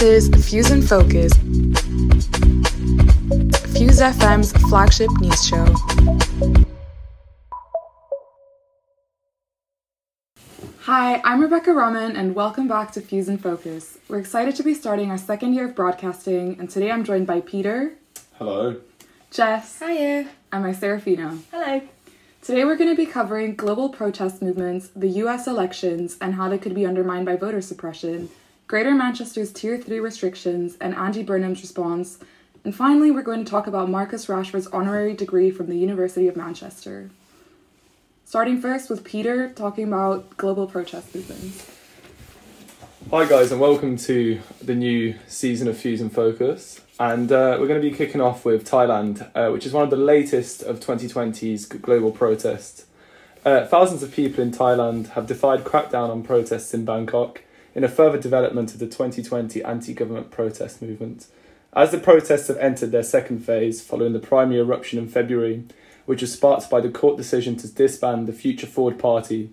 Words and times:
This 0.00 0.28
is 0.28 0.48
Fuse 0.48 0.70
and 0.70 0.82
Focus, 0.88 1.34
Fuse 3.74 4.00
FM's 4.00 4.50
flagship 4.70 5.10
news 5.20 5.44
show. 5.44 5.66
Hi, 10.84 11.20
I'm 11.22 11.42
Rebecca 11.42 11.74
Rahman, 11.74 12.16
and 12.16 12.34
welcome 12.34 12.66
back 12.66 12.92
to 12.92 13.02
Fuse 13.02 13.28
and 13.28 13.42
Focus. 13.42 13.98
We're 14.08 14.20
excited 14.20 14.56
to 14.56 14.62
be 14.62 14.72
starting 14.72 15.10
our 15.10 15.18
second 15.18 15.52
year 15.52 15.66
of 15.66 15.74
broadcasting, 15.76 16.58
and 16.58 16.70
today 16.70 16.90
I'm 16.90 17.04
joined 17.04 17.26
by 17.26 17.42
Peter. 17.42 17.92
Hello. 18.38 18.80
Jess. 19.30 19.80
Hiya. 19.80 20.28
And 20.50 20.64
my 20.64 20.72
Serafina. 20.72 21.40
Hello. 21.50 21.82
Today 22.40 22.64
we're 22.64 22.76
going 22.76 22.88
to 22.88 22.96
be 22.96 23.04
covering 23.04 23.54
global 23.54 23.90
protest 23.90 24.40
movements, 24.40 24.88
the 24.96 25.10
US 25.24 25.46
elections, 25.46 26.16
and 26.22 26.36
how 26.36 26.48
they 26.48 26.56
could 26.56 26.74
be 26.74 26.86
undermined 26.86 27.26
by 27.26 27.36
voter 27.36 27.60
suppression, 27.60 28.30
Greater 28.70 28.94
Manchester's 28.94 29.52
Tier 29.52 29.78
3 29.78 29.98
restrictions, 29.98 30.76
and 30.80 30.94
Andy 30.94 31.24
Burnham's 31.24 31.60
response. 31.60 32.20
And 32.62 32.72
finally, 32.72 33.10
we're 33.10 33.22
going 33.22 33.44
to 33.44 33.50
talk 33.50 33.66
about 33.66 33.90
Marcus 33.90 34.26
Rashford's 34.26 34.68
honorary 34.68 35.12
degree 35.12 35.50
from 35.50 35.66
the 35.66 35.74
University 35.74 36.28
of 36.28 36.36
Manchester. 36.36 37.10
Starting 38.24 38.60
first 38.60 38.88
with 38.88 39.02
Peter 39.02 39.50
talking 39.50 39.88
about 39.88 40.36
global 40.36 40.68
protest 40.68 41.12
movements. 41.16 41.68
Hi, 43.10 43.28
guys, 43.28 43.50
and 43.50 43.60
welcome 43.60 43.96
to 43.96 44.40
the 44.62 44.76
new 44.76 45.16
season 45.26 45.66
of 45.66 45.76
Fuse 45.76 46.00
and 46.00 46.12
Focus. 46.12 46.80
And 47.00 47.32
uh, 47.32 47.56
we're 47.58 47.66
going 47.66 47.82
to 47.82 47.90
be 47.90 47.96
kicking 47.96 48.20
off 48.20 48.44
with 48.44 48.70
Thailand, 48.70 49.28
uh, 49.34 49.50
which 49.50 49.66
is 49.66 49.72
one 49.72 49.82
of 49.82 49.90
the 49.90 49.96
latest 49.96 50.62
of 50.62 50.78
2020's 50.78 51.66
global 51.66 52.12
protests. 52.12 52.86
Uh, 53.44 53.66
thousands 53.66 54.04
of 54.04 54.12
people 54.12 54.44
in 54.44 54.52
Thailand 54.52 55.08
have 55.14 55.26
defied 55.26 55.64
crackdown 55.64 56.08
on 56.10 56.22
protests 56.22 56.72
in 56.72 56.84
Bangkok 56.84 57.42
in 57.74 57.84
a 57.84 57.88
further 57.88 58.18
development 58.18 58.72
of 58.72 58.78
the 58.78 58.86
2020 58.86 59.62
anti 59.62 59.94
government 59.94 60.30
protest 60.30 60.82
movement. 60.82 61.26
As 61.72 61.92
the 61.92 61.98
protests 61.98 62.48
have 62.48 62.58
entered 62.58 62.90
their 62.90 63.04
second 63.04 63.44
phase 63.44 63.80
following 63.80 64.12
the 64.12 64.18
primary 64.18 64.60
eruption 64.60 64.98
in 64.98 65.08
February, 65.08 65.64
which 66.04 66.20
was 66.20 66.32
sparked 66.32 66.68
by 66.68 66.80
the 66.80 66.90
court 66.90 67.16
decision 67.16 67.56
to 67.56 67.68
disband 67.68 68.26
the 68.26 68.32
Future 68.32 68.66
Forward 68.66 68.98
Party, 68.98 69.50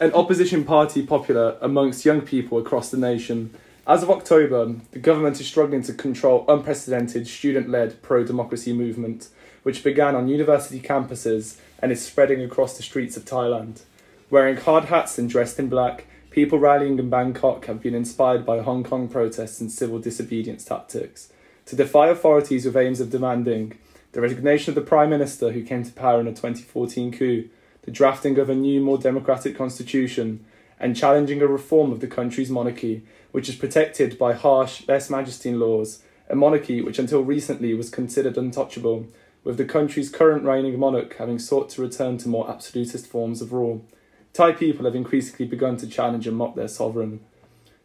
an 0.00 0.12
opposition 0.14 0.64
party 0.64 1.04
popular 1.04 1.58
amongst 1.60 2.06
young 2.06 2.22
people 2.22 2.56
across 2.56 2.90
the 2.90 2.96
nation. 2.96 3.54
As 3.86 4.02
of 4.02 4.10
October, 4.10 4.76
the 4.92 4.98
government 4.98 5.38
is 5.38 5.46
struggling 5.46 5.82
to 5.82 5.92
control 5.92 6.46
unprecedented 6.48 7.28
student 7.28 7.68
led 7.68 8.00
pro 8.00 8.24
democracy 8.24 8.72
movement, 8.72 9.28
which 9.62 9.84
began 9.84 10.14
on 10.14 10.28
university 10.28 10.80
campuses 10.80 11.58
and 11.82 11.92
is 11.92 12.02
spreading 12.02 12.42
across 12.42 12.78
the 12.78 12.82
streets 12.82 13.18
of 13.18 13.26
Thailand. 13.26 13.82
Wearing 14.30 14.56
hard 14.56 14.84
hats 14.86 15.18
and 15.18 15.28
dressed 15.28 15.58
in 15.58 15.68
black, 15.68 16.06
People 16.30 16.60
rallying 16.60 16.96
in 17.00 17.10
Bangkok 17.10 17.64
have 17.64 17.82
been 17.82 17.94
inspired 17.94 18.46
by 18.46 18.60
Hong 18.60 18.84
Kong 18.84 19.08
protests 19.08 19.60
and 19.60 19.70
civil 19.70 19.98
disobedience 19.98 20.64
tactics 20.64 21.32
to 21.66 21.74
defy 21.74 22.06
authorities 22.06 22.64
with 22.64 22.76
aims 22.76 23.00
of 23.00 23.10
demanding 23.10 23.76
the 24.12 24.20
resignation 24.20 24.70
of 24.70 24.76
the 24.76 24.88
Prime 24.88 25.10
Minister 25.10 25.50
who 25.50 25.64
came 25.64 25.82
to 25.82 25.92
power 25.92 26.20
in 26.20 26.28
a 26.28 26.30
2014 26.30 27.10
coup, 27.10 27.48
the 27.82 27.90
drafting 27.90 28.38
of 28.38 28.48
a 28.48 28.54
new, 28.54 28.80
more 28.80 28.96
democratic 28.96 29.58
constitution, 29.58 30.44
and 30.78 30.96
challenging 30.96 31.42
a 31.42 31.48
reform 31.48 31.90
of 31.90 31.98
the 31.98 32.06
country's 32.06 32.48
monarchy, 32.48 33.02
which 33.32 33.48
is 33.48 33.56
protected 33.56 34.16
by 34.16 34.32
harsh 34.32 34.86
lèse 34.86 35.10
majesté 35.10 35.58
laws, 35.58 36.00
a 36.28 36.36
monarchy 36.36 36.80
which 36.80 37.00
until 37.00 37.24
recently 37.24 37.74
was 37.74 37.90
considered 37.90 38.38
untouchable, 38.38 39.04
with 39.42 39.56
the 39.56 39.64
country's 39.64 40.08
current 40.08 40.44
reigning 40.44 40.78
monarch 40.78 41.16
having 41.16 41.40
sought 41.40 41.68
to 41.70 41.82
return 41.82 42.18
to 42.18 42.28
more 42.28 42.48
absolutist 42.48 43.08
forms 43.08 43.42
of 43.42 43.52
rule. 43.52 43.84
Thai 44.32 44.52
people 44.52 44.84
have 44.84 44.94
increasingly 44.94 45.46
begun 45.46 45.76
to 45.78 45.86
challenge 45.86 46.26
and 46.26 46.36
mock 46.36 46.54
their 46.54 46.68
sovereign. 46.68 47.20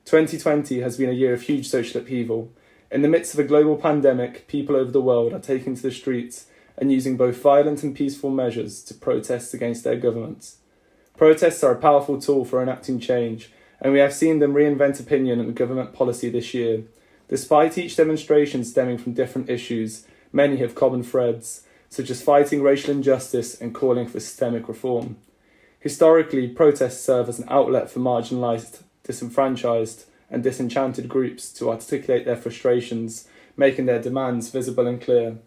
2020 0.06 0.82
has 0.82 0.98
been 0.98 1.10
a 1.10 1.14
year 1.14 1.34
of 1.34 1.42
huge 1.42 1.68
social 1.68 2.02
upheaval. 2.02 2.52
In 2.92 3.02
the 3.02 3.08
midst 3.08 3.34
of 3.34 3.40
a 3.40 3.44
global 3.44 3.76
pandemic, 3.78 4.48
people 4.48 4.76
over 4.76 4.92
the 4.92 5.02
world 5.02 5.34
are 5.34 5.40
taking 5.40 5.76
to 5.76 5.82
the 5.82 5.92
streets 5.92 6.46
and 6.78 6.92
using 6.92 7.18
both 7.18 7.42
violent 7.42 7.82
and 7.82 7.96
peaceful 7.96 8.30
measures 8.30 8.84
to 8.84 8.94
protest 8.94 9.54
against 9.54 9.84
their 9.84 9.96
governments. 9.96 10.58
Protests 11.18 11.64
are 11.64 11.72
a 11.72 11.80
powerful 11.80 12.22
tool 12.22 12.46
for 12.46 12.62
enacting 12.62 13.00
change, 13.00 13.52
and 13.82 13.94
we 13.94 14.00
have 14.00 14.14
seen 14.14 14.40
them 14.40 14.54
reinvent 14.54 15.00
opinion 15.00 15.40
and 15.40 15.56
government 15.56 15.94
policy 15.94 16.30
this 16.30 16.54
year. 16.54 16.84
Despite 17.28 17.78
each 17.78 17.96
demonstration 17.96 18.64
stemming 18.64 19.00
from 19.00 19.14
different 19.14 19.50
issues, 19.50 20.06
many 20.32 20.58
have 20.58 20.76
common 20.76 21.02
threads, 21.02 21.64
such 21.90 22.12
as 22.12 22.22
fighting 22.22 22.62
racial 22.62 22.92
injustice 22.92 23.60
and 23.60 23.74
calling 23.74 24.06
for 24.06 24.20
systemic 24.20 24.68
reform. 24.68 25.16
Historically, 25.86 26.48
protests 26.48 27.00
serve 27.00 27.30
as 27.30 27.38
an 27.38 27.46
outlet 27.48 27.92
for 27.92 28.00
marginalised, 28.00 28.82
disenfranchised, 29.04 30.06
and 30.32 30.42
disenchanted 30.42 31.08
groups 31.08 31.54
to 31.54 31.70
articulate 31.70 32.26
their 32.26 32.36
frustrations, 32.36 33.28
making 33.56 33.86
their 33.86 34.02
demands 34.02 34.50
visible 34.50 34.88
and 34.88 35.00
clear. 35.00 35.38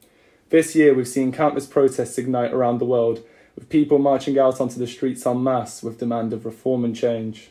This 0.50 0.76
year, 0.76 0.94
we've 0.94 1.08
seen 1.08 1.32
countless 1.32 1.66
protests 1.66 2.18
ignite 2.18 2.52
around 2.52 2.78
the 2.78 2.84
world, 2.84 3.24
with 3.56 3.68
people 3.68 3.98
marching 3.98 4.38
out 4.38 4.60
onto 4.60 4.78
the 4.78 4.86
streets 4.86 5.26
en 5.26 5.42
masse 5.42 5.82
with 5.82 5.98
demand 5.98 6.32
of 6.32 6.46
reform 6.46 6.84
and 6.84 6.94
change. 6.94 7.50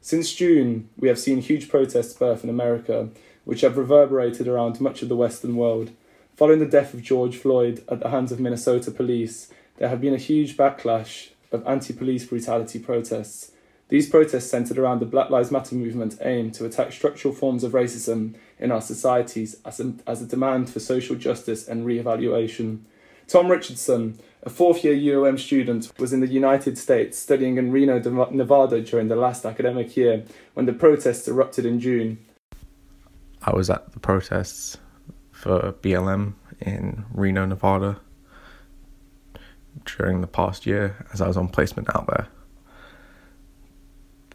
Since 0.00 0.32
June, 0.32 0.88
we 0.96 1.08
have 1.08 1.18
seen 1.18 1.42
huge 1.42 1.68
protests 1.68 2.14
birth 2.14 2.42
in 2.42 2.48
America, 2.48 3.10
which 3.44 3.60
have 3.60 3.76
reverberated 3.76 4.48
around 4.48 4.80
much 4.80 5.02
of 5.02 5.10
the 5.10 5.16
Western 5.16 5.54
world. 5.54 5.90
Following 6.34 6.60
the 6.60 6.64
death 6.64 6.94
of 6.94 7.02
George 7.02 7.36
Floyd 7.36 7.84
at 7.90 8.00
the 8.00 8.08
hands 8.08 8.32
of 8.32 8.40
Minnesota 8.40 8.90
police, 8.90 9.52
there 9.76 9.90
have 9.90 10.00
been 10.00 10.14
a 10.14 10.16
huge 10.16 10.56
backlash 10.56 11.31
of 11.52 11.66
anti 11.66 11.92
police 11.92 12.24
brutality 12.24 12.78
protests. 12.78 13.52
These 13.88 14.08
protests 14.08 14.48
centered 14.48 14.78
around 14.78 15.00
the 15.00 15.06
Black 15.06 15.28
Lives 15.28 15.50
Matter 15.50 15.74
movement 15.74 16.16
aim 16.22 16.50
to 16.52 16.64
attack 16.64 16.92
structural 16.92 17.34
forms 17.34 17.62
of 17.62 17.72
racism 17.72 18.34
in 18.58 18.72
our 18.72 18.80
societies 18.80 19.56
as 19.66 19.80
a, 19.80 19.92
as 20.06 20.22
a 20.22 20.26
demand 20.26 20.70
for 20.70 20.80
social 20.80 21.14
justice 21.14 21.68
and 21.68 21.84
re-evaluation. 21.84 22.86
Tom 23.28 23.50
Richardson, 23.50 24.18
a 24.42 24.50
fourth 24.50 24.82
year 24.82 24.94
UOM 24.94 25.38
student, 25.38 25.92
was 25.98 26.12
in 26.12 26.20
the 26.20 26.26
United 26.26 26.78
States 26.78 27.18
studying 27.18 27.58
in 27.58 27.70
Reno, 27.70 27.98
Nevada 28.30 28.80
during 28.80 29.08
the 29.08 29.16
last 29.16 29.44
academic 29.44 29.94
year 29.96 30.24
when 30.54 30.64
the 30.64 30.72
protests 30.72 31.28
erupted 31.28 31.66
in 31.66 31.78
June. 31.78 32.18
I 33.42 33.54
was 33.54 33.68
at 33.68 33.92
the 33.92 34.00
protests 34.00 34.78
for 35.32 35.72
BLM 35.82 36.34
in 36.60 37.04
Reno, 37.12 37.44
Nevada 37.44 38.00
during 39.84 40.20
the 40.20 40.26
past 40.26 40.66
year 40.66 41.06
as 41.12 41.20
I 41.20 41.28
was 41.28 41.36
on 41.36 41.48
placement 41.48 41.94
out 41.94 42.06
there. 42.06 42.28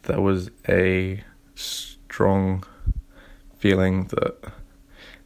There 0.04 0.20
was 0.20 0.50
a 0.68 1.22
strong 1.54 2.64
feeling 3.58 4.04
that 4.06 4.52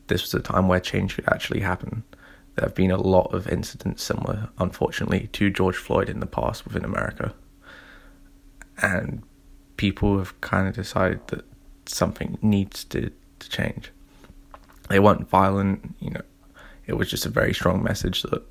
this 0.08 0.22
was 0.22 0.34
a 0.34 0.40
time 0.40 0.68
where 0.68 0.80
change 0.80 1.14
could 1.14 1.28
actually 1.28 1.60
happen. 1.60 2.02
There 2.54 2.66
have 2.66 2.74
been 2.74 2.90
a 2.90 2.98
lot 2.98 3.32
of 3.32 3.48
incidents 3.48 4.02
similar, 4.02 4.50
unfortunately, 4.58 5.28
to 5.32 5.50
George 5.50 5.76
Floyd 5.76 6.08
in 6.08 6.20
the 6.20 6.26
past 6.26 6.64
within 6.64 6.84
America. 6.84 7.34
And 8.78 9.22
people 9.76 10.18
have 10.18 10.38
kind 10.40 10.68
of 10.68 10.74
decided 10.74 11.26
that 11.28 11.44
something 11.86 12.38
needs 12.42 12.84
to, 12.84 13.10
to 13.38 13.48
change. 13.48 13.90
They 14.88 14.98
weren't 14.98 15.28
violent, 15.28 15.94
you 16.00 16.10
know, 16.10 16.22
it 16.86 16.94
was 16.94 17.08
just 17.08 17.26
a 17.26 17.30
very 17.30 17.54
strong 17.54 17.82
message 17.82 18.22
that 18.22 18.42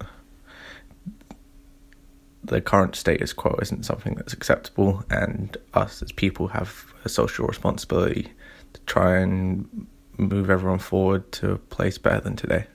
the 2.44 2.62
current 2.62 2.96
status 2.96 3.34
quo 3.34 3.58
isn't 3.62 3.86
something 3.86 4.16
that's 4.16 4.34
acceptable, 4.34 5.04
and 5.10 5.58
us 5.74 6.02
as 6.02 6.12
people 6.12 6.48
have 6.50 6.94
a 7.06 7.10
social 7.10 7.48
responsibility 7.48 8.32
to 8.74 8.82
try 8.82 9.18
and 9.18 9.88
move 10.18 10.50
everyone 10.50 10.80
forward 10.80 11.32
to 11.34 11.52
a 11.52 11.58
place 11.58 11.98
better 11.98 12.22
than 12.22 12.36
today. 12.36 12.66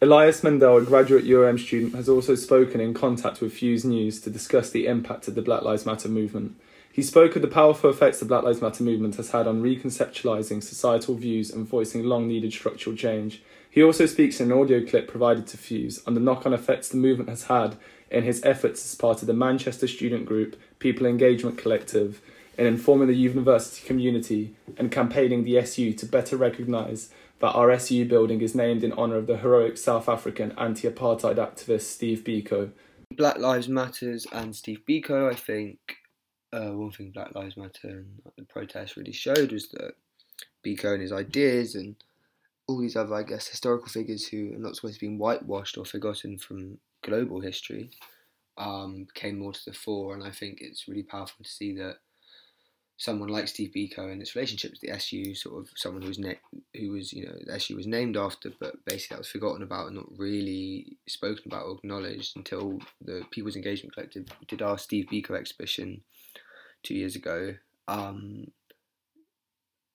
Elias 0.00 0.42
Mendel, 0.42 0.78
a 0.78 0.82
graduate 0.82 1.24
UOM 1.24 1.58
student, 1.60 1.94
has 1.94 2.08
also 2.08 2.34
spoken 2.34 2.80
in 2.80 2.92
contact 2.92 3.40
with 3.40 3.52
Fuse 3.52 3.84
News 3.84 4.20
to 4.22 4.30
discuss 4.30 4.70
the 4.70 4.86
impact 4.86 5.28
of 5.28 5.36
the 5.36 5.42
Black 5.42 5.62
Lives 5.62 5.86
Matter 5.86 6.08
movement. 6.08 6.60
He 6.92 7.02
spoke 7.02 7.36
of 7.36 7.42
the 7.42 7.48
powerful 7.48 7.88
effects 7.88 8.18
the 8.18 8.24
Black 8.24 8.42
Lives 8.42 8.60
Matter 8.60 8.82
movement 8.82 9.14
has 9.14 9.30
had 9.30 9.46
on 9.46 9.62
reconceptualizing 9.62 10.62
societal 10.62 11.14
views 11.14 11.50
and 11.50 11.66
voicing 11.66 12.02
long 12.02 12.26
needed 12.26 12.52
structural 12.52 12.96
change. 12.96 13.42
He 13.70 13.82
also 13.82 14.04
speaks 14.04 14.40
in 14.40 14.50
an 14.50 14.58
audio 14.58 14.84
clip 14.84 15.08
provided 15.08 15.46
to 15.46 15.56
Fuse 15.56 16.02
on 16.06 16.14
the 16.14 16.20
knock 16.20 16.44
on 16.46 16.52
effects 16.52 16.88
the 16.88 16.98
movement 16.98 17.30
has 17.30 17.44
had 17.44 17.76
in 18.12 18.24
his 18.24 18.44
efforts 18.44 18.84
as 18.84 18.94
part 18.94 19.22
of 19.22 19.26
the 19.26 19.34
Manchester 19.34 19.88
Student 19.88 20.26
Group 20.26 20.60
People 20.78 21.06
Engagement 21.06 21.58
Collective 21.58 22.20
in 22.58 22.66
informing 22.66 23.08
the 23.08 23.14
university 23.14 23.84
community 23.86 24.54
and 24.76 24.92
campaigning 24.92 25.42
the 25.42 25.58
SU 25.58 25.94
to 25.94 26.06
better 26.06 26.36
recognise 26.36 27.08
that 27.40 27.52
our 27.52 27.70
SU 27.72 28.04
building 28.04 28.42
is 28.42 28.54
named 28.54 28.84
in 28.84 28.92
honour 28.92 29.16
of 29.16 29.26
the 29.26 29.38
heroic 29.38 29.78
South 29.78 30.08
African 30.08 30.52
anti 30.58 30.88
apartheid 30.88 31.36
activist 31.36 31.82
Steve 31.82 32.22
Biko. 32.22 32.70
Black 33.16 33.38
Lives 33.38 33.68
Matters 33.68 34.26
and 34.30 34.54
Steve 34.54 34.82
Biko, 34.88 35.30
I 35.30 35.34
think 35.34 35.78
uh, 36.52 36.70
one 36.70 36.92
thing 36.92 37.10
Black 37.10 37.34
Lives 37.34 37.56
Matter 37.56 37.88
and 37.88 38.22
the 38.36 38.44
protests 38.44 38.96
really 38.96 39.12
showed 39.12 39.52
was 39.52 39.68
that 39.70 39.94
Biko 40.64 40.92
and 40.92 41.02
his 41.02 41.12
ideas 41.12 41.74
and 41.74 41.96
all 42.68 42.78
these 42.78 42.94
other, 42.94 43.14
I 43.14 43.22
guess, 43.22 43.48
historical 43.48 43.88
figures 43.88 44.28
who 44.28 44.54
are 44.54 44.58
not 44.58 44.76
supposed 44.76 44.94
to 44.94 45.00
be 45.00 45.16
whitewashed 45.16 45.78
or 45.78 45.84
forgotten 45.84 46.38
from 46.38 46.78
global 47.02 47.40
history 47.40 47.90
um, 48.58 49.06
came 49.14 49.38
more 49.38 49.52
to 49.52 49.64
the 49.64 49.72
fore, 49.72 50.14
and 50.14 50.22
I 50.22 50.30
think 50.30 50.58
it's 50.60 50.88
really 50.88 51.02
powerful 51.02 51.44
to 51.44 51.50
see 51.50 51.74
that 51.76 51.96
someone 52.96 53.28
like 53.28 53.48
Steve 53.48 53.72
Biko 53.74 54.12
and 54.12 54.20
its 54.20 54.36
relationship 54.36 54.70
with 54.70 54.80
the 54.80 54.90
SU, 54.90 55.34
sort 55.34 55.60
of 55.60 55.70
someone 55.74 56.02
who 56.02 56.08
was 56.08 56.18
na- 56.18 56.34
who 56.74 56.92
was 56.92 57.12
you 57.12 57.26
know 57.26 57.34
the 57.44 57.54
SU 57.54 57.76
was 57.76 57.86
named 57.86 58.16
after, 58.16 58.52
but 58.60 58.84
basically 58.84 59.14
that 59.14 59.20
was 59.20 59.28
forgotten 59.28 59.62
about 59.62 59.86
and 59.86 59.96
not 59.96 60.18
really 60.18 60.96
spoken 61.08 61.44
about 61.46 61.66
or 61.66 61.76
acknowledged 61.78 62.36
until 62.36 62.78
the 63.00 63.24
People's 63.30 63.56
Engagement 63.56 63.94
Collective 63.94 64.26
did 64.46 64.62
our 64.62 64.78
Steve 64.78 65.06
Biko 65.10 65.36
exhibition 65.36 66.02
two 66.82 66.94
years 66.94 67.16
ago. 67.16 67.56
Um, 67.88 68.48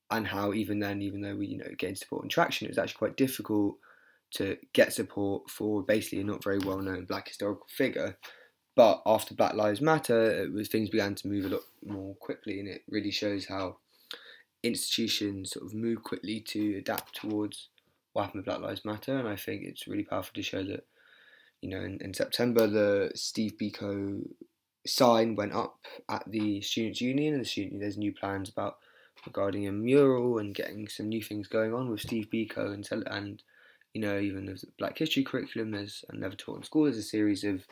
and 0.10 0.28
how 0.28 0.54
even 0.54 0.80
then, 0.80 1.02
even 1.02 1.22
though 1.22 1.36
we 1.36 1.48
you 1.48 1.58
know 1.58 1.72
gained 1.78 1.98
support 1.98 2.24
and 2.24 2.32
traction, 2.32 2.66
it 2.66 2.72
was 2.72 2.78
actually 2.78 2.98
quite 2.98 3.18
difficult 3.18 3.78
to 4.32 4.58
get 4.74 4.94
support 4.94 5.50
for 5.50 5.84
basically 5.84 6.20
a 6.20 6.24
not 6.24 6.44
very 6.44 6.60
well 6.60 6.80
known 6.80 7.06
black 7.06 7.28
historical 7.28 7.68
figure. 7.70 8.18
But 8.76 9.02
after 9.08 9.34
Black 9.34 9.56
Lives 9.56 9.82
Matter, 9.82 10.44
it 10.44 10.54
was, 10.54 10.68
things 10.68 10.92
began 10.92 11.16
to 11.16 11.28
move 11.28 11.46
a 11.46 11.50
lot 11.50 11.64
more 11.84 12.14
quickly, 12.16 12.60
and 12.60 12.70
it 12.70 12.84
really 12.88 13.10
shows 13.10 13.48
how 13.48 13.78
institutions 14.62 15.52
sort 15.52 15.66
of 15.66 15.74
move 15.74 16.04
quickly 16.04 16.40
to 16.42 16.78
adapt 16.78 17.16
towards 17.16 17.70
what 18.14 18.26
happened 18.26 18.46
with 18.46 18.46
Black 18.46 18.62
Lives 18.62 18.86
Matter. 18.86 19.18
And 19.18 19.28
I 19.28 19.36
think 19.36 19.64
it's 19.64 19.88
really 19.88 20.04
powerful 20.04 20.36
to 20.36 20.44
show 20.44 20.64
that, 20.64 20.86
you 21.60 21.70
know, 21.70 21.82
in, 21.82 21.98
in 22.02 22.14
September, 22.14 22.68
the 22.68 23.12
Steve 23.16 23.54
Biko 23.60 24.22
sign 24.86 25.36
went 25.36 25.54
up 25.54 25.80
at 26.08 26.24
the 26.28 26.62
Students' 26.62 27.02
Union, 27.02 27.34
and 27.34 27.42
the 27.42 27.50
student 27.50 27.82
there's 27.82 27.98
new 27.98 28.14
plans 28.14 28.48
about 28.48 28.78
regarding 29.26 29.68
a 29.68 29.72
mural 29.72 30.38
and 30.38 30.54
getting 30.54 30.88
some 30.88 31.10
new 31.10 31.24
things 31.24 31.48
going 31.48 31.74
on 31.74 31.90
with 31.90 32.02
Steve 32.02 32.28
Biko 32.32 32.74
and 32.74 32.88
and 33.08 33.42
you 33.98 34.04
know 34.04 34.20
even 34.20 34.46
the 34.46 34.64
Black 34.78 34.96
History 35.00 35.24
curriculum. 35.24 35.72
There's 35.72 36.06
and 36.10 36.20
never 36.20 36.36
taught 36.36 36.58
in 36.58 36.64
school. 36.64 36.84
There's 36.84 36.98
a 36.98 37.02
series 37.02 37.44
of 37.44 37.66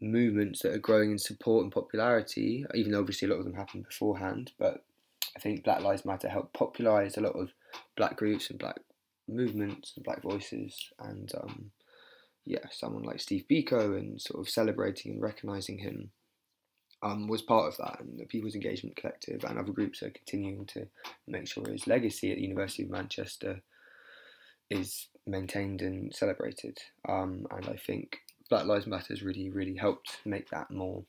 movements 0.00 0.62
that 0.62 0.72
are 0.72 0.78
growing 0.78 1.10
in 1.10 1.18
support 1.18 1.64
and 1.64 1.72
popularity, 1.72 2.64
even 2.72 2.92
though 2.92 3.00
obviously 3.00 3.26
a 3.26 3.32
lot 3.32 3.40
of 3.40 3.44
them 3.44 3.54
happened 3.54 3.84
beforehand. 3.88 4.52
But 4.60 4.84
I 5.36 5.40
think 5.40 5.64
Black 5.64 5.80
Lives 5.80 6.04
Matter 6.04 6.28
helped 6.28 6.52
popularise 6.52 7.16
a 7.16 7.20
lot 7.20 7.32
of 7.32 7.50
black 7.96 8.16
groups 8.16 8.48
and 8.48 8.60
black 8.60 8.76
movements 9.26 9.92
and 9.96 10.04
black 10.04 10.22
voices. 10.22 10.92
And 11.00 11.32
um, 11.34 11.72
yeah, 12.44 12.66
someone 12.70 13.02
like 13.02 13.18
Steve 13.18 13.46
Biko 13.50 13.98
and 13.98 14.22
sort 14.22 14.40
of 14.40 14.48
celebrating 14.48 15.14
and 15.14 15.20
recognising 15.20 15.78
him 15.78 16.10
um, 17.02 17.26
was 17.26 17.42
part 17.42 17.66
of 17.66 17.76
that. 17.78 18.02
And 18.02 18.20
the 18.20 18.26
People's 18.26 18.54
Engagement 18.54 18.94
Collective 18.94 19.42
and 19.42 19.58
other 19.58 19.72
groups 19.72 20.00
are 20.04 20.10
continuing 20.10 20.64
to 20.66 20.86
make 21.26 21.48
sure 21.48 21.68
his 21.68 21.88
legacy 21.88 22.30
at 22.30 22.36
the 22.36 22.44
University 22.44 22.84
of 22.84 22.90
Manchester 22.90 23.62
is 24.70 25.08
maintained 25.26 25.82
and 25.82 26.14
celebrated. 26.14 26.78
Um, 27.08 27.46
and 27.50 27.68
I 27.68 27.76
think 27.76 28.18
Black 28.48 28.66
Lives 28.66 28.86
Matter 28.86 29.06
has 29.10 29.22
really, 29.22 29.50
really 29.50 29.74
helped 29.74 30.18
make 30.24 30.48
that 30.50 30.70
more 30.70 31.04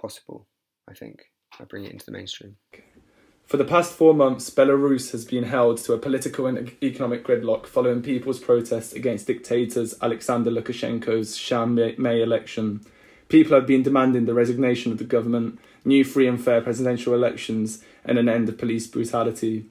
possible, 0.00 0.46
I 0.88 0.94
think, 0.94 1.20
I 1.58 1.64
bring 1.64 1.84
it 1.84 1.92
into 1.92 2.06
the 2.06 2.12
mainstream. 2.12 2.56
For 3.46 3.58
the 3.58 3.64
past 3.64 3.92
four 3.92 4.12
months, 4.12 4.50
Belarus 4.50 5.12
has 5.12 5.24
been 5.24 5.44
held 5.44 5.78
to 5.78 5.92
a 5.92 5.98
political 5.98 6.48
and 6.48 6.72
economic 6.82 7.24
gridlock 7.24 7.66
following 7.66 8.02
people's 8.02 8.40
protests 8.40 8.92
against 8.92 9.28
dictators 9.28 9.94
Alexander 10.02 10.50
Lukashenko's 10.50 11.36
sham 11.36 11.76
May 11.76 12.20
election. 12.20 12.84
People 13.28 13.54
have 13.54 13.66
been 13.66 13.84
demanding 13.84 14.26
the 14.26 14.34
resignation 14.34 14.90
of 14.90 14.98
the 14.98 15.04
government, 15.04 15.60
new 15.84 16.02
free 16.02 16.26
and 16.26 16.42
fair 16.42 16.60
presidential 16.60 17.14
elections, 17.14 17.84
and 18.04 18.18
an 18.18 18.28
end 18.28 18.48
of 18.48 18.58
police 18.58 18.88
brutality. 18.88 19.66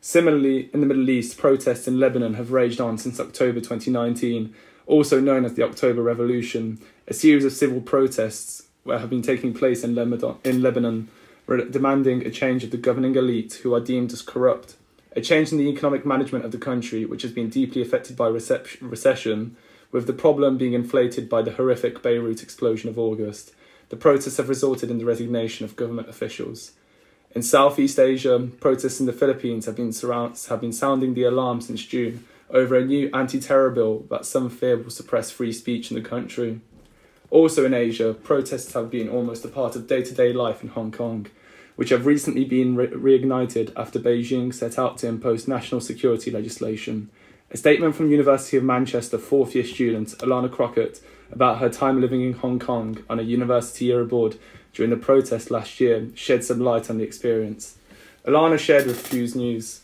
Similarly, 0.00 0.70
in 0.72 0.80
the 0.80 0.86
Middle 0.86 1.10
East, 1.10 1.38
protests 1.38 1.88
in 1.88 1.98
Lebanon 1.98 2.34
have 2.34 2.52
raged 2.52 2.80
on 2.80 2.98
since 2.98 3.18
October 3.18 3.60
2019, 3.60 4.54
also 4.86 5.20
known 5.20 5.44
as 5.44 5.54
the 5.54 5.64
October 5.64 6.02
Revolution, 6.02 6.78
a 7.08 7.14
series 7.14 7.44
of 7.44 7.52
civil 7.52 7.80
protests 7.80 8.68
have 8.86 9.10
been 9.10 9.22
taking 9.22 9.52
place 9.52 9.84
in 9.84 9.94
Lebanon, 9.94 10.36
in 10.44 10.62
Lebanon 10.62 11.08
demanding 11.70 12.24
a 12.24 12.30
change 12.30 12.62
of 12.62 12.70
the 12.70 12.76
governing 12.76 13.16
elite 13.16 13.54
who 13.62 13.74
are 13.74 13.80
deemed 13.80 14.12
as 14.12 14.22
corrupt, 14.22 14.76
a 15.16 15.20
change 15.20 15.50
in 15.50 15.58
the 15.58 15.68
economic 15.68 16.06
management 16.06 16.44
of 16.44 16.52
the 16.52 16.58
country, 16.58 17.04
which 17.04 17.22
has 17.22 17.32
been 17.32 17.50
deeply 17.50 17.82
affected 17.82 18.16
by 18.16 18.28
recession, 18.28 19.56
with 19.90 20.06
the 20.06 20.12
problem 20.12 20.56
being 20.58 20.74
inflated 20.74 21.28
by 21.28 21.42
the 21.42 21.52
horrific 21.52 22.02
Beirut 22.02 22.42
explosion 22.42 22.88
of 22.88 22.98
August. 22.98 23.52
The 23.88 23.96
protests 23.96 24.36
have 24.36 24.50
resulted 24.50 24.90
in 24.90 24.98
the 24.98 25.06
resignation 25.06 25.64
of 25.64 25.76
government 25.76 26.08
officials. 26.08 26.72
In 27.34 27.42
Southeast 27.42 27.98
Asia, 27.98 28.48
protests 28.60 29.00
in 29.00 29.06
the 29.06 29.12
Philippines 29.12 29.66
have 29.66 29.76
been, 29.76 29.92
surround- 29.92 30.38
have 30.48 30.60
been 30.60 30.72
sounding 30.72 31.14
the 31.14 31.24
alarm 31.24 31.60
since 31.60 31.84
June 31.84 32.24
over 32.50 32.74
a 32.76 32.84
new 32.84 33.10
anti 33.12 33.38
terror 33.38 33.70
bill 33.70 34.06
that 34.10 34.24
some 34.24 34.48
fear 34.48 34.76
will 34.76 34.90
suppress 34.90 35.30
free 35.30 35.52
speech 35.52 35.90
in 35.90 36.02
the 36.02 36.08
country. 36.08 36.60
Also 37.30 37.66
in 37.66 37.74
Asia, 37.74 38.14
protests 38.14 38.72
have 38.72 38.90
been 38.90 39.08
almost 39.08 39.44
a 39.44 39.48
part 39.48 39.76
of 39.76 39.86
day 39.86 40.02
to 40.02 40.14
day 40.14 40.32
life 40.32 40.62
in 40.62 40.70
Hong 40.70 40.90
Kong, 40.90 41.26
which 41.76 41.90
have 41.90 42.06
recently 42.06 42.46
been 42.46 42.74
re- 42.74 42.86
reignited 42.86 43.72
after 43.76 44.00
Beijing 44.00 44.52
set 44.52 44.78
out 44.78 44.96
to 44.98 45.06
impose 45.06 45.46
national 45.46 45.82
security 45.82 46.30
legislation. 46.30 47.10
A 47.50 47.58
statement 47.58 47.94
from 47.94 48.10
University 48.10 48.56
of 48.56 48.64
Manchester 48.64 49.18
fourth 49.18 49.54
year 49.54 49.64
student 49.64 50.08
Alana 50.18 50.50
Crockett 50.50 51.00
about 51.30 51.58
her 51.58 51.68
time 51.68 52.00
living 52.00 52.22
in 52.22 52.32
Hong 52.32 52.58
Kong 52.58 53.04
on 53.10 53.20
a 53.20 53.22
university 53.22 53.86
year 53.86 54.00
abroad 54.00 54.38
during 54.78 54.90
the 54.90 54.96
protest 54.96 55.50
last 55.50 55.80
year 55.80 56.06
shed 56.14 56.44
some 56.44 56.60
light 56.60 56.88
on 56.88 56.98
the 56.98 57.04
experience. 57.04 57.76
Alana 58.24 58.56
shared 58.56 58.86
with 58.86 59.08
Fuse 59.08 59.34
News. 59.34 59.80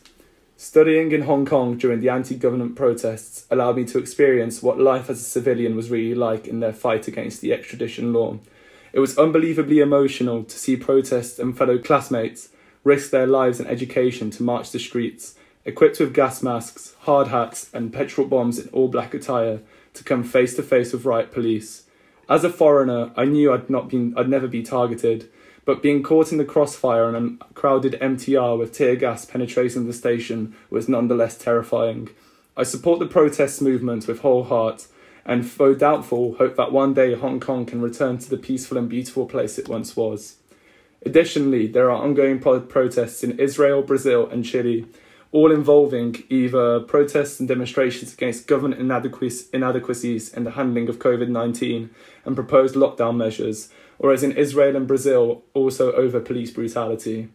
Studying 0.57 1.11
in 1.11 1.23
Hong 1.23 1.45
Kong 1.45 1.77
during 1.77 2.01
the 2.01 2.11
anti 2.11 2.37
government 2.37 2.77
protests 2.77 3.45
allowed 3.51 3.75
me 3.75 3.85
to 3.87 3.99
experience 3.99 4.63
what 4.63 4.79
life 4.79 5.11
as 5.11 5.21
a 5.21 5.25
civilian 5.25 5.75
was 5.75 5.91
really 5.91 6.15
like 6.15 6.47
in 6.47 6.61
their 6.61 6.73
fight 6.73 7.09
against 7.09 7.41
the 7.41 7.53
extradition 7.53 8.13
law. 8.13 8.39
It 8.93 9.01
was 9.01 9.19
unbelievably 9.19 9.81
emotional 9.81 10.45
to 10.45 10.57
see 10.57 10.77
protests 10.77 11.41
and 11.41 11.59
fellow 11.59 11.79
classmates 11.79 12.51
risk 12.85 13.11
their 13.11 13.27
lives 13.27 13.59
and 13.59 13.69
education 13.69 14.31
to 14.31 14.45
march 14.45 14.71
the 14.71 14.79
streets, 14.79 15.35
equipped 15.65 15.99
with 15.99 16.15
gas 16.15 16.41
masks, 16.41 16.95
hard 17.01 17.27
hats, 17.27 17.69
and 17.75 17.93
petrol 17.93 18.29
bombs 18.29 18.61
in 18.61 18.69
all 18.69 18.87
black 18.87 19.13
attire, 19.13 19.59
to 19.95 20.05
come 20.05 20.23
face 20.23 20.55
to 20.55 20.63
face 20.63 20.93
with 20.93 21.05
riot 21.05 21.33
police. 21.33 21.84
As 22.29 22.43
a 22.43 22.51
foreigner, 22.51 23.13
I 23.17 23.27
knew 23.27 23.53
I'd 23.53 23.69
not 23.69 23.89
been 23.89 24.15
I'd 24.17 24.29
never 24.29 24.49
be 24.49 24.63
targeted, 24.63 25.29
but 25.65 25.83
being 25.83 26.03
caught 26.03 26.33
in 26.33 26.39
the 26.39 26.45
crossfire 26.45 27.05
on 27.05 27.39
a 27.41 27.55
crowded 27.55 27.99
MTR 28.01 28.59
with 28.59 28.73
tear 28.73 28.97
gas 28.97 29.25
penetrating 29.25 29.87
the 29.87 29.93
station 29.93 30.55
was 30.71 30.89
nonetheless 30.89 31.37
terrifying. 31.37 32.09
I 32.57 32.63
support 32.63 32.99
the 32.99 33.07
protest 33.07 33.61
movement 33.61 34.07
with 34.07 34.21
whole 34.21 34.45
heart, 34.45 34.87
and 35.27 35.45
though 35.45 35.75
doubtful, 35.75 36.37
hope 36.37 36.57
that 36.57 36.73
one 36.73 36.95
day 36.95 37.15
Hong 37.15 37.41
Kong 37.41 37.67
can 37.67 37.83
return 37.83 38.19
to 38.19 38.31
the 38.31 38.39
peaceful 38.39 38.79
and 38.79 38.89
beautiful 38.89 39.27
place 39.27 39.59
it 39.59 39.69
once 39.69 39.97
was. 39.97 40.37
Additionally, 41.05 41.67
there 41.67 41.91
are 41.91 42.03
ongoing 42.03 42.39
pro- 42.39 42.61
protests 42.61 43.23
in 43.23 43.39
Israel, 43.39 43.83
Brazil, 43.83 44.27
and 44.29 44.45
Chile, 44.45 44.87
all 45.35 45.51
involving 45.51 46.23
either 46.31 46.79
protests 46.79 47.41
and 47.41 47.49
demonstrations 47.49 48.15
against 48.15 48.47
government 48.47 48.81
inadequacies 48.81 50.33
in 50.33 50.45
the 50.45 50.53
handling 50.53 50.89
of 50.89 51.01
COVID 51.01 51.29
19 51.29 51.91
and 52.25 52.37
proposed 52.37 52.77
lockdown 52.77 53.17
measures, 53.17 53.69
whereas 53.99 54.23
in 54.23 54.31
Israel 54.31 54.77
and 54.77 54.87
Brazil, 54.87 55.43
also 55.53 55.91
over 55.93 56.21
police 56.21 56.53
brutality. 56.53 57.29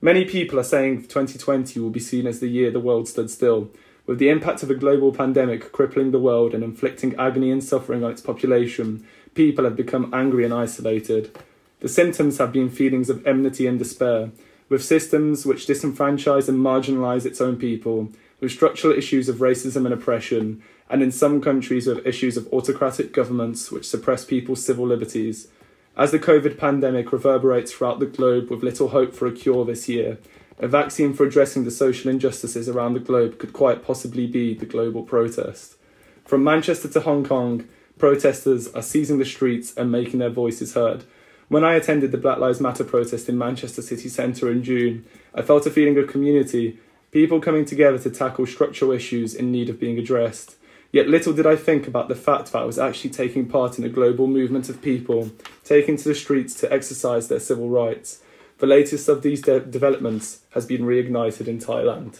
Many 0.00 0.24
people 0.24 0.58
are 0.58 0.64
saying 0.64 1.02
2020 1.02 1.78
will 1.78 1.90
be 1.90 2.00
seen 2.00 2.26
as 2.26 2.40
the 2.40 2.48
year 2.48 2.70
the 2.70 2.80
world 2.80 3.06
stood 3.06 3.30
still, 3.30 3.70
with 4.06 4.18
the 4.18 4.30
impact 4.30 4.62
of 4.62 4.70
a 4.70 4.74
global 4.74 5.12
pandemic 5.12 5.70
crippling 5.70 6.12
the 6.12 6.18
world 6.18 6.54
and 6.54 6.64
inflicting 6.64 7.14
agony 7.16 7.50
and 7.50 7.62
suffering 7.62 8.02
on 8.02 8.10
its 8.10 8.22
population. 8.22 9.06
People 9.34 9.64
have 9.64 9.76
become 9.76 10.14
angry 10.14 10.46
and 10.46 10.54
isolated. 10.54 11.36
The 11.80 11.90
symptoms 11.90 12.38
have 12.38 12.54
been 12.54 12.70
feelings 12.70 13.10
of 13.10 13.26
enmity 13.26 13.66
and 13.66 13.78
despair, 13.78 14.30
with 14.68 14.84
systems 14.84 15.46
which 15.46 15.66
disenfranchise 15.66 16.48
and 16.48 16.58
marginalise 16.58 17.24
its 17.24 17.40
own 17.40 17.56
people, 17.56 18.10
with 18.40 18.52
structural 18.52 18.96
issues 18.96 19.28
of 19.28 19.36
racism 19.36 19.84
and 19.84 19.94
oppression, 19.94 20.62
and 20.90 21.02
in 21.02 21.10
some 21.10 21.40
countries 21.40 21.86
with 21.86 22.06
issues 22.06 22.36
of 22.36 22.46
autocratic 22.52 23.12
governments 23.12 23.70
which 23.70 23.88
suppress 23.88 24.24
people's 24.24 24.64
civil 24.64 24.86
liberties. 24.86 25.48
As 25.96 26.12
the 26.12 26.18
COVID 26.18 26.56
pandemic 26.58 27.12
reverberates 27.12 27.72
throughout 27.72 27.98
the 27.98 28.06
globe 28.06 28.50
with 28.50 28.62
little 28.62 28.88
hope 28.88 29.14
for 29.14 29.26
a 29.26 29.32
cure 29.32 29.64
this 29.64 29.88
year, 29.88 30.18
a 30.60 30.68
vaccine 30.68 31.12
for 31.12 31.24
addressing 31.24 31.64
the 31.64 31.70
social 31.70 32.10
injustices 32.10 32.68
around 32.68 32.94
the 32.94 33.00
globe 33.00 33.38
could 33.38 33.52
quite 33.52 33.84
possibly 33.84 34.26
be 34.26 34.54
the 34.54 34.66
global 34.66 35.02
protest. 35.02 35.76
From 36.24 36.44
Manchester 36.44 36.88
to 36.88 37.00
Hong 37.00 37.24
Kong, 37.24 37.68
protesters 37.96 38.68
are 38.74 38.82
seizing 38.82 39.18
the 39.18 39.24
streets 39.24 39.74
and 39.76 39.90
making 39.90 40.18
their 40.18 40.30
voices 40.30 40.74
heard. 40.74 41.04
When 41.48 41.64
I 41.64 41.74
attended 41.74 42.12
the 42.12 42.18
Black 42.18 42.38
Lives 42.38 42.60
Matter 42.60 42.84
protest 42.84 43.28
in 43.28 43.38
Manchester 43.38 43.80
city 43.80 44.10
centre 44.10 44.50
in 44.50 44.62
June, 44.62 45.06
I 45.34 45.40
felt 45.40 45.66
a 45.66 45.70
feeling 45.70 45.96
of 45.96 46.06
community, 46.06 46.78
people 47.10 47.40
coming 47.40 47.64
together 47.64 47.98
to 48.00 48.10
tackle 48.10 48.46
structural 48.46 48.92
issues 48.92 49.34
in 49.34 49.50
need 49.50 49.70
of 49.70 49.80
being 49.80 49.98
addressed. 49.98 50.56
Yet 50.92 51.08
little 51.08 51.32
did 51.32 51.46
I 51.46 51.56
think 51.56 51.86
about 51.86 52.08
the 52.08 52.14
fact 52.14 52.52
that 52.52 52.58
I 52.58 52.64
was 52.64 52.78
actually 52.78 53.10
taking 53.10 53.46
part 53.46 53.78
in 53.78 53.84
a 53.84 53.88
global 53.88 54.26
movement 54.26 54.68
of 54.68 54.82
people 54.82 55.30
taking 55.64 55.96
to 55.96 56.04
the 56.04 56.14
streets 56.14 56.54
to 56.60 56.72
exercise 56.72 57.28
their 57.28 57.40
civil 57.40 57.70
rights. 57.70 58.20
The 58.58 58.66
latest 58.66 59.08
of 59.08 59.22
these 59.22 59.40
de- 59.40 59.60
developments 59.60 60.40
has 60.50 60.66
been 60.66 60.82
reignited 60.82 61.46
in 61.46 61.58
Thailand. 61.58 62.18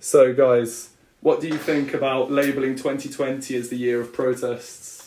So, 0.00 0.32
guys, 0.32 0.90
what 1.20 1.40
do 1.40 1.46
you 1.46 1.58
think 1.58 1.94
about 1.94 2.30
labelling 2.30 2.74
2020 2.74 3.54
as 3.54 3.68
the 3.68 3.76
year 3.76 4.00
of 4.00 4.12
protests? 4.12 4.99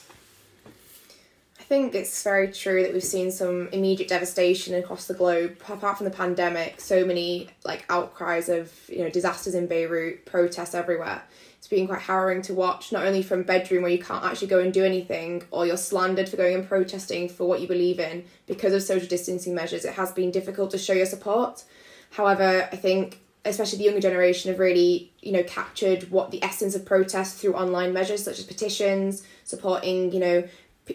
I 1.64 1.66
think 1.66 1.96
it's 1.96 2.22
very 2.22 2.52
true 2.52 2.84
that 2.84 2.92
we've 2.92 3.02
seen 3.02 3.32
some 3.32 3.70
immediate 3.70 4.10
devastation 4.10 4.76
across 4.76 5.08
the 5.08 5.14
globe. 5.14 5.56
Apart 5.70 5.98
from 5.98 6.04
the 6.04 6.12
pandemic, 6.12 6.82
so 6.82 7.06
many 7.06 7.48
like 7.64 7.86
outcries 7.90 8.50
of 8.50 8.70
you 8.90 9.00
know 9.00 9.10
disasters 9.10 9.56
in 9.56 9.68
Beirut, 9.68 10.26
protests 10.26 10.76
everywhere. 10.76 11.24
It's 11.58 11.70
been 11.70 11.88
quite 11.88 12.02
harrowing 12.02 12.42
to 12.44 12.54
watch, 12.54 12.92
not 12.92 13.06
only 13.08 13.24
from 13.24 13.44
bedroom 13.44 13.84
where 13.84 13.92
you 13.92 14.04
can't 14.04 14.26
actually 14.26 14.48
go 14.48 14.60
and 14.60 14.74
do 14.74 14.84
anything, 14.84 15.44
or 15.52 15.66
you're 15.66 15.78
slandered 15.78 16.28
for 16.28 16.36
going 16.36 16.54
and 16.56 16.68
protesting 16.68 17.30
for 17.30 17.48
what 17.48 17.62
you 17.62 17.68
believe 17.70 17.98
in 17.98 18.26
because 18.46 18.74
of 18.74 18.84
social 18.84 19.08
distancing 19.08 19.56
measures. 19.56 19.86
It 19.86 19.94
has 19.94 20.12
been 20.12 20.32
difficult 20.32 20.72
to 20.72 20.78
show 20.78 20.92
your 20.92 21.06
support. 21.06 21.64
However, 22.10 22.68
I 22.74 22.76
think 22.76 23.22
especially 23.46 23.78
the 23.78 23.86
younger 23.86 24.02
generation 24.02 24.52
have 24.52 24.60
really 24.60 25.12
you 25.22 25.32
know 25.32 25.44
captured 25.44 26.10
what 26.10 26.32
the 26.32 26.44
essence 26.44 26.76
of 26.76 26.86
protest 26.86 27.38
through 27.38 27.54
online 27.54 27.94
measures 27.94 28.24
such 28.24 28.40
as 28.40 28.46
petitions 28.46 29.24
supporting 29.44 30.12
you 30.14 30.20
know 30.20 30.48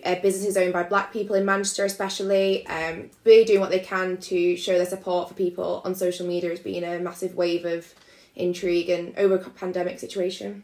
uh, 0.05 0.15
businesses 0.17 0.57
owned 0.57 0.73
by 0.73 0.83
black 0.83 1.13
people 1.13 1.35
in 1.35 1.45
manchester 1.45 1.85
especially 1.85 2.67
um, 2.67 3.11
really 3.25 3.45
doing 3.45 3.61
what 3.61 3.71
they 3.71 3.79
can 3.79 4.17
to 4.19 4.57
show 4.57 4.77
their 4.77 4.87
support 4.87 5.29
for 5.29 5.35
people 5.35 5.83
on 5.85 5.95
social 5.95 6.27
media 6.27 6.51
has 6.51 6.61
been 6.61 6.85
a 6.85 6.99
massive 6.99 7.35
wave 7.35 7.65
of 7.65 7.95
intrigue 8.35 8.89
and 8.89 9.17
over 9.17 9.37
a 9.37 9.51
pandemic 9.51 9.99
situation 9.99 10.63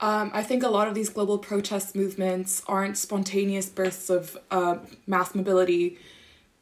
um, 0.00 0.30
I 0.32 0.42
think 0.42 0.62
a 0.62 0.68
lot 0.68 0.88
of 0.88 0.94
these 0.94 1.08
global 1.08 1.38
protest 1.38 1.94
movements 1.94 2.62
aren't 2.66 2.96
spontaneous 2.96 3.68
bursts 3.68 4.10
of 4.10 4.36
uh, 4.50 4.78
mass 5.06 5.34
mobility 5.34 5.98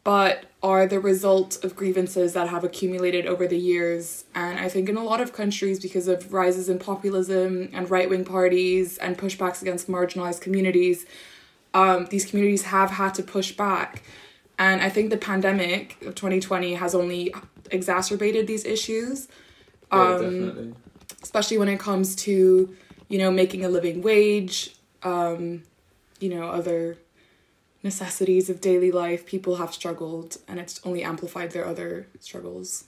but 0.03 0.47
are 0.63 0.87
the 0.87 0.99
result 0.99 1.63
of 1.65 1.77
grievances 1.77 2.33
that 2.33 2.49
have 2.49 2.65
accumulated 2.65 3.27
over 3.27 3.47
the 3.47 3.59
years. 3.59 4.25
And 4.35 4.59
I 4.59 4.69
think 4.69 4.89
in 4.89 4.97
a 4.97 5.05
lot 5.05 5.21
of 5.21 5.33
countries, 5.33 5.79
because 5.79 6.09
of 6.09 6.33
rises 6.33 6.69
in 6.69 6.79
populism 6.79 7.69
and 7.73 7.91
right 7.91 8.09
wing 8.09 8.25
parties 8.25 8.99
and 8.99 9.19
pushbacks 9.19 9.61
against 9.61 9.89
marginalized 9.89 10.41
communities, 10.41 11.05
um, 11.75 12.07
these 12.07 12.25
communities 12.25 12.63
have 12.63 12.91
had 12.91 13.15
to 13.15 13.23
push 13.23 13.53
back. 13.53 14.03
And 14.59 14.83
I 14.83 14.91
think 14.91 15.11
the 15.11 15.17
pandemic 15.17 15.97
of 16.03 16.15
2020 16.15 16.75
has 16.75 16.95
only 16.95 17.35
exacerbated 17.71 18.47
these 18.47 18.65
issues. 18.65 19.29
Yeah, 19.93 19.99
um, 19.99 20.23
definitely. 20.23 20.75
Especially 21.23 21.59
when 21.59 21.69
it 21.69 21.79
comes 21.79 22.15
to, 22.17 22.75
you 23.09 23.19
know, 23.19 23.31
making 23.31 23.65
a 23.65 23.69
living 23.69 24.03
wage, 24.03 24.75
um, 25.03 25.63
you 26.19 26.29
know, 26.29 26.49
other 26.49 26.99
necessities 27.83 28.51
of 28.51 28.61
daily 28.61 28.93
life, 28.93 29.25
people 29.25 29.57
have 29.57 29.73
struggled 29.73 30.37
and 30.47 30.59
it's 30.59 30.81
only 30.85 31.03
amplified 31.03 31.53
their 31.53 31.67
other 31.67 32.07
struggles. 32.19 32.85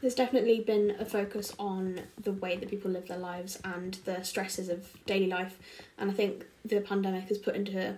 There's 0.00 0.14
definitely 0.14 0.60
been 0.60 0.94
a 1.00 1.04
focus 1.04 1.52
on 1.58 2.02
the 2.22 2.32
way 2.32 2.56
that 2.56 2.70
people 2.70 2.90
live 2.92 3.08
their 3.08 3.18
lives 3.18 3.58
and 3.64 3.94
the 4.04 4.22
stresses 4.22 4.68
of 4.68 4.86
daily 5.06 5.26
life, 5.26 5.58
and 5.98 6.08
I 6.08 6.14
think 6.14 6.46
the 6.64 6.80
pandemic 6.80 7.28
has 7.28 7.38
put 7.38 7.56
into 7.56 7.96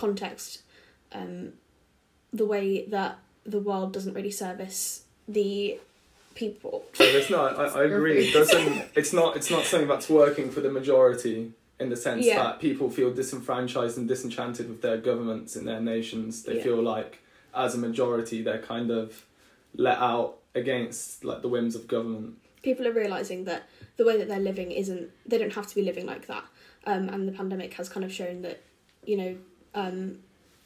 context 0.00 0.62
um, 1.12 1.52
the 2.32 2.46
way 2.46 2.86
that 2.86 3.18
the 3.44 3.60
world 3.60 3.92
doesn't 3.92 4.14
really 4.14 4.30
service 4.30 5.04
the 5.28 5.78
people. 6.34 6.84
it's 6.98 7.30
not. 7.30 7.58
I, 7.58 7.80
I 7.80 7.84
agree. 7.84 8.28
It 8.28 8.32
doesn't. 8.32 8.90
It's 8.94 9.12
not. 9.12 9.36
It's 9.36 9.50
not 9.50 9.64
something 9.64 9.88
that's 9.88 10.08
working 10.08 10.50
for 10.50 10.60
the 10.60 10.70
majority 10.70 11.52
in 11.78 11.88
the 11.88 11.96
sense 11.96 12.26
yeah. 12.26 12.42
that 12.42 12.60
people 12.60 12.90
feel 12.90 13.12
disenfranchised 13.12 13.96
and 13.96 14.06
disenchanted 14.06 14.68
with 14.68 14.82
their 14.82 14.98
governments 14.98 15.56
in 15.56 15.64
their 15.64 15.80
nations. 15.80 16.42
They 16.42 16.58
yeah. 16.58 16.62
feel 16.62 16.82
like, 16.82 17.22
as 17.54 17.74
a 17.74 17.78
majority, 17.78 18.42
they're 18.42 18.60
kind 18.60 18.90
of 18.90 19.24
let 19.74 19.98
out 19.98 20.38
against 20.54 21.24
like 21.24 21.42
the 21.42 21.48
whims 21.48 21.74
of 21.74 21.88
government. 21.88 22.36
People 22.62 22.86
are 22.86 22.92
realizing 22.92 23.44
that 23.44 23.62
the 23.96 24.04
way 24.04 24.18
that 24.18 24.28
they're 24.28 24.40
living 24.40 24.70
isn't. 24.70 25.10
They 25.26 25.38
don't 25.38 25.54
have 25.54 25.66
to 25.66 25.74
be 25.74 25.82
living 25.82 26.06
like 26.06 26.26
that. 26.26 26.44
Um, 26.86 27.08
and 27.08 27.28
the 27.28 27.32
pandemic 27.32 27.74
has 27.74 27.88
kind 27.88 28.04
of 28.04 28.12
shown 28.12 28.42
that, 28.42 28.62
you 29.04 29.16
know, 29.16 29.36
um, 29.74 30.18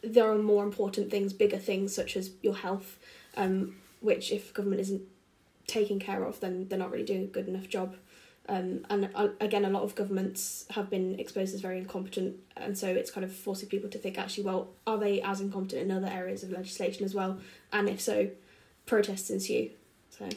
there 0.02 0.30
are 0.30 0.38
more 0.38 0.64
important 0.64 1.11
things, 1.11 1.32
bigger 1.32 1.58
things 1.58 1.94
such 1.94 2.16
as 2.16 2.30
your 2.42 2.54
health, 2.54 2.99
um, 3.37 3.76
which 4.00 4.30
if 4.30 4.52
government 4.52 4.80
isn't 4.80 5.02
taking 5.66 5.99
care 5.99 6.25
of, 6.25 6.40
then 6.40 6.68
they're 6.68 6.78
not 6.78 6.90
really 6.90 7.04
doing 7.04 7.25
a 7.25 7.26
good 7.26 7.49
enough 7.49 7.68
job. 7.68 7.96
Um, 8.46 8.84
and 8.90 9.08
uh, 9.14 9.28
again, 9.40 9.64
a 9.64 9.70
lot 9.70 9.84
of 9.84 9.94
governments 9.94 10.66
have 10.70 10.90
been 10.90 11.18
exposed 11.18 11.54
as 11.54 11.62
very 11.62 11.78
incompetent, 11.78 12.37
and 12.56 12.76
so 12.76 12.88
it's 12.88 13.11
kind 13.11 13.25
of 13.25 13.34
forcing 13.34 13.70
people 13.70 13.88
to 13.88 13.99
think 13.99 14.18
actually, 14.18 14.44
well, 14.44 14.68
are 14.87 14.99
they 14.99 15.23
as 15.23 15.40
incompetent 15.40 15.82
in 15.82 15.90
other 15.90 16.08
areas 16.08 16.42
of 16.42 16.50
legislation 16.50 17.04
as 17.04 17.14
well? 17.14 17.38
And 17.73 17.88
if 17.88 18.02
so, 18.02 18.28
protests 18.84 19.30
ensue. 19.30 19.70
So. 20.11 20.28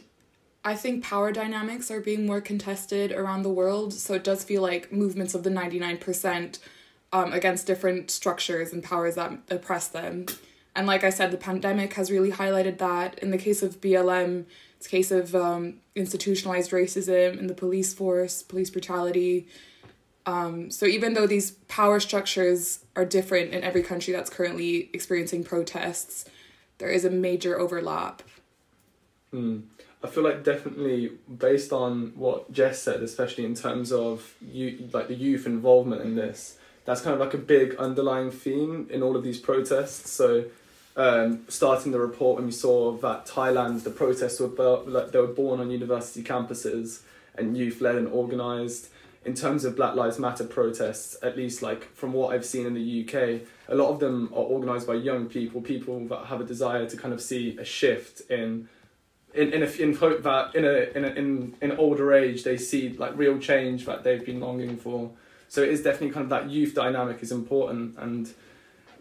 I 0.64 0.76
think 0.76 1.04
power 1.04 1.32
dynamics 1.32 1.92
are 1.92 2.00
being 2.00 2.26
more 2.26 2.42
contested 2.42 3.12
around 3.12 3.44
the 3.44 3.50
world, 3.50 3.94
so 3.94 4.14
it 4.14 4.24
does 4.24 4.44
feel 4.44 4.62
like 4.62 4.92
movements 4.92 5.34
of 5.34 5.44
the 5.44 5.50
99% 5.50 6.60
um, 7.14 7.34
against 7.34 7.68
different 7.68 8.12
structures 8.12 8.74
and 8.74 8.84
powers 8.84 9.16
that 9.16 9.38
oppress 9.50 9.88
them. 9.88 10.26
And 10.76 10.86
like 10.86 11.04
I 11.04 11.10
said, 11.10 11.32
the 11.32 11.38
pandemic 11.38 11.94
has 11.94 12.12
really 12.12 12.32
highlighted 12.32 12.78
that. 12.78 13.18
In 13.20 13.32
the 13.32 13.38
case 13.38 13.64
of 13.64 13.82
BLM, 13.82 14.46
it's 14.78 14.86
a 14.86 14.90
case 14.90 15.10
of 15.10 15.34
um, 15.34 15.76
institutionalized 15.96 16.72
racism 16.72 17.40
in 17.40 17.48
the 17.48 17.56
police 17.56 17.94
force, 17.94 18.44
police 18.44 18.70
brutality. 18.70 19.48
Um, 20.28 20.70
so 20.70 20.86
even 20.86 21.14
though 21.14 21.26
these 21.26 21.52
power 21.68 22.00
structures 22.00 22.86
are 22.96 23.06
different 23.06 23.54
in 23.54 23.64
every 23.64 23.82
country 23.82 24.14
that's 24.14 24.30
currently 24.30 24.90
experiencing 24.94 25.44
protests, 25.44 26.26
there 26.78 26.90
is 26.90 27.06
a 27.06 27.10
major 27.10 27.60
overlap. 27.60 28.22
Mm. 29.34 29.64
I 30.04 30.08
feel 30.08 30.24
like 30.24 30.44
definitely 30.44 31.12
based 31.40 31.74
on 31.74 32.14
what 32.16 32.52
Jess 32.52 32.82
said, 32.82 33.02
especially 33.02 33.46
in 33.46 33.56
terms 33.56 33.92
of 33.92 34.36
you 34.42 34.90
like 34.94 35.08
the 35.08 35.16
youth 35.16 35.48
involvement 35.48 36.04
in 36.04 36.16
this, 36.16 36.60
that's 36.88 37.02
kind 37.02 37.14
of 37.14 37.20
like 37.20 37.34
a 37.34 37.38
big 37.38 37.76
underlying 37.76 38.32
theme 38.32 38.88
in 38.90 39.04
all 39.04 39.18
of 39.18 39.24
these 39.24 39.38
protests. 39.38 40.10
So 40.10 40.46
um, 40.96 41.44
starting 41.50 41.92
the 41.92 42.00
report 42.00 42.38
when 42.38 42.46
we 42.46 42.54
saw 42.54 42.94
that 42.94 43.26
Thailand, 43.26 43.84
the 43.84 43.90
protests 43.90 44.40
were 44.40 44.48
built, 44.48 44.88
like 44.88 45.12
they 45.12 45.20
were 45.20 45.28
born 45.28 45.60
on 45.60 45.70
university 45.70 46.24
campuses 46.24 47.02
and 47.38 47.58
youth 47.58 47.82
led 47.82 47.96
and 47.96 48.08
organised. 48.08 48.90
In 49.26 49.34
terms 49.34 49.66
of 49.66 49.76
Black 49.76 49.96
Lives 49.96 50.18
Matter 50.18 50.46
protests, 50.46 51.18
at 51.22 51.36
least 51.36 51.62
like 51.62 51.94
from 51.94 52.14
what 52.14 52.34
I've 52.34 52.46
seen 52.46 52.66
in 52.66 52.74
the 52.74 53.04
UK, 53.04 53.42
a 53.68 53.76
lot 53.76 53.90
of 53.90 54.00
them 54.00 54.30
are 54.32 54.46
organised 54.46 54.88
by 54.88 54.94
young 54.94 55.26
people, 55.26 55.60
people 55.60 56.00
that 56.08 56.28
have 56.28 56.40
a 56.40 56.46
desire 56.46 56.88
to 56.88 56.96
kind 56.96 57.14
of 57.14 57.22
see 57.22 57.58
a 57.58 57.66
shift 57.66 58.22
in 58.32 58.70
in 59.34 59.52
in 59.52 59.62
a, 59.62 59.66
in 59.66 59.94
hope 59.94 60.24
that 60.24 60.56
in 60.56 60.64
a 60.64 60.98
in 60.98 61.04
a, 61.04 61.10
in 61.10 61.56
in 61.62 61.72
older 61.74 62.14
age 62.14 62.46
they 62.46 62.56
see 62.56 62.94
like 62.94 63.12
real 63.18 63.38
change 63.38 63.86
that 63.86 64.06
they've 64.06 64.26
been 64.26 64.40
longing 64.40 64.78
for. 64.78 65.12
So 65.50 65.62
it 65.62 65.70
is 65.70 65.82
definitely 65.82 66.12
kind 66.12 66.24
of 66.26 66.30
that 66.30 66.50
youth 66.50 66.74
dynamic 66.76 67.22
is 67.22 67.32
important 67.32 67.98
and 67.98 68.34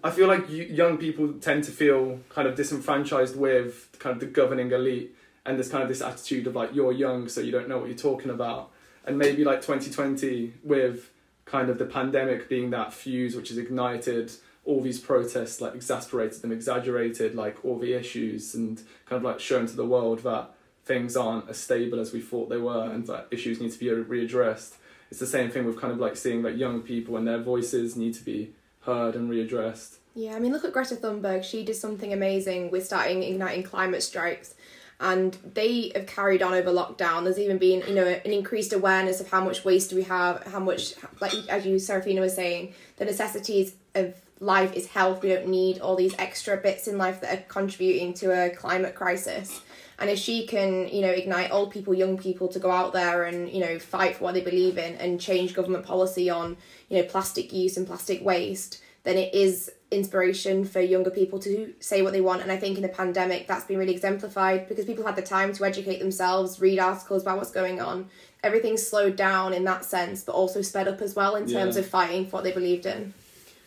I 0.07 0.11
feel 0.11 0.29
like 0.29 0.49
young 0.49 0.99
people 0.99 1.33
tend 1.41 1.65
to 1.65 1.73
feel 1.73 2.21
kind 2.29 2.47
of 2.47 2.55
disenfranchised 2.55 3.37
with 3.37 3.89
kind 3.99 4.15
of 4.15 4.21
the 4.21 4.27
governing 4.27 4.71
elite, 4.71 5.17
and 5.45 5.59
there's 5.59 5.69
kind 5.69 5.83
of 5.83 5.89
this 5.89 6.01
attitude 6.01 6.47
of 6.47 6.55
like 6.55 6.73
you're 6.73 6.93
young, 6.93 7.29
so 7.29 7.41
you 7.41 7.51
don't 7.51 7.69
know 7.69 7.79
what 7.79 7.89
you're 7.89 7.99
talking 7.99 8.31
about, 8.31 8.71
and 9.05 9.19
maybe 9.19 9.43
like 9.43 9.63
2020 9.63 10.55
with 10.63 11.11
kind 11.45 11.71
of 11.71 11.79
the 11.79 11.87
pandemic 11.87 12.49
being 12.49 12.71
that 12.71 12.93
fuse 12.93 13.35
which 13.35 13.49
has 13.49 13.59
ignited 13.59 14.31
all 14.65 14.81
these 14.81 15.01
protests, 15.01 15.61
like 15.61 15.75
exasperated 15.75 16.41
them, 16.41 16.53
exaggerated 16.53 17.35
like 17.35 17.65
all 17.65 17.79
the 17.79 17.93
issues, 17.93 18.55
and 18.55 18.83
kind 19.07 19.19
of 19.19 19.23
like 19.23 19.41
shown 19.41 19.67
to 19.67 19.75
the 19.75 19.87
world 19.87 20.21
that 20.21 20.51
things 20.85 21.17
aren't 21.17 21.49
as 21.49 21.59
stable 21.59 21.99
as 21.99 22.13
we 22.13 22.21
thought 22.21 22.49
they 22.49 22.57
were, 22.57 22.85
and 22.85 23.09
that 23.09 23.27
issues 23.33 23.61
need 23.61 23.73
to 23.73 23.79
be 23.79 23.87
readdressed. 23.87 24.75
It's 25.11 25.21
the 25.21 25.27
same 25.27 25.51
thing 25.51 25.65
with 25.65 25.81
kind 25.81 25.93
of 25.93 25.99
like 25.99 26.17
seeing 26.17 26.43
like 26.43 26.57
young 26.57 26.83
people 26.83 27.17
and 27.17 27.27
their 27.27 27.39
voices 27.39 27.97
need 27.97 28.15
to 28.15 28.25
be 28.25 28.53
heard 28.81 29.15
and 29.15 29.31
readdressed. 29.31 29.97
Yeah, 30.15 30.35
I 30.35 30.39
mean, 30.39 30.53
look 30.53 30.65
at 30.65 30.73
Greta 30.73 30.97
Thunberg. 30.97 31.45
She 31.45 31.65
did 31.65 31.77
something 31.77 32.13
amazing 32.13 32.71
with 32.71 32.87
starting 32.87 33.23
igniting 33.23 33.63
climate 33.63 34.03
strikes, 34.03 34.55
and 34.99 35.37
they 35.55 35.93
have 35.95 36.07
carried 36.07 36.43
on 36.43 36.55
over 36.55 36.71
lockdown. 36.71 37.25
There's 37.25 37.39
even 37.39 37.59
been, 37.59 37.83
you 37.87 37.95
know, 37.95 38.07
an 38.07 38.31
increased 38.33 38.73
awareness 38.73 39.21
of 39.21 39.29
how 39.29 39.45
much 39.45 39.65
waste 39.65 39.93
we 39.93 40.05
have, 40.05 40.43
how 40.45 40.61
much, 40.61 40.95
like 41.21 41.35
as 41.49 41.67
you, 41.67 41.79
Serafina, 41.79 42.23
was 42.23 42.35
saying, 42.35 42.73
the 42.97 43.05
necessities 43.05 43.75
of 43.95 44.15
life 44.41 44.73
is 44.75 44.87
health. 44.87 45.23
We 45.23 45.29
don't 45.29 45.49
need 45.49 45.81
all 45.81 45.97
these 45.97 46.15
extra 46.19 46.57
bits 46.57 46.89
in 46.89 46.97
life 46.97 47.21
that 47.21 47.39
are 47.39 47.43
contributing 47.43 48.15
to 48.15 48.31
a 48.47 48.49
climate 48.49 48.95
crisis. 48.95 49.61
And 49.99 50.11
if 50.11 50.19
she 50.19 50.47
can, 50.47 50.89
you 50.89 51.01
know, 51.01 51.11
ignite 51.11 51.51
old 51.51 51.71
people, 51.71 51.95
young 51.95 52.19
people 52.19 52.49
to 52.49 52.59
go 52.59 52.71
out 52.71 52.93
there 52.93 53.25
and, 53.25 53.51
you 53.51 53.61
know, 53.61 53.79
fight 53.79 54.17
for 54.17 54.25
what 54.25 54.35
they 54.35 54.43
believe 54.43 54.77
in 54.77 54.95
and 54.97 55.21
change 55.21 55.55
government 55.55 55.87
policy 55.87 56.29
on, 56.29 56.57
you 56.89 56.99
know, 56.99 57.05
plastic 57.05 57.53
use 57.53 57.77
and 57.77 57.87
plastic 57.87 58.23
waste, 58.23 58.83
then 59.05 59.17
it 59.17 59.33
is 59.33 59.71
inspiration 59.91 60.65
for 60.65 60.81
younger 60.81 61.11
people 61.11 61.39
to 61.39 61.73
say 61.81 62.03
what 62.03 62.13
they 62.13 62.21
want. 62.21 62.43
And 62.43 62.53
I 62.53 62.57
think 62.57 62.77
in 62.77 62.83
the 62.83 62.89
pandemic, 62.89 63.47
that's 63.47 63.65
been 63.65 63.79
really 63.79 63.95
exemplified 63.95 64.69
because 64.69 64.85
people 64.85 65.07
had 65.07 65.17
the 65.17 65.23
time 65.23 65.53
to 65.55 65.65
educate 65.65 65.99
themselves, 65.99 66.61
read 66.61 66.79
articles 66.79 67.23
about 67.23 67.39
what's 67.39 67.53
going 67.53 67.81
on. 67.81 68.11
Everything's 68.43 68.87
slowed 68.87 69.17
down 69.17 69.55
in 69.55 69.65
that 69.65 69.85
sense, 69.85 70.25
but 70.25 70.33
also 70.33 70.61
sped 70.61 70.89
up 70.89 71.01
as 71.01 71.15
well 71.15 71.37
in 71.37 71.49
terms 71.49 71.77
yeah. 71.77 71.83
of 71.83 71.89
fighting 71.89 72.27
for 72.27 72.33
what 72.33 72.45
they 72.45 72.53
believed 72.53 72.85
in. 72.85 73.15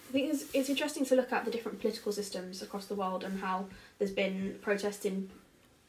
I 0.09 0.11
think 0.11 0.33
it's, 0.33 0.45
it's 0.53 0.69
interesting 0.69 1.05
to 1.05 1.15
look 1.15 1.31
at 1.31 1.45
the 1.45 1.51
different 1.51 1.79
political 1.79 2.11
systems 2.11 2.61
across 2.61 2.85
the 2.85 2.95
world 2.95 3.23
and 3.23 3.39
how 3.39 3.65
there's 3.97 4.11
been 4.11 4.57
protesting 4.61 5.29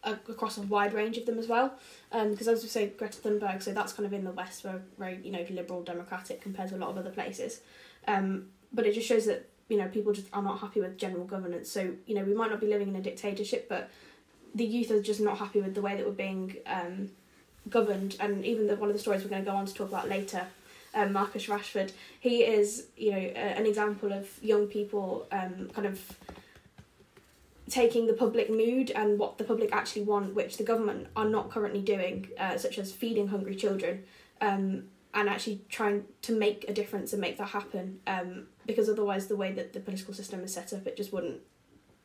across 0.04 0.56
a 0.56 0.62
wide 0.62 0.92
range 0.92 1.18
of 1.18 1.26
them 1.26 1.38
as 1.38 1.46
well. 1.46 1.74
Because 2.10 2.48
um, 2.48 2.54
as 2.54 2.62
we 2.62 2.68
say, 2.68 2.88
Greta 2.88 3.18
Thunberg, 3.18 3.62
so 3.62 3.72
that's 3.72 3.92
kind 3.92 4.06
of 4.06 4.12
in 4.12 4.24
the 4.24 4.30
West, 4.30 4.62
very, 4.62 4.80
very 4.98 5.20
you 5.22 5.32
know 5.32 5.44
liberal 5.50 5.82
democratic 5.82 6.40
compared 6.40 6.70
to 6.70 6.76
a 6.76 6.78
lot 6.78 6.90
of 6.90 6.98
other 6.98 7.10
places. 7.10 7.60
Um, 8.08 8.46
but 8.72 8.86
it 8.86 8.94
just 8.94 9.06
shows 9.06 9.26
that 9.26 9.48
you 9.68 9.76
know 9.76 9.88
people 9.88 10.12
just 10.12 10.28
are 10.32 10.42
not 10.42 10.60
happy 10.60 10.80
with 10.80 10.98
general 10.98 11.24
governance. 11.24 11.70
So 11.70 11.92
you 12.06 12.14
know 12.14 12.22
we 12.22 12.34
might 12.34 12.50
not 12.50 12.60
be 12.60 12.66
living 12.66 12.88
in 12.88 12.96
a 12.96 13.02
dictatorship, 13.02 13.68
but 13.68 13.90
the 14.54 14.64
youth 14.64 14.90
are 14.90 15.02
just 15.02 15.20
not 15.20 15.38
happy 15.38 15.60
with 15.60 15.74
the 15.74 15.82
way 15.82 15.96
that 15.96 16.04
we're 16.04 16.12
being 16.12 16.56
um, 16.66 17.10
governed. 17.68 18.16
And 18.18 18.44
even 18.44 18.66
the, 18.66 18.76
one 18.76 18.88
of 18.88 18.96
the 18.96 19.00
stories 19.00 19.22
we're 19.22 19.30
going 19.30 19.44
to 19.44 19.50
go 19.50 19.56
on 19.56 19.66
to 19.66 19.74
talk 19.74 19.88
about 19.88 20.08
later, 20.08 20.46
um, 20.94 21.12
Marcus 21.12 21.46
Rashford, 21.46 21.92
he 22.18 22.42
is 22.42 22.86
you 22.96 23.12
know 23.12 23.18
an 23.18 23.66
example 23.66 24.12
of 24.12 24.28
young 24.42 24.66
people 24.66 25.26
um, 25.30 25.70
kind 25.74 25.86
of 25.86 26.00
taking 27.70 28.06
the 28.06 28.12
public 28.12 28.50
mood 28.50 28.90
and 28.90 29.18
what 29.18 29.38
the 29.38 29.44
public 29.44 29.70
actually 29.72 30.02
want, 30.02 30.34
which 30.34 30.56
the 30.56 30.64
government 30.64 31.06
are 31.16 31.24
not 31.24 31.50
currently 31.50 31.80
doing, 31.80 32.28
uh, 32.38 32.58
such 32.58 32.78
as 32.78 32.92
feeding 32.92 33.28
hungry 33.28 33.54
children, 33.54 34.02
um, 34.40 34.84
and 35.14 35.28
actually 35.28 35.62
trying 35.68 36.04
to 36.22 36.36
make 36.36 36.64
a 36.68 36.72
difference 36.72 37.12
and 37.12 37.20
make 37.20 37.38
that 37.38 37.48
happen. 37.48 38.00
Um, 38.06 38.48
because 38.66 38.88
otherwise, 38.88 39.28
the 39.28 39.36
way 39.36 39.52
that 39.52 39.72
the 39.72 39.80
political 39.80 40.12
system 40.12 40.42
is 40.42 40.52
set 40.52 40.72
up, 40.72 40.86
it 40.86 40.96
just 40.96 41.12
wouldn't 41.12 41.40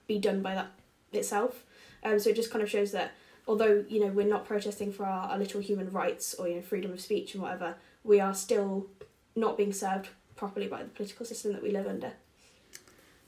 be 0.08 0.20
done 0.20 0.42
by 0.42 0.54
that 0.56 0.72
itself. 1.12 1.64
Um, 2.04 2.20
so 2.20 2.30
it 2.30 2.36
just 2.36 2.52
kind 2.52 2.62
of 2.62 2.70
shows 2.70 2.92
that 2.92 3.14
although 3.48 3.84
you 3.88 4.00
know 4.00 4.08
we're 4.08 4.28
not 4.28 4.46
protesting 4.46 4.92
for 4.92 5.06
our, 5.06 5.30
our 5.30 5.38
little 5.38 5.62
human 5.62 5.92
rights 5.92 6.36
or 6.36 6.48
you 6.48 6.56
know 6.56 6.62
freedom 6.62 6.92
of 6.94 7.02
speech 7.02 7.34
and 7.34 7.42
whatever, 7.42 7.76
we 8.04 8.20
are 8.20 8.34
still 8.34 8.88
not 9.36 9.58
being 9.58 9.74
served 9.74 10.10
properly 10.36 10.68
by 10.68 10.84
the 10.84 10.90
political 10.90 11.26
system 11.26 11.54
that 11.54 11.64
we 11.64 11.72
live 11.72 11.88
under. 11.88 12.14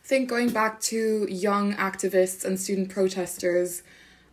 I 0.07 0.09
think 0.09 0.29
going 0.29 0.51
back 0.51 0.79
to 0.83 1.27
young 1.29 1.73
activists 1.73 2.45
and 2.45 2.57
student 2.57 2.87
protesters, 2.87 3.83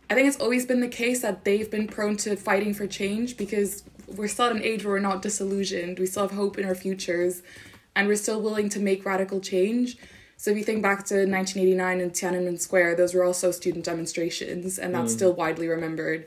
I 0.09 0.13
think 0.13 0.29
it's 0.29 0.39
always 0.39 0.65
been 0.65 0.79
the 0.79 0.87
case 0.87 1.21
that 1.21 1.43
they've 1.43 1.69
been 1.69 1.85
prone 1.85 2.15
to 2.19 2.37
fighting 2.37 2.73
for 2.73 2.87
change 2.87 3.35
because 3.35 3.83
we're 4.07 4.29
still 4.29 4.45
at 4.45 4.53
an 4.53 4.63
age 4.63 4.85
where 4.85 4.93
we're 4.93 4.99
not 5.01 5.21
disillusioned. 5.21 5.99
We 5.99 6.05
still 6.05 6.29
have 6.29 6.37
hope 6.37 6.57
in 6.57 6.63
our 6.63 6.75
futures 6.75 7.41
and 7.93 8.07
we're 8.07 8.15
still 8.15 8.41
willing 8.41 8.69
to 8.69 8.79
make 8.79 9.05
radical 9.05 9.41
change. 9.41 9.97
So 10.37 10.51
if 10.51 10.55
you 10.55 10.63
think 10.63 10.81
back 10.81 11.03
to 11.07 11.15
1989 11.15 11.99
in 11.99 12.11
Tiananmen 12.11 12.57
Square, 12.57 12.95
those 12.95 13.13
were 13.13 13.25
also 13.25 13.51
student 13.51 13.83
demonstrations 13.83 14.79
and 14.79 14.95
that's 14.95 15.11
mm. 15.11 15.15
still 15.15 15.33
widely 15.33 15.67
remembered. 15.67 16.25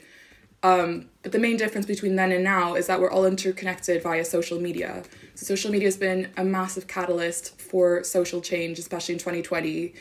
Um, 0.62 1.08
but 1.22 1.32
the 1.32 1.38
main 1.38 1.56
difference 1.56 1.86
between 1.86 2.16
then 2.16 2.32
and 2.32 2.42
now 2.42 2.74
is 2.74 2.88
that 2.88 3.00
we're 3.00 3.10
all 3.10 3.24
interconnected 3.24 4.02
via 4.02 4.24
social 4.24 4.60
media. 4.60 5.04
So 5.34 5.46
social 5.46 5.70
media 5.70 5.86
has 5.86 5.96
been 5.96 6.30
a 6.36 6.44
massive 6.44 6.88
catalyst 6.88 7.60
for 7.60 8.02
social 8.02 8.40
change, 8.40 8.78
especially 8.78 9.14
in 9.14 9.18
2020, 9.20 9.94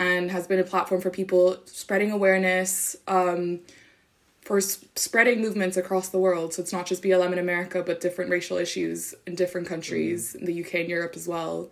and 0.00 0.30
has 0.30 0.46
been 0.46 0.58
a 0.58 0.64
platform 0.64 1.00
for 1.00 1.10
people 1.10 1.58
spreading 1.66 2.10
awareness, 2.10 2.96
um, 3.06 3.60
for 4.40 4.56
s- 4.56 4.84
spreading 4.96 5.40
movements 5.40 5.76
across 5.76 6.08
the 6.08 6.18
world. 6.18 6.52
So 6.52 6.62
it's 6.62 6.72
not 6.72 6.86
just 6.86 7.02
BLM 7.02 7.32
in 7.32 7.38
America, 7.38 7.82
but 7.86 8.00
different 8.00 8.30
racial 8.30 8.56
issues 8.56 9.14
in 9.26 9.36
different 9.36 9.68
countries, 9.68 10.34
mm. 10.34 10.40
in 10.40 10.46
the 10.46 10.64
UK 10.64 10.74
and 10.80 10.88
Europe 10.88 11.12
as 11.14 11.28
well. 11.28 11.70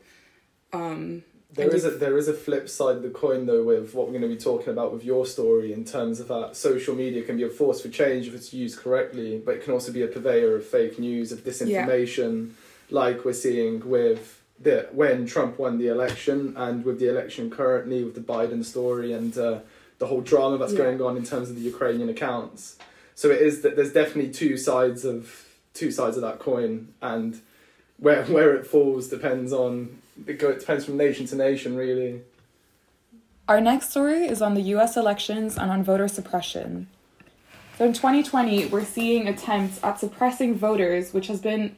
Um, 0.72 1.24
there 1.54 1.74
is 1.74 1.84
a 1.84 1.90
there 1.90 2.16
is 2.16 2.28
a 2.28 2.32
flip 2.32 2.68
side 2.68 2.96
of 2.96 3.02
the 3.02 3.10
coin 3.10 3.46
though 3.46 3.64
with 3.64 3.94
what 3.94 4.06
we're 4.06 4.18
going 4.18 4.22
to 4.22 4.28
be 4.28 4.36
talking 4.36 4.68
about 4.68 4.92
with 4.92 5.04
your 5.04 5.26
story 5.26 5.72
in 5.72 5.84
terms 5.84 6.20
of 6.20 6.28
that 6.28 6.56
social 6.56 6.94
media 6.94 7.22
can 7.22 7.36
be 7.36 7.42
a 7.42 7.48
force 7.48 7.80
for 7.80 7.88
change 7.88 8.28
if 8.28 8.34
it's 8.34 8.52
used 8.52 8.78
correctly, 8.78 9.42
but 9.44 9.56
it 9.56 9.64
can 9.64 9.72
also 9.72 9.92
be 9.92 10.02
a 10.02 10.06
purveyor 10.06 10.56
of 10.56 10.64
fake 10.64 10.98
news, 10.98 11.32
of 11.32 11.40
disinformation, 11.40 12.48
yeah. 12.48 12.54
like 12.90 13.24
we're 13.24 13.32
seeing 13.32 13.88
with 13.88 14.40
the 14.60 14.88
when 14.92 15.26
Trump 15.26 15.58
won 15.58 15.78
the 15.78 15.88
election 15.88 16.54
and 16.56 16.84
with 16.84 17.00
the 17.00 17.08
election 17.08 17.50
currently 17.50 18.04
with 18.04 18.14
the 18.14 18.20
Biden 18.20 18.64
story 18.64 19.12
and 19.12 19.36
uh, 19.36 19.60
the 19.98 20.06
whole 20.06 20.20
drama 20.20 20.58
that's 20.58 20.72
yeah. 20.72 20.78
going 20.78 21.02
on 21.02 21.16
in 21.16 21.24
terms 21.24 21.50
of 21.50 21.56
the 21.56 21.62
Ukrainian 21.62 22.08
accounts. 22.08 22.76
So 23.14 23.30
it 23.30 23.42
is 23.42 23.62
that 23.62 23.76
there's 23.76 23.92
definitely 23.92 24.32
two 24.32 24.56
sides 24.56 25.04
of 25.04 25.46
two 25.74 25.90
sides 25.90 26.16
of 26.16 26.22
that 26.22 26.38
coin 26.38 26.94
and 27.02 27.40
where 27.98 28.24
where 28.26 28.54
it 28.54 28.66
falls 28.66 29.08
depends 29.08 29.52
on 29.52 29.98
it 30.26 30.38
depends 30.38 30.84
from 30.84 30.96
nation 30.96 31.26
to 31.26 31.36
nation, 31.36 31.76
really. 31.76 32.22
Our 33.48 33.60
next 33.60 33.90
story 33.90 34.26
is 34.26 34.40
on 34.42 34.54
the 34.54 34.62
US 34.74 34.96
elections 34.96 35.56
and 35.56 35.70
on 35.70 35.82
voter 35.82 36.08
suppression. 36.08 36.88
So 37.78 37.86
in 37.86 37.92
2020, 37.92 38.66
we're 38.66 38.84
seeing 38.84 39.26
attempts 39.26 39.82
at 39.82 39.98
suppressing 39.98 40.54
voters, 40.54 41.12
which 41.12 41.28
has 41.28 41.40
been 41.40 41.76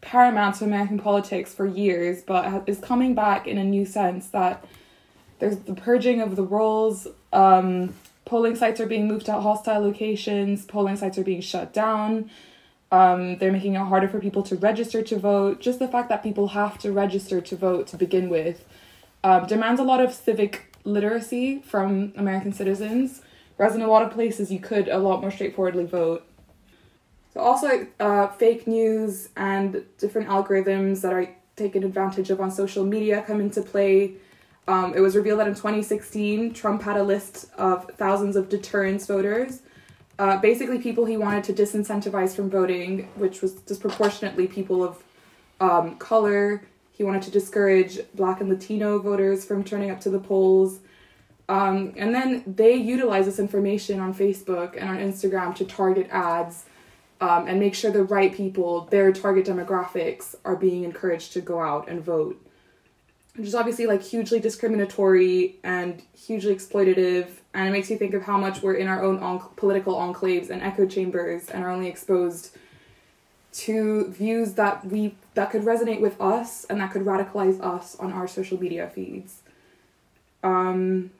paramount 0.00 0.56
to 0.56 0.64
American 0.64 0.98
politics 0.98 1.52
for 1.52 1.66
years, 1.66 2.22
but 2.22 2.68
is 2.68 2.78
coming 2.78 3.14
back 3.14 3.46
in 3.46 3.58
a 3.58 3.64
new 3.64 3.84
sense 3.84 4.28
that 4.28 4.64
there's 5.40 5.58
the 5.58 5.74
purging 5.74 6.20
of 6.20 6.36
the 6.36 6.42
rolls, 6.42 7.08
um, 7.32 7.94
polling 8.24 8.54
sites 8.54 8.80
are 8.80 8.86
being 8.86 9.08
moved 9.08 9.26
to 9.26 9.32
hostile 9.32 9.80
locations, 9.80 10.64
polling 10.64 10.96
sites 10.96 11.18
are 11.18 11.24
being 11.24 11.40
shut 11.40 11.72
down. 11.72 12.30
Um, 12.94 13.38
they're 13.38 13.50
making 13.50 13.74
it 13.74 13.80
harder 13.80 14.06
for 14.06 14.20
people 14.20 14.44
to 14.44 14.54
register 14.54 15.02
to 15.02 15.18
vote. 15.18 15.60
Just 15.60 15.80
the 15.80 15.88
fact 15.88 16.08
that 16.10 16.22
people 16.22 16.48
have 16.48 16.78
to 16.78 16.92
register 16.92 17.40
to 17.40 17.56
vote 17.56 17.88
to 17.88 17.96
begin 17.96 18.28
with 18.28 18.64
um, 19.24 19.46
demands 19.48 19.80
a 19.80 19.82
lot 19.82 20.00
of 20.00 20.14
civic 20.14 20.76
literacy 20.84 21.60
from 21.62 22.12
American 22.16 22.52
citizens. 22.52 23.20
Whereas 23.56 23.74
in 23.74 23.82
a 23.82 23.88
lot 23.88 24.04
of 24.04 24.12
places, 24.12 24.52
you 24.52 24.60
could 24.60 24.86
a 24.86 24.98
lot 24.98 25.20
more 25.20 25.32
straightforwardly 25.32 25.86
vote. 25.86 26.24
So 27.32 27.40
also, 27.40 27.88
uh, 27.98 28.28
fake 28.28 28.68
news 28.68 29.28
and 29.36 29.84
different 29.98 30.28
algorithms 30.28 31.00
that 31.00 31.12
are 31.12 31.28
taken 31.56 31.82
advantage 31.82 32.30
of 32.30 32.40
on 32.40 32.52
social 32.52 32.84
media 32.84 33.24
come 33.26 33.40
into 33.40 33.60
play. 33.62 34.12
Um, 34.68 34.94
it 34.94 35.00
was 35.00 35.16
revealed 35.16 35.40
that 35.40 35.48
in 35.48 35.54
2016, 35.54 36.54
Trump 36.54 36.82
had 36.82 36.96
a 36.96 37.02
list 37.02 37.46
of 37.58 37.90
thousands 37.96 38.36
of 38.36 38.48
deterrence 38.48 39.04
voters 39.04 39.62
uh, 40.18 40.38
basically 40.38 40.78
people 40.78 41.04
he 41.04 41.16
wanted 41.16 41.44
to 41.44 41.52
disincentivize 41.52 42.34
from 42.34 42.50
voting, 42.50 43.08
which 43.16 43.42
was 43.42 43.52
disproportionately 43.52 44.46
people 44.46 44.84
of 44.84 45.02
um, 45.60 45.96
color. 45.96 46.62
He 46.92 47.02
wanted 47.02 47.22
to 47.22 47.30
discourage 47.30 47.98
Black 48.14 48.40
and 48.40 48.48
Latino 48.48 48.98
voters 48.98 49.44
from 49.44 49.64
turning 49.64 49.90
up 49.90 50.00
to 50.02 50.10
the 50.10 50.20
polls. 50.20 50.80
Um, 51.48 51.92
and 51.96 52.14
then 52.14 52.42
they 52.46 52.74
utilize 52.74 53.26
this 53.26 53.38
information 53.38 54.00
on 54.00 54.14
Facebook 54.14 54.76
and 54.78 54.88
on 54.88 54.98
Instagram 54.98 55.54
to 55.56 55.64
target 55.64 56.08
ads 56.10 56.64
um, 57.20 57.46
and 57.46 57.60
make 57.60 57.74
sure 57.74 57.90
the 57.90 58.04
right 58.04 58.34
people, 58.34 58.86
their 58.90 59.12
target 59.12 59.46
demographics, 59.46 60.34
are 60.44 60.56
being 60.56 60.84
encouraged 60.84 61.32
to 61.34 61.40
go 61.40 61.60
out 61.60 61.88
and 61.88 62.02
vote. 62.02 62.40
Which 63.36 63.48
is 63.48 63.54
obviously 63.54 63.86
like 63.86 64.02
hugely 64.02 64.38
discriminatory 64.38 65.56
and 65.64 66.00
hugely 66.16 66.54
exploitative 66.54 67.28
and 67.54 67.68
it 67.68 67.70
makes 67.70 67.88
you 67.88 67.96
think 67.96 68.14
of 68.14 68.22
how 68.24 68.36
much 68.36 68.62
we're 68.62 68.74
in 68.74 68.88
our 68.88 69.02
own 69.02 69.40
political 69.56 69.94
enclaves 69.94 70.50
and 70.50 70.60
echo 70.60 70.86
chambers 70.86 71.48
and 71.48 71.64
are 71.64 71.70
only 71.70 71.88
exposed 71.88 72.56
to 73.52 74.10
views 74.10 74.54
that 74.54 74.84
we 74.84 75.14
that 75.34 75.50
could 75.50 75.62
resonate 75.62 76.00
with 76.00 76.20
us 76.20 76.64
and 76.64 76.80
that 76.80 76.90
could 76.90 77.02
radicalize 77.02 77.62
us 77.62 77.94
on 77.96 78.12
our 78.12 78.26
social 78.26 78.60
media 78.60 78.90
feeds. 78.92 79.42
Um, 80.42 81.12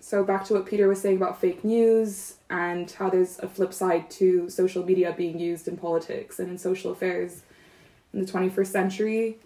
so 0.00 0.22
back 0.22 0.44
to 0.44 0.54
what 0.54 0.66
Peter 0.66 0.86
was 0.86 1.00
saying 1.00 1.16
about 1.16 1.40
fake 1.40 1.64
news 1.64 2.36
and 2.50 2.90
how 2.90 3.08
there's 3.08 3.38
a 3.40 3.48
flip 3.48 3.72
side 3.72 4.10
to 4.10 4.48
social 4.50 4.84
media 4.84 5.14
being 5.16 5.38
used 5.38 5.66
in 5.66 5.76
politics 5.76 6.38
and 6.38 6.50
in 6.50 6.58
social 6.58 6.92
affairs 6.92 7.42
in 8.12 8.24
the 8.24 8.30
21st 8.30 8.66
century. 8.66 9.38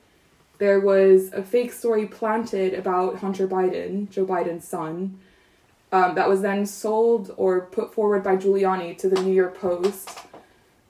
There 0.59 0.81
was 0.81 1.33
a 1.33 1.43
fake 1.43 1.73
story 1.73 2.07
planted 2.07 2.75
about 2.75 3.19
Hunter 3.19 3.49
Biden, 3.49 4.11
Joe 4.11 4.27
Biden's 4.27 4.67
son, 4.67 5.19
um, 5.93 6.15
that 6.15 6.29
was 6.29 6.41
then 6.41 6.65
sold 6.65 7.35
or 7.37 7.67
put 7.67 7.95
forward 7.95 8.25
by 8.25 8.37
Giuliani 8.37 8.97
to 8.99 9.09
the 9.09 9.21
New 9.23 9.35
York 9.35 9.59
Post. 9.59 10.19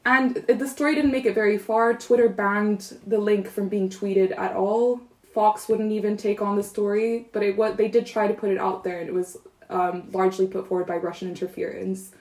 And 0.05 0.37
the 0.37 0.67
story 0.67 0.95
didn't 0.95 1.13
make 1.13 1.27
it 1.27 1.35
very 1.35 1.59
far. 1.59 1.95
Twitter 1.95 2.29
banned 2.29 2.99
the 3.07 3.19
link 3.19 3.49
from 3.49 3.69
being 3.69 3.89
tweeted 3.89 4.37
at 4.37 4.55
all. 4.55 5.01
Fox 5.35 5.69
wouldn't 5.69 5.93
even 5.93 6.17
take 6.17 6.43
on 6.43 6.57
the 6.57 6.63
story, 6.63 7.29
but 7.33 7.43
it 7.43 7.57
what 7.57 7.77
they 7.77 7.89
did 7.89 8.07
try 8.07 8.27
to 8.27 8.35
put 8.35 8.51
it 8.51 8.59
out 8.59 8.85
there, 8.85 9.01
and 9.01 9.09
it 9.09 9.15
was 9.15 9.39
um, 9.71 10.09
largely 10.13 10.47
put 10.47 10.67
forward 10.69 10.87
by 10.87 10.97
Russian 10.97 11.29
interference. 11.29 12.13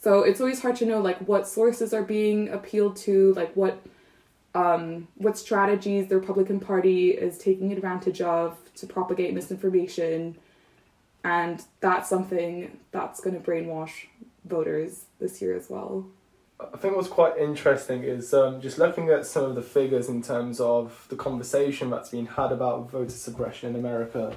So 0.00 0.22
it's 0.22 0.40
always 0.40 0.62
hard 0.62 0.76
to 0.76 0.86
know 0.86 1.00
like 1.00 1.18
what 1.18 1.46
sources 1.46 1.92
are 1.92 2.02
being 2.02 2.48
appealed 2.48 2.96
to, 2.98 3.34
like 3.34 3.52
what 3.54 3.80
um, 4.54 5.08
what 5.16 5.36
strategies 5.36 6.08
the 6.08 6.16
Republican 6.16 6.58
Party 6.58 7.10
is 7.10 7.36
taking 7.36 7.72
advantage 7.72 8.20
of 8.20 8.56
to 8.76 8.86
propagate 8.86 9.34
misinformation 9.34 10.36
and 11.24 11.62
that's 11.80 12.08
something 12.08 12.78
that's 12.90 13.20
going 13.20 13.40
to 13.40 13.50
brainwash 13.50 14.06
voters 14.44 15.04
this 15.18 15.42
year 15.42 15.56
as 15.56 15.68
well. 15.68 16.06
I 16.60 16.76
think 16.76 16.96
what's 16.96 17.08
quite 17.08 17.38
interesting 17.38 18.02
is 18.02 18.34
um, 18.34 18.60
just 18.60 18.78
looking 18.78 19.10
at 19.10 19.26
some 19.26 19.44
of 19.44 19.54
the 19.54 19.62
figures 19.62 20.08
in 20.08 20.22
terms 20.22 20.58
of 20.58 21.06
the 21.08 21.16
conversation 21.16 21.90
that's 21.90 22.08
been 22.08 22.26
had 22.26 22.50
about 22.50 22.90
voter 22.90 23.10
suppression 23.10 23.70
in 23.70 23.76
America. 23.76 24.34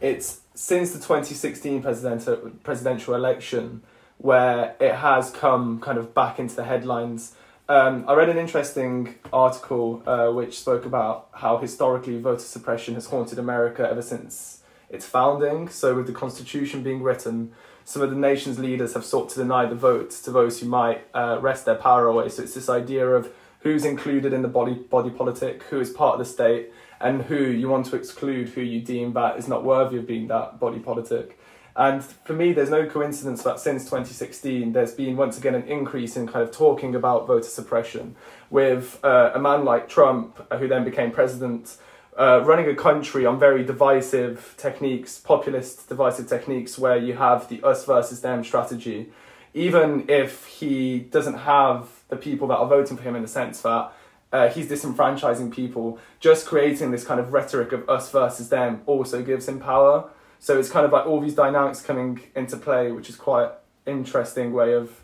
It's 0.00 0.40
since 0.54 0.92
the 0.92 0.98
2016 0.98 1.82
presidential, 1.82 2.50
presidential 2.62 3.14
election 3.14 3.82
where 4.18 4.76
it 4.80 4.96
has 4.96 5.30
come 5.30 5.80
kind 5.80 5.96
of 5.96 6.14
back 6.14 6.38
into 6.38 6.54
the 6.54 6.64
headlines. 6.64 7.34
Um, 7.68 8.04
I 8.06 8.14
read 8.14 8.28
an 8.28 8.36
interesting 8.36 9.14
article 9.32 10.02
uh, 10.06 10.30
which 10.30 10.58
spoke 10.58 10.84
about 10.84 11.28
how 11.32 11.56
historically 11.56 12.20
voter 12.20 12.40
suppression 12.40 12.94
has 12.94 13.06
haunted 13.06 13.38
America 13.38 13.88
ever 13.88 14.02
since 14.02 14.61
its 14.92 15.06
founding. 15.06 15.68
So, 15.68 15.96
with 15.96 16.06
the 16.06 16.12
Constitution 16.12 16.82
being 16.82 17.02
written, 17.02 17.52
some 17.84 18.02
of 18.02 18.10
the 18.10 18.16
nation's 18.16 18.58
leaders 18.58 18.94
have 18.94 19.04
sought 19.04 19.30
to 19.30 19.36
deny 19.36 19.66
the 19.66 19.74
vote 19.74 20.10
to 20.10 20.30
those 20.30 20.60
who 20.60 20.66
might 20.66 21.04
uh, 21.14 21.38
wrest 21.40 21.64
their 21.64 21.74
power 21.74 22.06
away. 22.06 22.28
So, 22.28 22.42
it's 22.42 22.54
this 22.54 22.68
idea 22.68 23.08
of 23.08 23.32
who's 23.60 23.84
included 23.84 24.32
in 24.32 24.42
the 24.42 24.48
body 24.48 24.74
body 24.74 25.10
politic, 25.10 25.64
who 25.64 25.80
is 25.80 25.90
part 25.90 26.14
of 26.14 26.18
the 26.18 26.24
state, 26.24 26.72
and 27.00 27.22
who 27.22 27.36
you 27.36 27.68
want 27.68 27.86
to 27.86 27.96
exclude, 27.96 28.50
who 28.50 28.60
you 28.60 28.80
deem 28.80 29.12
that 29.14 29.38
is 29.38 29.48
not 29.48 29.64
worthy 29.64 29.98
of 29.98 30.06
being 30.06 30.28
that 30.28 30.60
body 30.60 30.78
politic. 30.78 31.38
And 31.74 32.04
for 32.04 32.34
me, 32.34 32.52
there's 32.52 32.68
no 32.68 32.86
coincidence 32.86 33.42
that 33.44 33.58
since 33.58 33.84
2016, 33.84 34.72
there's 34.72 34.92
been 34.92 35.16
once 35.16 35.38
again 35.38 35.54
an 35.54 35.66
increase 35.66 36.16
in 36.16 36.26
kind 36.26 36.46
of 36.46 36.54
talking 36.54 36.94
about 36.94 37.26
voter 37.26 37.48
suppression, 37.48 38.14
with 38.50 39.00
uh, 39.02 39.32
a 39.34 39.40
man 39.40 39.64
like 39.64 39.88
Trump, 39.88 40.46
uh, 40.50 40.58
who 40.58 40.68
then 40.68 40.84
became 40.84 41.10
president, 41.10 41.78
uh, 42.18 42.42
running 42.44 42.68
a 42.68 42.74
country 42.74 43.24
on 43.24 43.38
very 43.38 43.64
divisive 43.64 44.54
techniques, 44.58 45.18
populist 45.18 45.88
divisive 45.88 46.28
techniques, 46.28 46.78
where 46.78 46.96
you 46.96 47.14
have 47.14 47.48
the 47.48 47.62
us 47.62 47.84
versus 47.84 48.20
them 48.20 48.44
strategy. 48.44 49.10
Even 49.54 50.04
if 50.08 50.46
he 50.46 50.98
doesn't 50.98 51.38
have 51.38 51.88
the 52.08 52.16
people 52.16 52.48
that 52.48 52.56
are 52.56 52.66
voting 52.66 52.96
for 52.96 53.02
him 53.02 53.16
in 53.16 53.22
the 53.22 53.28
sense 53.28 53.60
that 53.62 53.92
uh, 54.32 54.48
he's 54.48 54.68
disenfranchising 54.68 55.52
people, 55.52 55.98
just 56.20 56.46
creating 56.46 56.90
this 56.90 57.04
kind 57.04 57.20
of 57.20 57.32
rhetoric 57.32 57.72
of 57.72 57.88
us 57.88 58.10
versus 58.10 58.48
them 58.48 58.80
also 58.86 59.22
gives 59.22 59.48
him 59.48 59.60
power. 59.60 60.08
So 60.38 60.58
it's 60.58 60.70
kind 60.70 60.84
of 60.84 60.92
like 60.92 61.06
all 61.06 61.20
these 61.20 61.34
dynamics 61.34 61.82
coming 61.82 62.20
into 62.34 62.56
play, 62.56 62.90
which 62.92 63.08
is 63.08 63.16
quite 63.16 63.50
interesting 63.86 64.52
way 64.52 64.72
of 64.72 65.02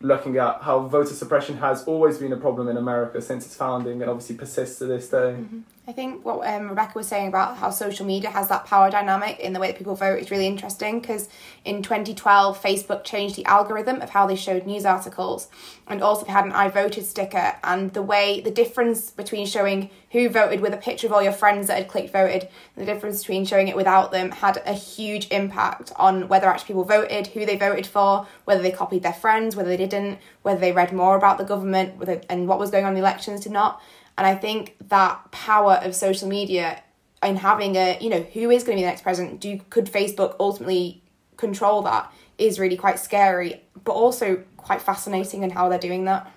looking 0.00 0.38
at 0.38 0.62
how 0.62 0.80
voter 0.80 1.14
suppression 1.14 1.58
has 1.58 1.84
always 1.84 2.18
been 2.18 2.32
a 2.32 2.36
problem 2.36 2.68
in 2.68 2.76
America 2.76 3.20
since 3.20 3.44
its 3.44 3.54
founding 3.54 4.00
and 4.00 4.10
obviously 4.10 4.34
persists 4.34 4.78
to 4.78 4.86
this 4.86 5.10
day. 5.10 5.36
Mm-hmm. 5.38 5.60
I 5.90 5.92
think 5.92 6.24
what 6.24 6.46
um, 6.46 6.68
Rebecca 6.68 6.92
was 6.94 7.08
saying 7.08 7.26
about 7.26 7.56
how 7.56 7.70
social 7.70 8.06
media 8.06 8.30
has 8.30 8.48
that 8.48 8.64
power 8.64 8.92
dynamic 8.92 9.40
in 9.40 9.52
the 9.52 9.58
way 9.58 9.66
that 9.66 9.76
people 9.76 9.96
vote 9.96 10.20
is 10.20 10.30
really 10.30 10.46
interesting 10.46 11.00
because 11.00 11.28
in 11.64 11.82
2012, 11.82 12.62
Facebook 12.62 13.02
changed 13.02 13.34
the 13.34 13.44
algorithm 13.46 14.00
of 14.00 14.10
how 14.10 14.24
they 14.28 14.36
showed 14.36 14.66
news 14.66 14.84
articles 14.84 15.48
and 15.88 16.00
also 16.00 16.24
they 16.24 16.30
had 16.30 16.44
an 16.44 16.52
I 16.52 16.68
voted 16.68 17.06
sticker. 17.06 17.56
And 17.64 17.92
the 17.92 18.02
way, 18.02 18.40
the 18.40 18.52
difference 18.52 19.10
between 19.10 19.46
showing 19.46 19.90
who 20.12 20.28
voted 20.28 20.60
with 20.60 20.72
a 20.72 20.76
picture 20.76 21.08
of 21.08 21.12
all 21.12 21.24
your 21.24 21.32
friends 21.32 21.66
that 21.66 21.78
had 21.78 21.88
clicked 21.88 22.12
voted, 22.12 22.48
the 22.76 22.84
difference 22.84 23.18
between 23.18 23.44
showing 23.44 23.66
it 23.66 23.74
without 23.74 24.12
them 24.12 24.30
had 24.30 24.62
a 24.64 24.72
huge 24.72 25.26
impact 25.32 25.92
on 25.96 26.28
whether 26.28 26.46
actually 26.46 26.68
people 26.68 26.84
voted, 26.84 27.26
who 27.28 27.44
they 27.44 27.56
voted 27.56 27.86
for, 27.86 28.28
whether 28.44 28.62
they 28.62 28.70
copied 28.70 29.02
their 29.02 29.12
friends, 29.12 29.56
whether 29.56 29.70
they 29.70 29.76
didn't, 29.76 30.20
whether 30.42 30.60
they 30.60 30.70
read 30.70 30.92
more 30.92 31.16
about 31.16 31.36
the 31.36 31.44
government 31.44 32.00
and 32.28 32.46
what 32.46 32.60
was 32.60 32.70
going 32.70 32.84
on 32.84 32.90
in 32.90 32.94
the 32.94 33.00
elections 33.00 33.40
did 33.40 33.50
not. 33.50 33.82
And 34.18 34.26
I 34.26 34.34
think 34.34 34.76
that 34.88 35.30
power 35.30 35.80
of 35.82 35.94
social 35.94 36.28
media 36.28 36.82
and 37.22 37.38
having 37.38 37.76
a, 37.76 37.98
you 38.00 38.10
know, 38.10 38.22
who 38.22 38.50
is 38.50 38.64
going 38.64 38.76
to 38.76 38.80
be 38.80 38.84
the 38.84 38.88
next 38.88 39.02
president? 39.02 39.40
Do 39.40 39.60
could 39.70 39.86
Facebook 39.86 40.36
ultimately 40.40 41.02
control 41.36 41.82
that? 41.82 42.12
Is 42.38 42.58
really 42.58 42.76
quite 42.76 42.98
scary, 42.98 43.62
but 43.84 43.92
also 43.92 44.42
quite 44.56 44.80
fascinating 44.80 45.42
in 45.42 45.50
how 45.50 45.68
they're 45.68 45.78
doing 45.78 46.06
that. 46.06 46.30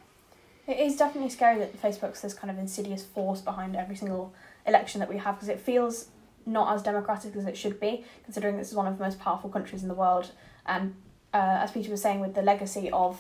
It 0.67 0.79
is 0.79 0.97
definitely 0.97 1.29
scary 1.29 1.59
that 1.59 1.81
Facebook's 1.81 2.21
this 2.21 2.33
kind 2.33 2.51
of 2.51 2.57
insidious 2.57 3.03
force 3.03 3.41
behind 3.41 3.75
every 3.75 3.95
single 3.95 4.33
election 4.65 4.99
that 4.99 5.09
we 5.09 5.17
have 5.17 5.35
because 5.35 5.49
it 5.49 5.59
feels 5.59 6.07
not 6.45 6.73
as 6.73 6.81
democratic 6.81 7.35
as 7.35 7.45
it 7.45 7.57
should 7.57 7.79
be, 7.79 8.03
considering 8.23 8.57
this 8.57 8.69
is 8.69 8.75
one 8.75 8.87
of 8.87 8.97
the 8.97 9.03
most 9.03 9.19
powerful 9.19 9.49
countries 9.49 9.81
in 9.81 9.87
the 9.87 9.93
world. 9.93 10.31
And 10.65 10.95
uh, 11.33 11.59
as 11.61 11.71
Peter 11.71 11.89
was 11.89 12.01
saying, 12.01 12.19
with 12.19 12.35
the 12.35 12.41
legacy 12.41 12.89
of 12.91 13.19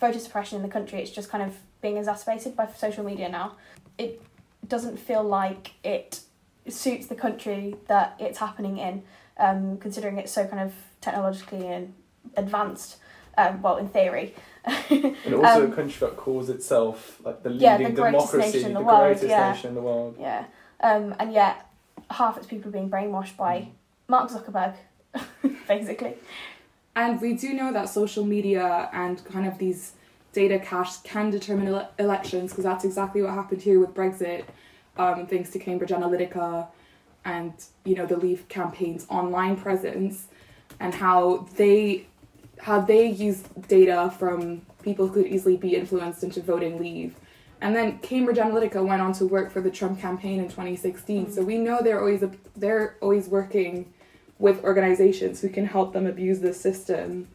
voter 0.00 0.18
suppression 0.18 0.56
in 0.56 0.62
the 0.62 0.68
country, 0.68 1.00
it's 1.00 1.10
just 1.10 1.30
kind 1.30 1.42
of 1.42 1.56
being 1.80 1.96
exacerbated 1.96 2.56
by 2.56 2.66
social 2.72 3.04
media 3.04 3.28
now 3.28 3.56
it 3.98 4.22
doesn't 4.66 4.98
feel 4.98 5.22
like 5.22 5.72
it 5.84 6.20
suits 6.68 7.06
the 7.06 7.14
country 7.14 7.76
that 7.86 8.16
it's 8.18 8.38
happening 8.38 8.78
in, 8.78 9.02
um, 9.38 9.78
considering 9.78 10.18
it's 10.18 10.32
so 10.32 10.46
kind 10.46 10.62
of 10.62 10.72
technologically 11.00 11.66
and 11.66 11.94
advanced. 12.36 12.96
Um, 13.36 13.62
well, 13.62 13.76
in 13.76 13.88
theory. 13.88 14.34
and 14.90 15.34
also 15.34 15.64
um, 15.64 15.72
a 15.72 15.74
country 15.74 16.08
that 16.08 16.16
calls 16.16 16.50
itself 16.50 17.20
like 17.24 17.44
the 17.44 17.50
leading 17.50 17.62
yeah, 17.62 17.76
the 17.76 17.94
democracy, 17.94 18.62
the, 18.64 18.70
the 18.70 18.80
world, 18.80 19.02
greatest 19.02 19.28
yeah. 19.28 19.52
nation 19.52 19.68
in 19.68 19.74
the 19.76 19.80
world. 19.80 20.16
Yeah, 20.18 20.44
um, 20.80 21.14
and 21.20 21.32
yet 21.32 21.70
half 22.10 22.36
its 22.36 22.48
people 22.48 22.68
are 22.68 22.72
being 22.72 22.90
brainwashed 22.90 23.36
by 23.36 23.60
mm. 23.60 23.68
Mark 24.08 24.30
Zuckerberg, 24.30 24.74
basically. 25.68 26.14
And 26.96 27.20
we 27.20 27.34
do 27.34 27.54
know 27.54 27.72
that 27.72 27.88
social 27.88 28.24
media 28.24 28.90
and 28.92 29.24
kind 29.24 29.46
of 29.46 29.58
these 29.58 29.92
data 30.32 30.58
cache 30.58 30.98
can 31.02 31.30
determine 31.30 31.68
ele- 31.68 31.90
elections 31.98 32.50
because 32.50 32.64
that's 32.64 32.84
exactly 32.84 33.22
what 33.22 33.32
happened 33.32 33.62
here 33.62 33.80
with 33.80 33.94
Brexit, 33.94 34.44
um, 34.96 35.26
thanks 35.26 35.50
to 35.50 35.58
Cambridge 35.58 35.90
Analytica 35.90 36.68
and 37.24 37.52
you 37.84 37.94
know 37.94 38.06
the 38.06 38.16
Leave 38.16 38.48
campaign's 38.48 39.06
online 39.08 39.56
presence 39.56 40.28
and 40.80 40.94
how 40.94 41.46
they 41.56 42.06
how 42.60 42.80
they 42.80 43.06
use 43.06 43.42
data 43.68 44.12
from 44.18 44.62
people 44.82 45.06
who 45.06 45.22
could 45.22 45.32
easily 45.32 45.56
be 45.56 45.76
influenced 45.76 46.22
into 46.24 46.42
voting 46.42 46.78
Leave. 46.78 47.14
And 47.60 47.74
then 47.74 47.98
Cambridge 47.98 48.36
Analytica 48.36 48.84
went 48.86 49.02
on 49.02 49.12
to 49.14 49.26
work 49.26 49.50
for 49.50 49.60
the 49.60 49.70
Trump 49.70 50.00
campaign 50.00 50.38
in 50.38 50.46
2016. 50.46 51.32
So 51.32 51.42
we 51.42 51.58
know 51.58 51.80
they're 51.82 52.00
always 52.00 52.22
they're 52.56 52.96
always 53.00 53.28
working 53.28 53.92
with 54.38 54.62
organizations 54.62 55.40
who 55.40 55.48
can 55.48 55.66
help 55.66 55.92
them 55.92 56.06
abuse 56.06 56.38
the 56.38 56.54
system 56.54 57.26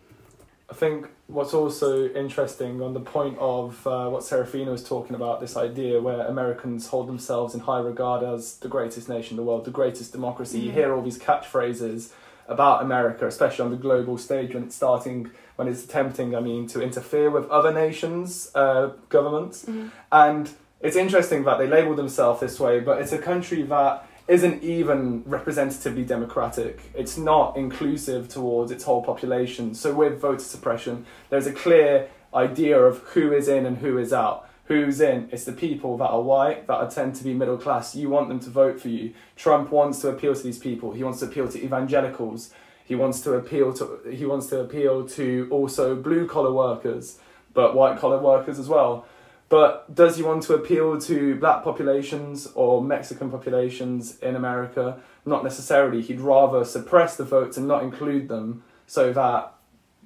I 0.69 0.75
think 0.75 1.07
what's 1.33 1.53
also 1.53 2.09
interesting 2.09 2.81
on 2.81 2.93
the 2.93 2.99
point 2.99 3.37
of 3.39 3.85
uh, 3.87 4.07
what 4.07 4.23
Serafina 4.23 4.71
was 4.71 4.83
talking 4.83 5.15
about, 5.15 5.41
this 5.41 5.57
idea 5.57 5.99
where 5.99 6.27
Americans 6.27 6.87
hold 6.87 7.07
themselves 7.07 7.55
in 7.55 7.61
high 7.61 7.79
regard 7.79 8.23
as 8.23 8.57
the 8.57 8.67
greatest 8.67 9.09
nation 9.09 9.31
in 9.31 9.37
the 9.37 9.43
world, 9.43 9.65
the 9.65 9.71
greatest 9.71 10.11
democracy. 10.11 10.59
Mm-hmm. 10.59 10.67
You 10.67 10.71
hear 10.73 10.93
all 10.93 11.01
these 11.01 11.17
catchphrases 11.17 12.11
about 12.47 12.83
America, 12.83 13.25
especially 13.25 13.65
on 13.65 13.71
the 13.71 13.77
global 13.77 14.17
stage 14.17 14.53
when 14.53 14.63
it's 14.63 14.75
starting, 14.75 15.31
when 15.55 15.67
it's 15.67 15.83
attempting, 15.83 16.35
I 16.35 16.39
mean, 16.39 16.67
to 16.67 16.81
interfere 16.81 17.31
with 17.31 17.49
other 17.49 17.73
nations' 17.73 18.51
uh, 18.53 18.91
governments. 19.09 19.65
Mm-hmm. 19.65 19.87
And 20.11 20.51
it's 20.81 20.95
interesting 20.95 21.45
that 21.45 21.57
they 21.57 21.67
label 21.67 21.95
themselves 21.95 22.41
this 22.41 22.59
way, 22.59 22.79
but 22.79 23.01
it's 23.01 23.11
a 23.11 23.17
country 23.17 23.63
that 23.63 24.07
isn't 24.27 24.63
even 24.63 25.23
representatively 25.25 26.03
democratic. 26.03 26.79
It's 26.93 27.17
not 27.17 27.57
inclusive 27.57 28.29
towards 28.29 28.71
its 28.71 28.83
whole 28.83 29.03
population. 29.03 29.75
So 29.75 29.93
with 29.93 30.19
voter 30.19 30.39
suppression, 30.39 31.05
there's 31.29 31.47
a 31.47 31.51
clear 31.51 32.09
idea 32.33 32.79
of 32.79 32.99
who 32.99 33.33
is 33.33 33.47
in 33.47 33.65
and 33.65 33.77
who 33.77 33.97
is 33.97 34.13
out. 34.13 34.49
Who's 34.65 35.01
in? 35.01 35.27
It's 35.31 35.43
the 35.43 35.51
people 35.51 35.97
that 35.97 36.05
are 36.05 36.21
white, 36.21 36.67
that 36.67 36.75
are 36.75 36.89
tend 36.89 37.15
to 37.15 37.23
be 37.23 37.33
middle 37.33 37.57
class. 37.57 37.95
You 37.95 38.09
want 38.09 38.29
them 38.29 38.39
to 38.39 38.49
vote 38.49 38.79
for 38.79 38.87
you. 38.87 39.13
Trump 39.35 39.71
wants 39.71 39.99
to 40.01 40.09
appeal 40.09 40.33
to 40.33 40.41
these 40.41 40.57
people. 40.57 40.93
He 40.93 41.03
wants 41.03 41.19
to 41.19 41.25
appeal 41.25 41.49
to 41.49 41.61
evangelicals. 41.61 42.53
He 42.85 42.95
wants 42.95 43.19
to 43.21 43.33
appeal 43.33 43.73
to 43.73 43.99
he 44.09 44.25
wants 44.25 44.47
to 44.47 44.59
appeal 44.59 45.07
to 45.09 45.47
also 45.51 45.95
blue 45.95 46.27
collar 46.27 46.51
workers, 46.51 47.17
but 47.53 47.75
white 47.75 47.97
collar 47.99 48.19
workers 48.19 48.57
as 48.57 48.69
well. 48.69 49.05
But 49.49 49.93
does 49.93 50.17
he 50.17 50.23
want 50.23 50.43
to 50.43 50.55
appeal 50.55 50.99
to 51.01 51.35
black 51.35 51.63
populations 51.63 52.47
or 52.55 52.83
Mexican 52.83 53.29
populations 53.29 54.17
in 54.19 54.35
America? 54.35 54.99
Not 55.25 55.43
necessarily. 55.43 56.01
He'd 56.01 56.21
rather 56.21 56.65
suppress 56.65 57.17
the 57.17 57.23
votes 57.23 57.57
and 57.57 57.67
not 57.67 57.83
include 57.83 58.29
them 58.29 58.63
so 58.87 59.13
that 59.13 59.53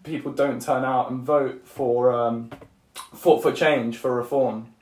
people 0.04 0.32
don't 0.32 0.62
turn 0.62 0.84
out 0.84 1.12
and 1.12 1.22
vote 1.22 1.62
for 1.66 2.12
um, 2.12 2.50
for 3.14 3.42
for 3.42 3.52
change, 3.52 3.98
for 3.98 4.14
reform. 4.14 4.74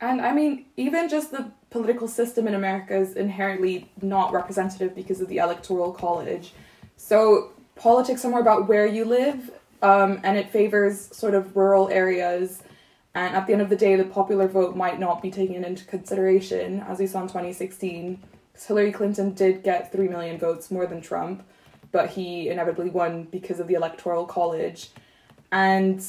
And 0.00 0.20
I 0.20 0.32
mean, 0.32 0.66
even 0.76 1.08
just 1.08 1.30
the 1.30 1.50
political 1.70 2.08
system 2.08 2.48
in 2.48 2.54
America 2.54 2.96
is 2.96 3.16
inherently 3.16 3.90
not 4.00 4.32
representative 4.32 4.94
because 4.94 5.20
of 5.20 5.28
the 5.28 5.38
electoral 5.38 5.92
college. 5.92 6.52
So 6.96 7.52
politics 7.76 8.24
are 8.24 8.30
more 8.30 8.40
about 8.40 8.68
where 8.68 8.86
you 8.86 9.04
live, 9.04 9.50
um, 9.82 10.20
and 10.24 10.36
it 10.36 10.50
favors 10.50 11.14
sort 11.16 11.34
of 11.34 11.56
rural 11.56 11.88
areas 11.88 12.62
and 13.14 13.34
at 13.34 13.46
the 13.46 13.52
end 13.52 13.62
of 13.62 13.68
the 13.68 13.76
day, 13.76 13.96
the 13.96 14.04
popular 14.04 14.46
vote 14.46 14.76
might 14.76 15.00
not 15.00 15.20
be 15.20 15.30
taken 15.30 15.64
into 15.64 15.84
consideration, 15.84 16.80
as 16.80 16.98
we 16.98 17.06
saw 17.06 17.22
in 17.22 17.28
2016. 17.28 18.22
Hillary 18.66 18.92
Clinton 18.92 19.32
did 19.32 19.62
get 19.62 19.90
3 19.90 20.08
million 20.08 20.38
votes 20.38 20.70
more 20.70 20.86
than 20.86 21.00
Trump, 21.00 21.42
but 21.92 22.10
he 22.10 22.48
inevitably 22.48 22.90
won 22.90 23.24
because 23.24 23.58
of 23.58 23.66
the 23.66 23.74
Electoral 23.74 24.26
College. 24.26 24.90
And 25.50 26.04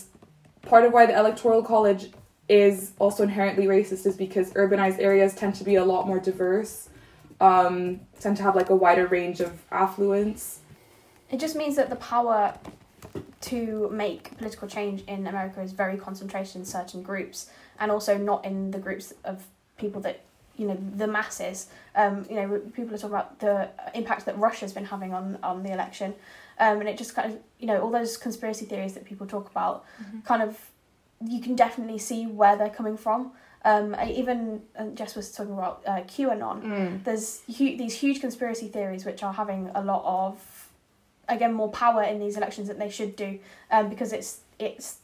part 0.64 0.86
of 0.86 0.94
why 0.94 1.06
the 1.06 1.18
Electoral 1.18 1.64
College 1.64 2.12
is 2.48 2.92
also 3.00 3.24
inherently 3.24 3.66
racist 3.66 4.06
is 4.06 4.18
because 4.18 4.52
urbanized 4.54 5.00
areas 5.00 5.34
tend 5.34 5.56
to 5.56 5.64
be 5.64 5.76
a 5.76 5.86
lot 5.86 6.06
more 6.06 6.20
diverse, 6.20 6.90
um, 7.40 8.02
tend 8.20 8.38
to 8.38 8.44
have 8.44 8.56
like 8.56 8.70
a 8.70 8.76
wider 8.76 9.08
range 9.08 9.40
of 9.40 9.64
affluence. 9.72 10.60
It 11.32 11.40
just 11.40 11.56
means 11.56 11.78
that 11.78 11.90
the 11.90 11.96
power 11.96 12.54
to 13.42 13.90
make 13.92 14.38
political 14.38 14.68
change 14.68 15.04
in 15.08 15.28
America 15.28 15.62
is 15.62 15.72
very 15.72 15.98
concentrated 15.98 16.56
in 16.56 16.66
certain 16.66 17.02
groups 17.02 17.50
and 17.80 17.92
also 17.92 18.18
not 18.18 18.46
in 18.46 18.72
the 18.72 18.80
groups 18.80 19.14
of 19.24 19.46
people 19.78 20.02
that 20.02 20.22
you 20.58 20.68
know 20.68 20.78
the 20.96 21.08
masses 21.08 21.68
um, 21.96 22.26
you 22.30 22.36
know 22.36 22.60
people 22.74 22.94
are 22.94 22.98
talking 22.98 23.16
about 23.16 23.40
the 23.40 23.70
impact 23.96 24.26
that 24.26 24.38
Russia's 24.38 24.74
been 24.74 24.86
having 24.86 25.14
on 25.14 25.38
on 25.42 25.64
the 25.64 25.72
election 25.72 26.14
um, 26.60 26.80
and 26.80 26.88
it 26.88 26.98
just 26.98 27.16
kind 27.16 27.34
of 27.34 27.40
you 27.60 27.68
know 27.68 27.82
all 27.82 27.90
those 27.90 28.18
conspiracy 28.18 28.66
theories 28.66 28.94
that 28.94 29.06
people 29.06 29.26
talk 29.26 29.50
about 29.50 29.86
mm-hmm. 30.02 30.20
kind 30.22 30.44
of 30.44 30.70
you 31.26 31.42
can 31.42 31.56
definitely 31.56 31.98
see 31.98 32.26
where 32.28 32.56
they're 32.56 32.70
coming 32.70 32.98
from 32.98 33.32
um, 33.64 33.96
even 34.08 34.62
uh, 34.78 34.88
Jess 34.88 35.16
was 35.16 35.32
talking 35.32 35.54
about 35.54 35.84
uh, 35.86 36.02
QAnon. 36.02 36.64
Mm. 36.64 37.04
There's 37.04 37.42
hu- 37.46 37.78
these 37.78 37.94
huge 37.94 38.20
conspiracy 38.20 38.68
theories 38.68 39.06
which 39.06 39.22
are 39.22 39.34
having 39.34 39.70
a 39.76 39.84
lot 39.84 40.04
of 40.04 40.40
again 41.32 41.54
more 41.54 41.70
power 41.70 42.04
in 42.04 42.20
these 42.20 42.38
elections 42.38 42.68
than 42.68 42.78
they 42.78 42.90
should 42.90 43.16
do 43.16 43.40
um, 43.72 43.90
because 43.90 44.14
it's 44.14 44.42
it's 44.60 44.98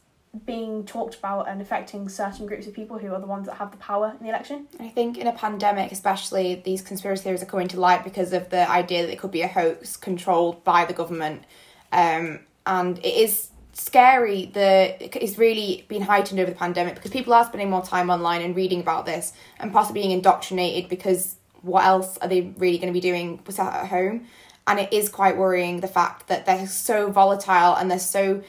being 0.45 0.85
talked 0.85 1.15
about 1.15 1.47
and 1.47 1.61
affecting 1.61 2.07
certain 2.09 2.45
groups 2.45 2.67
of 2.67 2.73
people 2.73 2.97
who 2.97 3.13
are 3.13 3.19
the 3.19 3.25
ones 3.25 3.47
that 3.47 3.55
have 3.55 3.71
the 3.71 3.77
power 3.77 4.13
in 4.19 4.23
the 4.23 4.29
election. 4.29 4.67
I 4.79 4.89
think 4.89 5.17
in 5.17 5.25
a 5.25 5.31
pandemic, 5.31 5.91
especially, 5.91 6.61
these 6.63 6.81
conspiracy 6.81 7.23
theories 7.23 7.41
are 7.41 7.47
coming 7.47 7.67
to 7.69 7.79
light 7.79 8.03
because 8.03 8.33
of 8.33 8.49
the 8.49 8.69
idea 8.69 9.03
that 9.03 9.11
it 9.11 9.19
could 9.19 9.31
be 9.31 9.41
a 9.41 9.47
hoax 9.47 9.97
controlled 9.97 10.63
by 10.63 10.85
the 10.85 10.93
government. 10.93 11.43
Um, 11.91 12.41
and 12.65 12.99
it 12.99 13.15
is 13.15 13.49
scary 13.73 14.47
that 14.53 15.15
it's 15.15 15.37
really 15.37 15.85
been 15.87 16.01
heightened 16.01 16.39
over 16.39 16.51
the 16.51 16.57
pandemic 16.57 16.95
because 16.95 17.11
people 17.11 17.33
are 17.33 17.45
spending 17.45 17.69
more 17.69 17.83
time 17.83 18.09
online 18.09 18.41
and 18.41 18.55
reading 18.55 18.81
about 18.81 19.05
this 19.05 19.33
and 19.59 19.71
possibly 19.71 20.01
being 20.01 20.11
indoctrinated 20.11 20.89
because 20.89 21.35
what 21.61 21.85
else 21.85 22.17
are 22.17 22.27
they 22.27 22.53
really 22.57 22.77
going 22.77 22.91
to 22.91 22.93
be 22.93 23.01
doing 23.01 23.39
at 23.57 23.87
home? 23.87 24.27
And 24.67 24.79
it 24.79 24.91
is 24.91 25.09
quite 25.09 25.37
worrying 25.37 25.79
the 25.79 25.87
fact 25.87 26.27
that 26.27 26.45
they're 26.45 26.67
so 26.67 27.09
volatile 27.09 27.75
and 27.75 27.89
they're 27.89 27.99
so, 27.99 28.43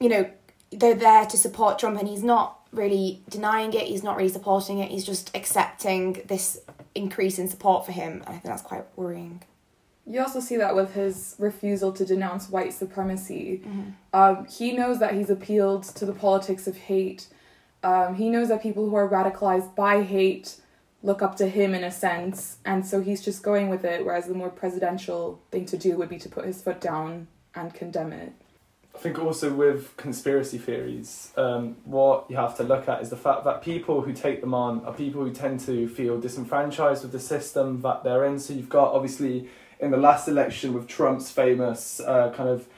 you 0.00 0.08
know, 0.08 0.30
they're 0.72 0.94
there 0.94 1.26
to 1.26 1.36
support 1.36 1.78
Trump 1.78 1.98
and 1.98 2.08
he's 2.08 2.22
not 2.22 2.58
really 2.72 3.20
denying 3.28 3.74
it, 3.74 3.82
he's 3.82 4.02
not 4.02 4.16
really 4.16 4.30
supporting 4.30 4.78
it, 4.78 4.90
he's 4.90 5.04
just 5.04 5.30
accepting 5.36 6.22
this 6.26 6.60
increase 6.94 7.38
in 7.38 7.48
support 7.48 7.84
for 7.84 7.92
him. 7.92 8.12
And 8.12 8.28
I 8.28 8.30
think 8.32 8.44
that's 8.44 8.62
quite 8.62 8.84
worrying. 8.96 9.42
You 10.06 10.22
also 10.22 10.40
see 10.40 10.56
that 10.56 10.74
with 10.74 10.94
his 10.94 11.36
refusal 11.38 11.92
to 11.92 12.04
denounce 12.04 12.48
white 12.48 12.72
supremacy. 12.72 13.62
Um, 14.12 14.46
he 14.46 14.72
knows 14.72 14.98
that 14.98 15.14
he's 15.14 15.30
appealed 15.30 15.84
to 15.84 16.04
the 16.04 16.12
politics 16.12 16.66
of 16.66 16.76
hate. 16.76 17.28
Um, 17.84 18.14
he 18.14 18.28
knows 18.28 18.48
that 18.48 18.62
people 18.62 18.88
who 18.88 18.96
are 18.96 19.08
radicalized 19.08 19.74
by 19.76 20.02
hate 20.02 20.56
look 21.02 21.22
up 21.22 21.36
to 21.36 21.48
him 21.48 21.74
in 21.74 21.84
a 21.84 21.90
sense, 21.90 22.58
and 22.64 22.86
so 22.86 23.00
he's 23.00 23.22
just 23.24 23.42
going 23.42 23.68
with 23.68 23.84
it. 23.84 24.04
Whereas 24.04 24.26
the 24.26 24.34
more 24.34 24.50
presidential 24.50 25.40
thing 25.50 25.64
to 25.66 25.76
do 25.76 25.96
would 25.96 26.08
be 26.08 26.18
to 26.18 26.28
put 26.28 26.44
his 26.44 26.62
foot 26.62 26.80
down 26.80 27.28
and 27.54 27.72
condemn 27.72 28.12
it. 28.12 28.32
I 28.94 28.98
think 28.98 29.18
also 29.18 29.54
with 29.54 29.96
conspiracy 29.96 30.58
theories, 30.58 31.32
um, 31.36 31.76
what 31.84 32.26
you 32.28 32.36
have 32.36 32.56
to 32.56 32.64
look 32.64 32.88
at 32.88 33.00
is 33.00 33.08
the 33.08 33.16
fact 33.16 33.44
that 33.44 33.62
people 33.62 34.02
who 34.02 34.12
take 34.12 34.40
them 34.40 34.52
on 34.52 34.84
are 34.84 34.92
people 34.92 35.22
who 35.24 35.32
tend 35.32 35.60
to 35.60 35.88
feel 35.88 36.20
disenfranchised 36.20 37.02
with 37.02 37.12
the 37.12 37.20
system 37.20 37.80
that 37.82 38.02
they're 38.04 38.24
in. 38.24 38.38
So 38.38 38.52
you've 38.52 38.68
got 38.68 38.92
obviously 38.92 39.48
in 39.78 39.90
the 39.90 39.96
last 39.96 40.28
election 40.28 40.74
with 40.74 40.86
Trump's 40.86 41.30
famous 41.30 42.00
uh, 42.00 42.32
kind 42.36 42.48
of 42.48 42.68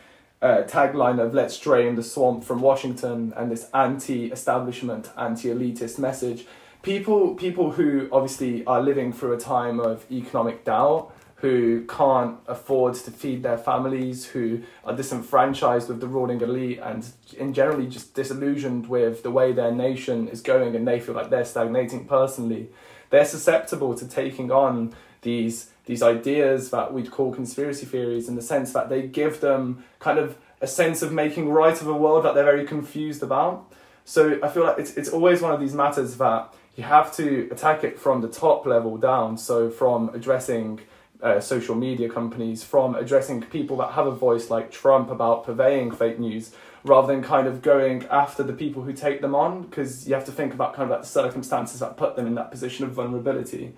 uh, 0.41 0.63
tagline 0.67 1.19
of 1.19 1.35
"Let's 1.35 1.59
drain 1.59 1.97
the 1.97 2.03
swamp 2.03 2.45
from 2.45 2.61
Washington" 2.61 3.33
and 3.37 3.51
this 3.51 3.69
anti-establishment, 3.73 5.11
anti-elitist 5.17 5.99
message. 5.99 6.47
People, 6.83 7.35
people 7.35 7.71
who 7.71 8.09
obviously 8.11 8.65
are 8.67 8.83
living 8.83 9.13
through 9.13 9.35
a 9.35 9.39
time 9.39 9.79
of 9.79 10.05
economic 10.11 10.65
doubt, 10.65 11.15
who 11.37 11.85
can't 11.87 12.39
afford 12.47 12.95
to 12.95 13.11
feed 13.11 13.43
their 13.43 13.59
families, 13.59 14.27
who 14.27 14.63
are 14.85 14.95
disenfranchised 14.95 15.89
with 15.89 16.01
the 16.01 16.07
ruling 16.07 16.41
elite, 16.41 16.79
and 16.81 17.05
in 17.37 17.53
generally 17.53 17.87
just 17.87 18.15
disillusioned 18.15 18.89
with 18.89 19.25
the 19.25 19.31
way 19.31 19.53
their 19.53 19.73
nation 19.73 20.29
is 20.29 20.41
going, 20.41 20.77
and 20.77 20.87
they 20.87 21.01
feel 21.01 21.15
like 21.15 21.31
they're 21.31 21.45
stagnating 21.45 22.05
personally. 22.05 22.69
They're 23.11 23.25
susceptible 23.25 23.95
to 23.97 24.07
taking 24.07 24.51
on 24.51 24.95
these 25.23 25.71
these 25.85 26.03
ideas 26.03 26.71
that 26.71 26.93
we'd 26.93 27.11
call 27.11 27.35
conspiracy 27.35 27.87
theories 27.87 28.29
in 28.29 28.37
the 28.37 28.43
sense 28.43 28.73
that 28.73 28.89
they 28.89 29.03
give 29.03 29.41
them 29.41 29.83
kind 29.99 30.17
of 30.19 30.39
a 30.61 30.67
sense 30.69 31.03
of 31.03 31.13
making 31.13 31.49
right 31.49 31.81
of 31.81 31.89
a 31.89 31.93
world 31.93 32.25
that 32.25 32.37
they're 32.37 32.45
very 32.45 32.65
confused 32.65 33.21
about. 33.21 33.73
So 34.05 34.39
I 34.45 34.49
feel 34.49 34.63
like 34.63 34.79
it's 34.79 34.97
it's 34.97 35.09
always 35.09 35.43
one 35.43 35.53
of 35.53 35.61
these 35.61 35.75
matters 35.75 36.17
that 36.19 36.55
you 36.77 36.85
have 36.85 37.15
to 37.17 37.49
attack 37.51 37.85
it 37.85 37.99
from 37.99 38.21
the 38.21 38.29
top 38.29 38.67
level 38.67 38.97
down. 38.97 39.37
So 39.37 39.71
from 39.71 40.11
addressing 40.15 40.81
uh, 41.23 41.41
social 41.41 41.75
media 41.75 42.09
companies, 42.09 42.65
from 42.65 42.95
addressing 42.95 43.43
people 43.43 43.77
that 43.79 43.93
have 43.93 44.07
a 44.07 44.11
voice 44.11 44.51
like 44.51 44.71
Trump 44.71 45.11
about 45.11 45.45
purveying 45.45 45.93
fake 45.93 46.19
news, 46.19 46.53
rather 46.85 47.07
than 47.07 47.23
kind 47.23 47.47
of 47.47 47.63
going 47.63 48.05
after 48.11 48.43
the 48.43 48.53
people 48.53 48.83
who 48.83 48.93
take 48.93 49.21
them 49.21 49.35
on, 49.35 49.63
because 49.63 50.09
you 50.09 50.15
have 50.15 50.25
to 50.25 50.33
think 50.33 50.53
about 50.53 50.75
kind 50.75 50.85
of 50.85 50.91
like 50.91 51.03
the 51.03 51.07
circumstances 51.07 51.81
that 51.81 51.97
put 51.97 52.17
them 52.17 52.27
in 52.27 52.35
that 52.35 52.51
position 52.51 52.85
of 52.85 52.91
vulnerability, 52.91 53.75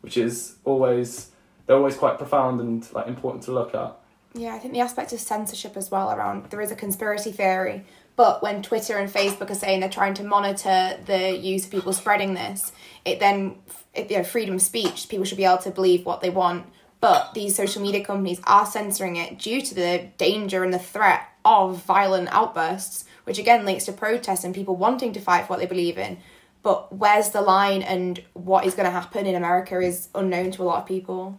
which 0.00 0.16
is 0.16 0.56
always 0.64 1.32
they're 1.66 1.76
always 1.76 1.96
quite 1.96 2.16
profound 2.16 2.60
and 2.60 2.90
like 2.92 3.08
important 3.08 3.42
to 3.44 3.52
look 3.52 3.74
at. 3.74 3.96
Yeah, 4.34 4.54
I 4.54 4.58
think 4.58 4.72
the 4.72 4.80
aspect 4.80 5.12
of 5.12 5.20
censorship 5.20 5.76
as 5.76 5.90
well 5.90 6.10
around 6.10 6.50
there 6.50 6.60
is 6.60 6.70
a 6.70 6.76
conspiracy 6.76 7.32
theory, 7.32 7.84
but 8.16 8.42
when 8.42 8.62
Twitter 8.62 8.96
and 8.96 9.12
Facebook 9.12 9.50
are 9.50 9.54
saying 9.54 9.80
they're 9.80 9.88
trying 9.90 10.14
to 10.14 10.24
monitor 10.24 10.98
the 11.04 11.36
use 11.36 11.66
of 11.66 11.70
people 11.70 11.92
spreading 11.92 12.34
this, 12.34 12.72
it 13.04 13.20
then 13.20 13.56
it, 13.94 14.10
you 14.10 14.16
know, 14.16 14.24
freedom 14.24 14.56
of 14.56 14.62
speech. 14.62 15.08
People 15.08 15.24
should 15.24 15.38
be 15.38 15.44
able 15.44 15.58
to 15.58 15.70
believe 15.70 16.06
what 16.06 16.22
they 16.22 16.30
want, 16.30 16.66
but 17.00 17.34
these 17.34 17.54
social 17.54 17.82
media 17.82 18.04
companies 18.04 18.40
are 18.44 18.66
censoring 18.66 19.16
it 19.16 19.38
due 19.38 19.60
to 19.60 19.74
the 19.74 20.08
danger 20.16 20.64
and 20.64 20.72
the 20.72 20.78
threat 20.78 21.28
of 21.44 21.84
violent 21.84 22.28
outbursts, 22.32 23.04
which 23.24 23.38
again 23.38 23.64
links 23.64 23.84
to 23.84 23.92
protests 23.92 24.44
and 24.44 24.54
people 24.54 24.76
wanting 24.76 25.12
to 25.12 25.20
fight 25.20 25.46
for 25.46 25.48
what 25.50 25.60
they 25.60 25.66
believe 25.66 25.98
in. 25.98 26.18
But 26.62 26.92
where's 26.92 27.30
the 27.30 27.42
line 27.42 27.82
and 27.82 28.20
what 28.32 28.64
is 28.64 28.74
going 28.74 28.86
to 28.86 28.90
happen 28.90 29.26
in 29.26 29.36
America 29.36 29.78
is 29.78 30.08
unknown 30.14 30.50
to 30.52 30.62
a 30.62 30.64
lot 30.64 30.82
of 30.82 30.88
people. 30.88 31.38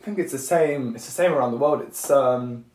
I 0.00 0.04
think 0.04 0.18
it's 0.18 0.32
the 0.32 0.38
same. 0.38 0.94
It's 0.94 1.06
the 1.06 1.12
same 1.12 1.32
around 1.32 1.52
the 1.52 1.56
world. 1.56 1.80
It's 1.80 2.10
um, 2.10 2.66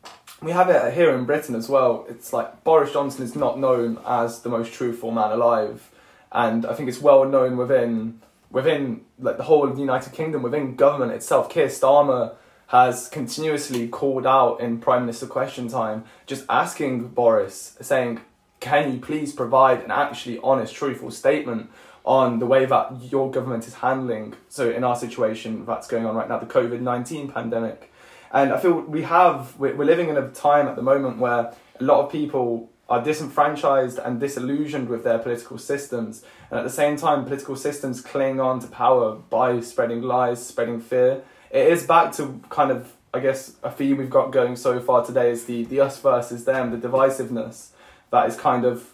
we 0.42 0.52
have 0.52 0.70
it 0.70 0.94
here 0.94 1.10
in 1.10 1.24
Britain 1.24 1.54
as 1.54 1.68
well. 1.68 2.06
It's 2.08 2.32
like 2.32 2.64
Boris 2.64 2.92
Johnson 2.92 3.24
is 3.24 3.36
not 3.36 3.58
known 3.58 3.98
as 4.06 4.40
the 4.40 4.48
most 4.48 4.72
truthful 4.72 5.10
man 5.10 5.30
alive, 5.30 5.90
and 6.32 6.64
I 6.64 6.74
think 6.74 6.88
it's 6.88 7.00
well 7.00 7.24
known 7.24 7.56
within 7.56 8.20
within 8.50 9.02
like 9.18 9.36
the 9.36 9.44
whole 9.44 9.68
of 9.68 9.76
the 9.76 9.80
United 9.80 10.12
Kingdom, 10.12 10.42
within 10.42 10.76
government 10.76 11.12
itself. 11.12 11.50
Keir 11.50 11.66
Starmer 11.66 12.34
has 12.68 13.08
continuously 13.08 13.88
called 13.88 14.26
out 14.26 14.60
in 14.60 14.78
Prime 14.78 15.02
Minister 15.02 15.26
Question 15.26 15.68
Time, 15.68 16.04
just 16.26 16.44
asking 16.48 17.08
Boris, 17.08 17.76
saying, 17.80 18.20
"Can 18.60 18.92
you 18.92 18.98
please 18.98 19.32
provide 19.32 19.82
an 19.82 19.90
actually 19.90 20.38
honest, 20.42 20.74
truthful 20.74 21.10
statement?" 21.10 21.70
on 22.02 22.38
the 22.38 22.46
way 22.46 22.64
that 22.64 22.90
your 23.12 23.30
government 23.30 23.66
is 23.66 23.74
handling 23.74 24.32
so 24.48 24.70
in 24.70 24.82
our 24.82 24.96
situation 24.96 25.66
that's 25.66 25.86
going 25.86 26.06
on 26.06 26.16
right 26.16 26.30
now 26.30 26.38
the 26.38 26.46
covid-19 26.46 27.30
pandemic 27.32 27.89
and 28.32 28.52
i 28.52 28.58
feel 28.58 28.80
we 28.80 29.02
have 29.02 29.56
we're, 29.58 29.74
living 29.74 30.08
in 30.08 30.16
a 30.16 30.28
time 30.30 30.68
at 30.68 30.76
the 30.76 30.82
moment 30.82 31.18
where 31.18 31.52
a 31.78 31.84
lot 31.84 32.04
of 32.04 32.12
people 32.12 32.70
are 32.90 33.02
disenfranchised 33.02 33.98
and 34.00 34.18
disillusioned 34.18 34.88
with 34.88 35.04
their 35.04 35.18
political 35.18 35.56
systems. 35.56 36.24
And 36.50 36.58
at 36.58 36.64
the 36.64 36.70
same 36.70 36.96
time 36.96 37.24
political 37.24 37.54
systems 37.54 38.00
cling 38.00 38.40
on 38.40 38.58
to 38.60 38.66
power 38.66 39.14
by 39.14 39.60
spreading 39.60 40.02
lies 40.02 40.44
spreading 40.44 40.80
fear. 40.80 41.22
It 41.52 41.68
is 41.72 41.86
back 41.86 42.12
to 42.14 42.40
kind 42.50 42.72
of 42.72 42.92
i 43.14 43.18
guess 43.18 43.56
a 43.64 43.70
theme 43.70 43.96
we've 43.96 44.10
got 44.10 44.30
going 44.30 44.54
so 44.54 44.78
far 44.78 45.04
today 45.04 45.30
is 45.30 45.44
the 45.44 45.64
the 45.64 45.80
us 45.80 46.00
versus 46.00 46.44
them 46.44 46.70
the 46.70 46.88
divisiveness 46.88 47.70
that 48.12 48.28
is 48.28 48.36
kind 48.36 48.64
of 48.64 48.92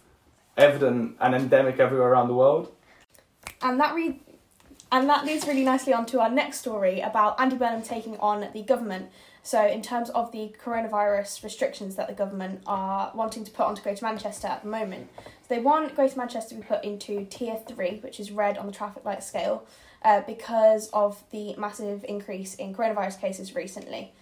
evident 0.56 1.16
and 1.20 1.34
endemic 1.34 1.78
everywhere 1.78 2.08
around 2.08 2.28
the 2.28 2.34
world. 2.34 2.72
And 3.62 3.80
that 3.80 3.94
read 3.94 4.20
and 4.92 5.08
that 5.08 5.24
leads 5.24 5.46
really 5.46 5.64
nicely 5.64 5.92
on 5.92 6.06
to 6.06 6.20
our 6.20 6.30
next 6.30 6.58
story 6.58 7.00
about 7.00 7.40
Andy 7.40 7.56
Burnham 7.56 7.82
taking 7.82 8.16
on 8.18 8.48
the 8.52 8.62
government. 8.62 9.10
So, 9.42 9.64
in 9.64 9.82
terms 9.82 10.10
of 10.10 10.32
the 10.32 10.54
coronavirus 10.62 11.44
restrictions 11.44 11.94
that 11.96 12.08
the 12.08 12.14
government 12.14 12.62
are 12.66 13.12
wanting 13.14 13.44
to 13.44 13.50
put 13.50 13.66
onto 13.66 13.82
Greater 13.82 14.04
Manchester 14.04 14.48
at 14.48 14.62
the 14.62 14.68
moment, 14.68 15.08
so 15.16 15.54
they 15.54 15.60
want 15.60 15.94
Greater 15.94 16.18
Manchester 16.18 16.56
to 16.56 16.60
be 16.60 16.66
put 16.66 16.82
into 16.82 17.24
Tier 17.26 17.56
3, 17.66 18.00
which 18.02 18.18
is 18.18 18.32
red 18.32 18.58
on 18.58 18.66
the 18.66 18.72
traffic 18.72 19.04
light 19.04 19.22
scale, 19.22 19.66
uh, 20.02 20.22
because 20.22 20.88
of 20.88 21.22
the 21.30 21.54
massive 21.56 22.04
increase 22.08 22.54
in 22.54 22.74
coronavirus 22.74 23.20
cases 23.20 23.54
recently. 23.54 24.12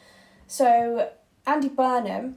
So, 0.46 1.10
Andy 1.46 1.68
Burnham 1.68 2.36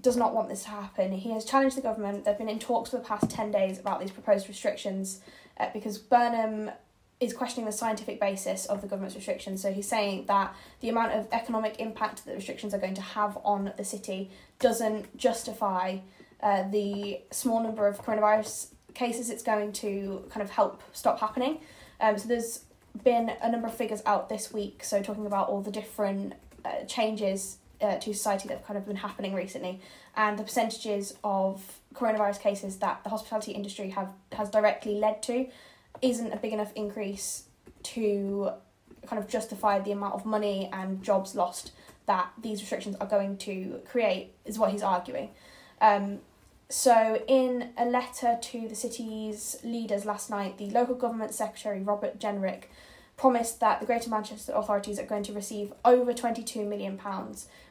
does 0.00 0.16
not 0.16 0.34
want 0.34 0.48
this 0.48 0.64
to 0.64 0.70
happen. 0.70 1.12
He 1.12 1.30
has 1.30 1.44
challenged 1.44 1.76
the 1.76 1.80
government. 1.80 2.24
They've 2.24 2.38
been 2.38 2.48
in 2.48 2.58
talks 2.58 2.90
for 2.90 2.96
the 2.96 3.04
past 3.04 3.30
10 3.30 3.50
days 3.50 3.78
about 3.78 4.00
these 4.00 4.10
proposed 4.10 4.48
restrictions 4.48 5.20
uh, 5.58 5.68
because 5.72 5.98
Burnham 5.98 6.70
is 7.18 7.32
questioning 7.32 7.64
the 7.66 7.72
scientific 7.72 8.20
basis 8.20 8.66
of 8.66 8.82
the 8.82 8.86
government's 8.86 9.16
restrictions. 9.16 9.62
So 9.62 9.72
he's 9.72 9.88
saying 9.88 10.26
that 10.26 10.54
the 10.80 10.90
amount 10.90 11.12
of 11.12 11.28
economic 11.32 11.80
impact 11.80 12.26
that 12.26 12.34
restrictions 12.34 12.74
are 12.74 12.78
going 12.78 12.94
to 12.94 13.00
have 13.00 13.38
on 13.44 13.72
the 13.76 13.84
city 13.84 14.30
doesn't 14.58 15.16
justify 15.16 15.98
uh, 16.42 16.68
the 16.70 17.20
small 17.30 17.62
number 17.62 17.86
of 17.86 18.02
coronavirus 18.04 18.68
cases 18.92 19.30
it's 19.30 19.42
going 19.42 19.72
to 19.72 20.24
kind 20.30 20.42
of 20.42 20.50
help 20.50 20.82
stop 20.92 21.20
happening. 21.20 21.60
Um, 22.00 22.18
so 22.18 22.28
there's 22.28 22.64
been 23.04 23.30
a 23.42 23.50
number 23.50 23.66
of 23.68 23.74
figures 23.74 24.02
out 24.06 24.28
this 24.28 24.52
week, 24.52 24.82
so 24.84 25.02
talking 25.02 25.26
about 25.26 25.48
all 25.48 25.60
the 25.60 25.70
different 25.70 26.34
uh, 26.64 26.84
changes 26.86 27.58
uh, 27.80 27.96
to 27.96 28.14
society 28.14 28.48
that 28.48 28.58
have 28.58 28.66
kind 28.66 28.78
of 28.78 28.86
been 28.86 28.96
happening 28.96 29.34
recently, 29.34 29.80
and 30.16 30.38
the 30.38 30.42
percentages 30.42 31.14
of 31.22 31.80
coronavirus 31.94 32.40
cases 32.40 32.78
that 32.78 33.04
the 33.04 33.10
hospitality 33.10 33.52
industry 33.52 33.90
have 33.90 34.08
has 34.32 34.48
directly 34.50 34.94
led 34.94 35.22
to 35.22 35.46
isn't 36.02 36.32
a 36.32 36.36
big 36.36 36.52
enough 36.52 36.72
increase 36.74 37.44
to 37.82 38.50
kind 39.06 39.22
of 39.22 39.28
justify 39.28 39.78
the 39.78 39.92
amount 39.92 40.14
of 40.14 40.26
money 40.26 40.68
and 40.72 41.02
jobs 41.02 41.34
lost 41.34 41.72
that 42.06 42.30
these 42.40 42.60
restrictions 42.60 42.96
are 43.00 43.06
going 43.06 43.36
to 43.36 43.80
create 43.84 44.32
is 44.44 44.58
what 44.58 44.70
he's 44.70 44.82
arguing. 44.82 45.30
Um, 45.80 46.20
so, 46.68 47.22
in 47.28 47.70
a 47.76 47.84
letter 47.84 48.38
to 48.40 48.68
the 48.68 48.74
city's 48.74 49.56
leaders 49.62 50.04
last 50.04 50.30
night, 50.30 50.58
the 50.58 50.68
local 50.70 50.96
government 50.96 51.32
secretary 51.32 51.80
Robert 51.80 52.18
Jenrick 52.18 52.64
promised 53.16 53.60
that 53.60 53.80
the 53.80 53.86
Greater 53.86 54.10
Manchester 54.10 54.52
authorities 54.52 54.98
are 54.98 55.06
going 55.06 55.22
to 55.22 55.32
receive 55.32 55.72
over 55.84 56.12
£22 56.12 56.66
million, 56.66 57.00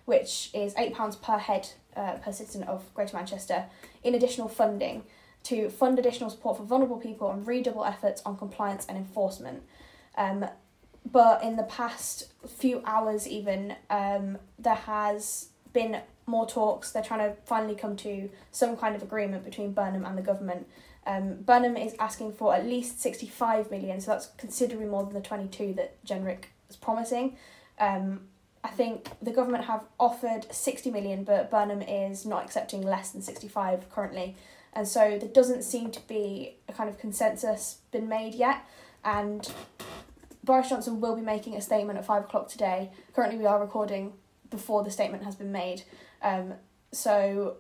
which 0.06 0.50
is 0.54 0.74
£8 0.74 1.22
per 1.22 1.38
head 1.38 1.70
uh, 1.96 2.14
per 2.14 2.32
citizen 2.32 2.64
of 2.64 2.92
Greater 2.94 3.16
Manchester, 3.16 3.66
in 4.04 4.16
additional 4.16 4.48
funding 4.48 5.04
to 5.46 5.70
fund 5.70 5.98
additional 6.00 6.30
support 6.30 6.58
for 6.58 6.64
vulnerable 6.64 6.98
people 6.98 7.32
and 7.32 7.46
redouble 7.48 7.86
efforts 7.86 8.22
on 8.26 8.38
compliance 8.38 8.86
and 8.88 8.98
enforcement. 8.98 9.64
Um, 10.18 10.46
but 11.10 11.44
in 11.44 11.56
the 11.56 11.64
past 11.64 12.34
few 12.48 12.82
hours, 12.86 13.28
even, 13.28 13.76
um, 13.90 14.40
there 14.58 14.74
has 14.76 15.50
been 15.72 16.02
more 16.26 16.48
talks. 16.48 16.92
They're 16.92 17.04
trying 17.04 17.30
to 17.30 17.36
finally 17.46 17.76
come 17.76 17.96
to 17.98 18.30
some 18.52 18.76
kind 18.76 18.96
of 18.96 19.04
agreement 19.04 19.44
between 19.44 19.74
Burnham 19.74 20.04
and 20.04 20.18
the 20.18 20.24
government. 20.24 20.68
Um, 21.06 21.36
Burnham 21.42 21.78
is 21.78 21.96
asking 22.00 22.34
for 22.34 22.56
at 22.56 22.66
least 22.66 23.00
65 23.00 23.70
million, 23.70 24.02
so 24.02 24.12
that's 24.12 24.28
considerably 24.38 24.88
more 24.88 25.04
than 25.04 25.14
the 25.14 25.22
22 25.22 25.74
that 25.74 26.04
Jenrick 26.04 26.46
was 26.68 26.76
promising. 26.76 27.38
Um, 27.80 28.22
I 28.64 28.70
think 28.70 29.10
the 29.22 29.30
government 29.30 29.66
have 29.66 29.84
offered 30.00 30.52
60 30.52 30.90
million, 30.90 31.24
but 31.24 31.52
Burnham 31.52 31.84
is 31.84 32.26
not 32.26 32.44
accepting 32.44 32.82
less 32.82 33.12
than 33.12 33.22
65 33.22 33.92
currently. 33.92 34.36
And 34.76 34.88
so 34.88 35.18
there 35.18 35.30
doesn't 35.30 35.64
seem 35.64 35.92
to 35.92 36.02
be 36.08 36.58
a 36.68 36.74
kind 36.74 36.90
of 36.90 36.98
consensus 37.00 37.80
been 37.92 38.10
made 38.10 38.36
yet. 38.36 38.66
And 39.04 39.50
Boris 40.44 40.70
Johnson 40.70 41.00
will 41.00 41.16
be 41.16 41.22
making 41.22 41.56
a 41.56 41.62
statement 41.62 41.98
at 41.98 42.06
five 42.06 42.26
o'clock 42.26 42.50
today. 42.50 42.92
Currently, 43.14 43.38
we 43.38 43.46
are 43.46 43.60
recording 43.60 44.14
before 44.50 44.84
the 44.84 44.92
statement 44.92 45.24
has 45.24 45.36
been 45.36 45.52
made. 45.52 45.84
Um, 46.22 46.54
so 46.92 47.58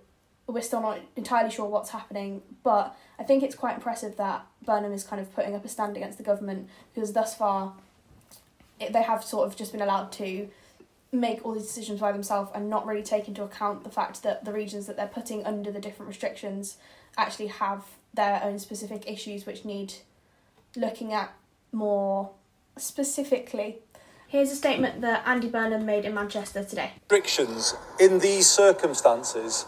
we're 0.47 0.61
still 0.61 0.81
not 0.81 0.99
entirely 1.15 1.49
sure 1.49 1.65
what's 1.65 1.89
happening, 1.89 2.41
but 2.63 2.95
I 3.17 3.23
think 3.23 3.43
it's 3.43 3.55
quite 3.55 3.75
impressive 3.75 4.17
that 4.17 4.45
Burnham 4.63 4.93
is 4.93 5.03
kind 5.03 5.21
of 5.21 5.33
putting 5.33 5.55
up 5.55 5.65
a 5.65 5.67
stand 5.67 5.97
against 5.97 6.17
the 6.17 6.23
government 6.23 6.69
because 6.93 7.13
thus 7.13 7.35
far 7.35 7.73
it, 8.79 8.93
they 8.93 9.01
have 9.01 9.23
sort 9.23 9.47
of 9.47 9.55
just 9.55 9.71
been 9.71 9.81
allowed 9.81 10.11
to 10.13 10.49
make 11.11 11.45
all 11.45 11.53
these 11.53 11.67
decisions 11.67 11.99
by 11.99 12.11
themselves 12.11 12.51
and 12.53 12.69
not 12.69 12.85
really 12.85 13.03
take 13.03 13.27
into 13.27 13.43
account 13.43 13.83
the 13.83 13.89
fact 13.89 14.23
that 14.23 14.45
the 14.45 14.51
regions 14.51 14.87
that 14.87 14.97
they're 14.97 15.07
putting 15.07 15.45
under 15.45 15.71
the 15.71 15.79
different 15.79 16.07
restrictions 16.07 16.77
actually 17.17 17.47
have 17.47 17.85
their 18.13 18.41
own 18.43 18.59
specific 18.59 19.09
issues 19.09 19.45
which 19.45 19.65
need 19.65 19.93
looking 20.75 21.13
at 21.13 21.33
more 21.71 22.31
specifically. 22.77 23.79
Here's 24.27 24.51
a 24.51 24.55
statement 24.55 25.01
that 25.01 25.23
Andy 25.25 25.47
Burnham 25.47 25.85
made 25.85 26.03
in 26.05 26.13
Manchester 26.13 26.63
today. 26.63 26.91
Restrictions 27.09 27.75
in 27.99 28.19
these 28.19 28.49
circumstances 28.49 29.65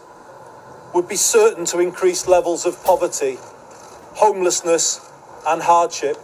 would 0.94 1.08
be 1.08 1.16
certain 1.16 1.64
to 1.66 1.80
increase 1.80 2.26
levels 2.26 2.66
of 2.66 2.82
poverty, 2.84 3.38
homelessness, 4.14 5.10
and 5.46 5.62
hardship 5.62 6.16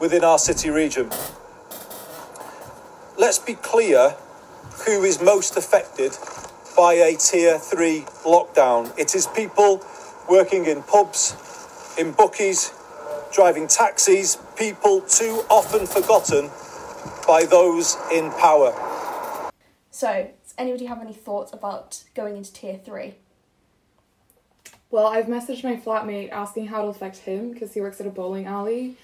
within 0.00 0.22
our 0.22 0.38
city 0.38 0.70
region. 0.70 1.10
Let's 3.16 3.38
be 3.38 3.54
clear 3.54 4.14
who 4.84 5.04
is 5.04 5.20
most 5.20 5.56
affected 5.56 6.16
by 6.76 6.94
a 6.94 7.16
tier 7.16 7.58
3 7.58 8.00
lockdown. 8.24 8.96
It 8.98 9.14
is 9.14 9.26
people 9.28 9.84
working 10.28 10.66
in 10.66 10.82
pubs, 10.82 11.34
in 11.98 12.12
bookies, 12.12 12.72
driving 13.32 13.66
taxis, 13.66 14.38
people 14.56 15.00
too 15.02 15.42
often 15.50 15.86
forgotten 15.86 16.50
by 17.26 17.44
those 17.44 17.96
in 18.12 18.30
power. 18.32 18.72
So, 19.90 20.30
does 20.42 20.54
anybody 20.56 20.86
have 20.86 21.00
any 21.00 21.12
thoughts 21.12 21.52
about 21.52 22.04
going 22.14 22.36
into 22.36 22.52
tier 22.52 22.78
3? 22.84 23.14
Well, 24.90 25.06
I've 25.06 25.26
messaged 25.26 25.64
my 25.64 25.76
flatmate 25.76 26.30
asking 26.30 26.68
how 26.68 26.78
it'll 26.78 26.90
affect 26.90 27.18
him 27.18 27.52
because 27.52 27.74
he 27.74 27.80
works 27.80 28.00
at 28.00 28.06
a 28.06 28.10
bowling 28.10 28.46
alley. 28.46 28.96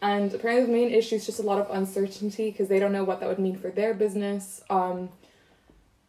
And 0.00 0.32
apparently, 0.32 0.66
the 0.66 0.72
main 0.72 0.90
issue 0.92 1.16
is 1.16 1.26
just 1.26 1.40
a 1.40 1.42
lot 1.42 1.58
of 1.58 1.68
uncertainty 1.70 2.50
because 2.50 2.68
they 2.68 2.78
don't 2.78 2.92
know 2.92 3.04
what 3.04 3.20
that 3.20 3.28
would 3.28 3.38
mean 3.38 3.56
for 3.56 3.70
their 3.70 3.94
business. 3.94 4.62
Um, 4.70 5.08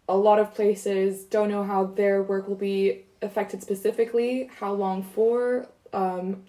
a 0.08 0.16
lot 0.16 0.40
of 0.40 0.54
places 0.54 1.24
don't 1.24 1.50
know 1.50 1.64
how 1.64 1.86
their 1.86 2.22
work 2.22 2.48
will 2.48 2.56
be 2.56 3.04
affected 3.22 3.62
specifically, 3.62 4.50
how 4.60 4.74
long 4.74 5.04
for, 5.04 5.68
um, 5.94 6.44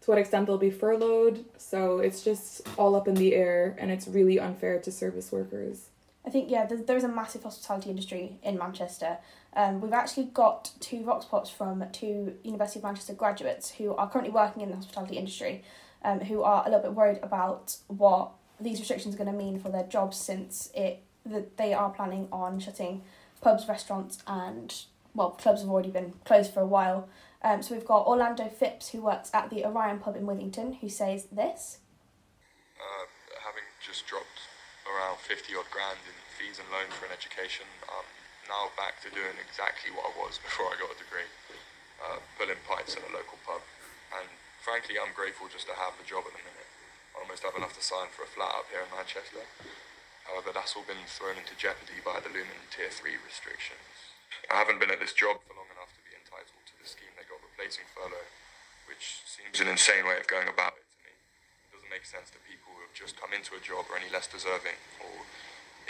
to 0.00 0.10
what 0.10 0.18
extent 0.18 0.46
they'll 0.46 0.58
be 0.58 0.70
furloughed. 0.70 1.44
So 1.58 1.98
it's 1.98 2.22
just 2.22 2.62
all 2.76 2.94
up 2.94 3.08
in 3.08 3.14
the 3.14 3.34
air 3.34 3.76
and 3.78 3.90
it's 3.90 4.08
really 4.08 4.38
unfair 4.38 4.78
to 4.80 4.90
service 4.90 5.30
workers. 5.30 5.88
I 6.26 6.30
think, 6.30 6.50
yeah, 6.50 6.66
there's, 6.66 6.82
there's 6.82 7.04
a 7.04 7.08
massive 7.08 7.42
hospitality 7.42 7.88
industry 7.88 8.38
in 8.42 8.58
Manchester. 8.58 9.18
Um, 9.54 9.80
we've 9.80 9.92
actually 9.92 10.26
got 10.26 10.70
two 10.78 11.02
vox 11.02 11.24
pops 11.24 11.48
from 11.48 11.82
two 11.92 12.34
University 12.44 12.78
of 12.78 12.84
Manchester 12.84 13.14
graduates 13.14 13.70
who 13.70 13.94
are 13.94 14.08
currently 14.08 14.32
working 14.32 14.62
in 14.62 14.68
the 14.68 14.76
hospitality 14.76 15.16
industry, 15.16 15.64
um, 16.02 16.20
who 16.20 16.42
are 16.42 16.62
a 16.62 16.70
little 16.70 16.82
bit 16.82 16.94
worried 16.94 17.18
about 17.22 17.76
what 17.88 18.32
these 18.60 18.78
restrictions 18.78 19.14
are 19.14 19.18
going 19.18 19.30
to 19.30 19.36
mean 19.36 19.58
for 19.58 19.70
their 19.70 19.84
jobs 19.84 20.16
since 20.16 20.70
it 20.74 21.02
that 21.24 21.56
they 21.56 21.74
are 21.74 21.90
planning 21.90 22.28
on 22.32 22.58
shutting 22.58 23.02
pubs, 23.40 23.68
restaurants, 23.68 24.22
and 24.26 24.84
well, 25.14 25.30
clubs 25.30 25.60
have 25.60 25.70
already 25.70 25.90
been 25.90 26.14
closed 26.24 26.52
for 26.52 26.60
a 26.60 26.66
while. 26.66 27.08
Um, 27.42 27.62
so 27.62 27.74
we've 27.74 27.86
got 27.86 28.06
Orlando 28.06 28.48
Phipps, 28.48 28.90
who 28.90 29.00
works 29.02 29.30
at 29.32 29.50
the 29.50 29.64
Orion 29.64 29.98
pub 29.98 30.16
in 30.16 30.26
Withington, 30.26 30.80
who 30.80 30.88
says 30.88 31.24
this. 31.32 31.80
Uh, 32.76 33.08
having 33.44 33.64
just 33.80 34.06
dropped 34.06 34.48
around 34.84 35.16
50 35.18 35.56
odd 35.56 35.68
grand 35.72 35.98
in 36.04 36.16
fees 36.36 36.60
and 36.60 36.68
loans 36.68 36.92
for 36.96 37.08
an 37.08 37.12
education, 37.16 37.64
I'm 37.88 38.08
now 38.48 38.68
back 38.76 39.00
to 39.04 39.08
doing 39.12 39.36
exactly 39.40 39.92
what 39.92 40.12
I 40.12 40.12
was 40.20 40.36
before 40.46 40.68
I 40.68 40.76
got 40.76 40.92
a 40.92 40.98
degree, 41.00 41.28
uh, 42.04 42.20
pulling 42.36 42.60
pints 42.68 42.96
in 42.96 43.02
a 43.08 43.12
local 43.12 43.40
pub. 43.44 43.64
And 44.20 44.28
frankly, 44.60 45.00
I'm 45.00 45.16
grateful 45.16 45.48
just 45.48 45.66
to 45.72 45.76
have 45.76 45.96
the 45.96 46.04
job 46.04 46.28
at 46.28 46.36
the 46.36 46.44
minute. 46.44 46.68
I 47.16 47.24
almost 47.24 47.42
have 47.42 47.56
enough 47.56 47.74
to 47.76 47.84
sign 47.84 48.12
for 48.12 48.22
a 48.24 48.30
flat 48.30 48.52
up 48.54 48.68
here 48.68 48.84
in 48.84 48.92
Manchester. 48.92 49.44
However, 50.28 50.54
that's 50.54 50.76
all 50.76 50.86
been 50.86 51.02
thrown 51.08 51.40
into 51.40 51.58
jeopardy 51.58 51.98
by 52.04 52.22
the 52.22 52.30
looming 52.30 52.70
Tier 52.70 52.92
3 52.92 53.18
restrictions. 53.24 54.14
I 54.46 54.62
haven't 54.62 54.78
been 54.78 54.94
at 54.94 55.02
this 55.02 55.16
job 55.16 55.42
for 55.42 55.58
long 55.58 55.68
enough 55.74 55.90
to 55.96 56.02
be 56.06 56.14
entitled 56.14 56.64
to 56.70 56.74
the 56.78 56.86
scheme 56.86 57.10
they 57.18 57.26
got 57.26 57.42
replacing 57.42 57.88
furlough, 57.90 58.30
which 58.86 59.26
seems 59.26 59.58
an 59.58 59.66
insane 59.66 60.06
way 60.06 60.22
of 60.22 60.30
going 60.30 60.46
about 60.46 60.78
it 60.78 60.86
to 60.86 60.98
me. 61.02 61.12
It 61.66 61.70
doesn't 61.74 61.90
make 61.90 62.06
sense 62.06 62.30
to 62.30 62.38
people 62.46 62.70
who 62.78 62.86
have 62.86 62.94
just 62.94 63.18
come 63.18 63.34
into 63.34 63.58
a 63.58 63.60
job 63.60 63.90
are 63.90 63.98
any 63.98 64.12
less 64.12 64.30
deserving 64.30 64.78
or 65.02 65.26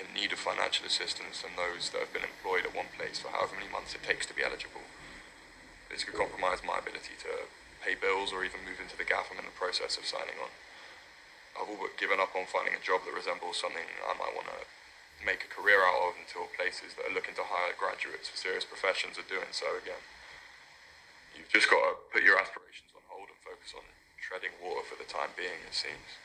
in 0.00 0.08
need 0.16 0.32
of 0.32 0.40
financial 0.40 0.88
assistance 0.88 1.44
than 1.44 1.52
those 1.60 1.92
that 1.92 2.00
have 2.00 2.14
been 2.16 2.24
employed 2.24 2.64
at 2.64 2.72
one 2.72 2.88
place 2.96 3.20
for 3.20 3.28
however 3.28 3.60
many 3.60 3.68
months 3.68 3.92
it 3.92 4.00
takes 4.00 4.24
to 4.24 4.32
be 4.32 4.40
eligible. 4.40 4.88
This 5.92 6.08
could 6.08 6.16
compromise 6.16 6.64
my 6.64 6.80
ability 6.80 7.20
to 7.28 7.50
pay 7.80 7.96
bills 7.96 8.32
or 8.32 8.44
even 8.44 8.62
move 8.62 8.78
into 8.78 8.96
the 8.96 9.08
gap 9.08 9.32
I'm 9.32 9.40
in 9.40 9.48
the 9.48 9.56
process 9.56 9.96
of 9.96 10.04
signing 10.04 10.36
on. 10.40 10.52
I've 11.56 11.68
all 11.68 11.80
but 11.80 11.98
given 11.98 12.20
up 12.20 12.32
on 12.36 12.46
finding 12.46 12.76
a 12.76 12.82
job 12.82 13.02
that 13.04 13.12
resembles 13.12 13.58
something 13.58 13.84
I 14.04 14.14
might 14.16 14.36
want 14.36 14.48
to 14.48 14.60
make 15.24 15.44
a 15.44 15.50
career 15.52 15.84
out 15.84 16.12
of 16.12 16.16
until 16.16 16.48
places 16.56 16.96
that 16.96 17.04
are 17.04 17.14
looking 17.14 17.36
to 17.36 17.44
hire 17.44 17.76
graduates 17.76 18.28
for 18.28 18.36
serious 18.36 18.64
professions 18.64 19.20
are 19.20 19.28
doing 19.28 19.52
so 19.52 19.76
again. 19.76 20.00
You've 21.36 21.52
just 21.52 21.68
got 21.68 21.80
to 21.84 21.92
put 22.08 22.24
your 22.24 22.40
aspirations 22.40 22.88
on 22.96 23.04
hold 23.08 23.28
and 23.28 23.40
focus 23.44 23.76
on 23.76 23.84
treading 24.16 24.56
water 24.62 24.86
for 24.88 24.96
the 24.96 25.08
time 25.08 25.36
being, 25.36 25.60
it 25.66 25.76
seems. 25.76 26.16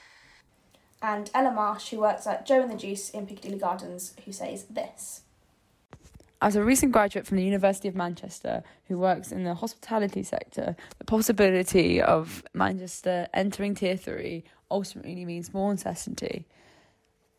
And 1.01 1.29
Ella 1.33 1.51
Marsh, 1.51 1.91
who 1.91 1.99
works 1.99 2.25
at 2.25 2.45
Joe 2.45 2.61
and 2.63 2.71
the 2.71 2.79
Juice 2.79 3.09
in 3.09 3.27
Piccadilly 3.27 3.59
Gardens, 3.59 4.13
who 4.23 4.31
says 4.31 4.63
this. 4.69 5.21
As 6.41 6.55
a 6.55 6.63
recent 6.63 6.91
graduate 6.91 7.25
from 7.25 7.37
the 7.37 7.43
University 7.43 7.87
of 7.87 7.95
Manchester 7.95 8.63
who 8.87 8.97
works 8.97 9.31
in 9.31 9.43
the 9.43 9.53
hospitality 9.53 10.21
sector, 10.21 10.75
the 10.97 11.05
possibility 11.05 12.01
of 12.01 12.43
Manchester 12.53 13.27
entering 13.33 13.73
Tier 13.73 13.95
3 13.95 14.43
ultimately 14.69 15.25
means 15.25 15.53
more 15.53 15.71
uncertainty. 15.71 16.45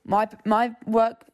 My, 0.05 0.29
my 0.45 0.75
work 0.87 1.25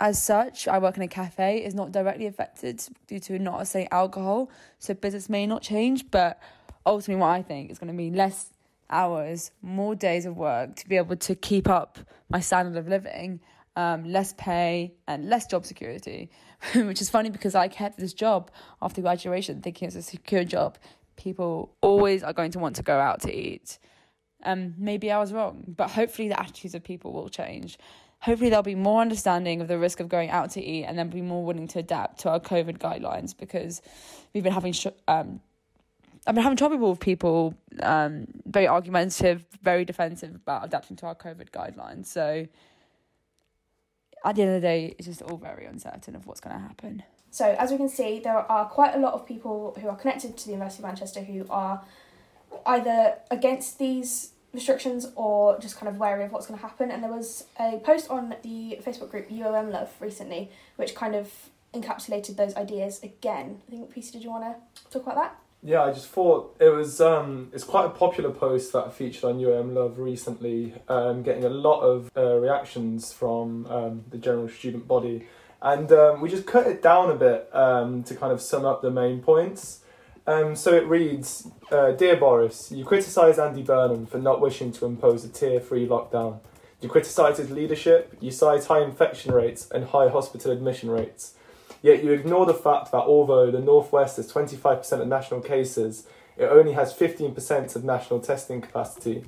as 0.00 0.20
such, 0.20 0.66
I 0.66 0.78
work 0.78 0.96
in 0.96 1.02
a 1.02 1.08
cafe, 1.08 1.64
is 1.64 1.74
not 1.74 1.92
directly 1.92 2.26
affected 2.26 2.82
due 3.06 3.20
to 3.20 3.38
not 3.38 3.66
say 3.68 3.86
alcohol, 3.90 4.50
so 4.78 4.92
business 4.92 5.28
may 5.28 5.46
not 5.46 5.62
change, 5.62 6.10
but 6.10 6.40
ultimately, 6.84 7.20
what 7.20 7.28
I 7.28 7.42
think 7.42 7.70
is 7.70 7.78
going 7.78 7.88
to 7.88 7.94
mean 7.94 8.14
less 8.14 8.50
hours, 8.90 9.52
more 9.62 9.94
days 9.94 10.26
of 10.26 10.36
work 10.36 10.76
to 10.76 10.88
be 10.88 10.96
able 10.96 11.16
to 11.16 11.34
keep 11.34 11.68
up 11.68 11.98
my 12.28 12.40
standard 12.40 12.76
of 12.76 12.88
living, 12.88 13.40
um, 13.76 14.04
less 14.04 14.34
pay, 14.36 14.94
and 15.06 15.28
less 15.28 15.46
job 15.46 15.64
security. 15.64 16.30
Which 16.74 17.00
is 17.00 17.10
funny 17.10 17.30
because 17.30 17.54
I 17.54 17.68
kept 17.68 17.98
this 17.98 18.12
job 18.12 18.50
after 18.80 19.02
graduation 19.02 19.60
thinking 19.60 19.86
it's 19.86 19.96
a 19.96 20.02
secure 20.02 20.44
job. 20.44 20.78
People 21.16 21.74
always 21.80 22.22
are 22.22 22.32
going 22.32 22.50
to 22.52 22.58
want 22.58 22.76
to 22.76 22.82
go 22.82 22.98
out 22.98 23.20
to 23.22 23.34
eat. 23.34 23.78
Um, 24.44 24.74
maybe 24.78 25.10
I 25.10 25.18
was 25.18 25.32
wrong, 25.32 25.64
but 25.66 25.90
hopefully 25.90 26.28
the 26.28 26.38
attitudes 26.38 26.74
of 26.74 26.82
people 26.82 27.12
will 27.12 27.28
change. 27.28 27.78
Hopefully 28.20 28.50
there'll 28.50 28.62
be 28.62 28.74
more 28.74 29.00
understanding 29.00 29.60
of 29.60 29.68
the 29.68 29.78
risk 29.78 30.00
of 30.00 30.08
going 30.08 30.30
out 30.30 30.50
to 30.52 30.62
eat, 30.62 30.84
and 30.84 30.98
then 30.98 31.08
be 31.08 31.22
more 31.22 31.44
willing 31.44 31.68
to 31.68 31.78
adapt 31.78 32.20
to 32.20 32.30
our 32.30 32.40
COVID 32.40 32.78
guidelines 32.78 33.36
because 33.36 33.82
we've 34.32 34.42
been 34.42 34.52
having 34.52 34.72
sh- 34.72 34.86
um, 35.08 35.40
I've 36.26 36.34
been 36.34 36.42
having 36.42 36.56
trouble 36.56 36.90
with 36.90 37.00
people 37.00 37.54
um, 37.82 38.26
very 38.46 38.66
argumentative, 38.66 39.44
very 39.62 39.84
defensive 39.84 40.34
about 40.34 40.64
adapting 40.64 40.96
to 40.96 41.06
our 41.06 41.14
COVID 41.14 41.50
guidelines. 41.50 42.06
So 42.06 42.46
at 44.24 44.36
the 44.36 44.42
end 44.42 44.54
of 44.54 44.62
the 44.62 44.66
day, 44.66 44.94
it's 44.98 45.06
just 45.06 45.22
all 45.22 45.36
very 45.36 45.66
uncertain 45.66 46.16
of 46.16 46.26
what's 46.26 46.40
going 46.40 46.56
to 46.56 46.62
happen. 46.62 47.02
So, 47.30 47.54
as 47.58 47.70
we 47.70 47.76
can 47.76 47.88
see, 47.88 48.20
there 48.20 48.38
are 48.38 48.66
quite 48.66 48.94
a 48.94 48.98
lot 48.98 49.14
of 49.14 49.26
people 49.26 49.76
who 49.80 49.88
are 49.88 49.96
connected 49.96 50.36
to 50.36 50.44
the 50.46 50.52
University 50.52 50.82
of 50.82 50.86
Manchester 50.86 51.20
who 51.20 51.46
are 51.50 51.84
either 52.64 53.16
against 53.30 53.78
these 53.78 54.32
restrictions 54.52 55.08
or 55.16 55.58
just 55.58 55.76
kind 55.76 55.88
of 55.88 55.98
wary 55.98 56.24
of 56.24 56.32
what's 56.32 56.46
going 56.46 56.58
to 56.58 56.64
happen. 56.64 56.90
And 56.90 57.02
there 57.02 57.10
was 57.10 57.44
a 57.58 57.78
post 57.78 58.08
on 58.08 58.36
the 58.42 58.78
Facebook 58.84 59.10
group 59.10 59.28
UOM 59.28 59.72
Love 59.72 59.90
recently, 60.00 60.50
which 60.76 60.94
kind 60.94 61.14
of 61.14 61.30
encapsulated 61.74 62.36
those 62.36 62.54
ideas 62.54 63.02
again. 63.02 63.60
I 63.66 63.70
think, 63.72 63.92
PC, 63.92 64.12
did 64.12 64.22
you 64.22 64.30
want 64.30 64.44
to 64.44 64.90
talk 64.90 65.02
about 65.02 65.16
that? 65.16 65.36
Yeah, 65.66 65.82
I 65.82 65.94
just 65.94 66.08
thought 66.08 66.54
it 66.60 66.68
was 66.68 67.00
um, 67.00 67.48
it's 67.54 67.64
quite 67.64 67.86
a 67.86 67.88
popular 67.88 68.30
post 68.30 68.74
that 68.74 68.84
I 68.84 68.90
featured 68.90 69.24
on 69.24 69.38
UAM 69.38 69.72
Love 69.72 69.98
recently, 69.98 70.74
um, 70.90 71.22
getting 71.22 71.42
a 71.42 71.48
lot 71.48 71.80
of 71.80 72.10
uh, 72.14 72.34
reactions 72.34 73.14
from 73.14 73.64
um, 73.68 74.04
the 74.10 74.18
general 74.18 74.46
student 74.50 74.86
body, 74.86 75.26
and 75.62 75.90
um, 75.90 76.20
we 76.20 76.28
just 76.28 76.46
cut 76.46 76.66
it 76.66 76.82
down 76.82 77.10
a 77.10 77.14
bit 77.14 77.48
um, 77.54 78.02
to 78.02 78.14
kind 78.14 78.30
of 78.30 78.42
sum 78.42 78.66
up 78.66 78.82
the 78.82 78.90
main 78.90 79.22
points. 79.22 79.80
Um, 80.26 80.54
so 80.54 80.74
it 80.74 80.86
reads, 80.86 81.48
uh, 81.70 81.92
Dear 81.92 82.16
Boris, 82.16 82.70
you 82.70 82.84
criticise 82.84 83.38
Andy 83.38 83.62
Burnham 83.62 84.04
for 84.04 84.18
not 84.18 84.42
wishing 84.42 84.70
to 84.72 84.84
impose 84.84 85.24
a 85.24 85.30
tier 85.30 85.60
three 85.60 85.86
lockdown. 85.86 86.40
You 86.82 86.90
criticise 86.90 87.38
his 87.38 87.50
leadership. 87.50 88.14
You 88.20 88.30
cite 88.32 88.66
high 88.66 88.82
infection 88.82 89.32
rates 89.32 89.70
and 89.70 89.86
high 89.86 90.08
hospital 90.08 90.52
admission 90.52 90.90
rates. 90.90 91.32
Yet 91.84 92.02
you 92.02 92.12
ignore 92.12 92.46
the 92.46 92.54
fact 92.54 92.92
that 92.92 93.02
although 93.02 93.50
the 93.50 93.60
Northwest 93.60 94.16
has 94.16 94.32
25% 94.32 95.02
of 95.02 95.06
national 95.06 95.42
cases, 95.42 96.06
it 96.38 96.46
only 96.46 96.72
has 96.72 96.94
15% 96.94 97.76
of 97.76 97.84
national 97.84 98.20
testing 98.20 98.62
capacity. 98.62 99.22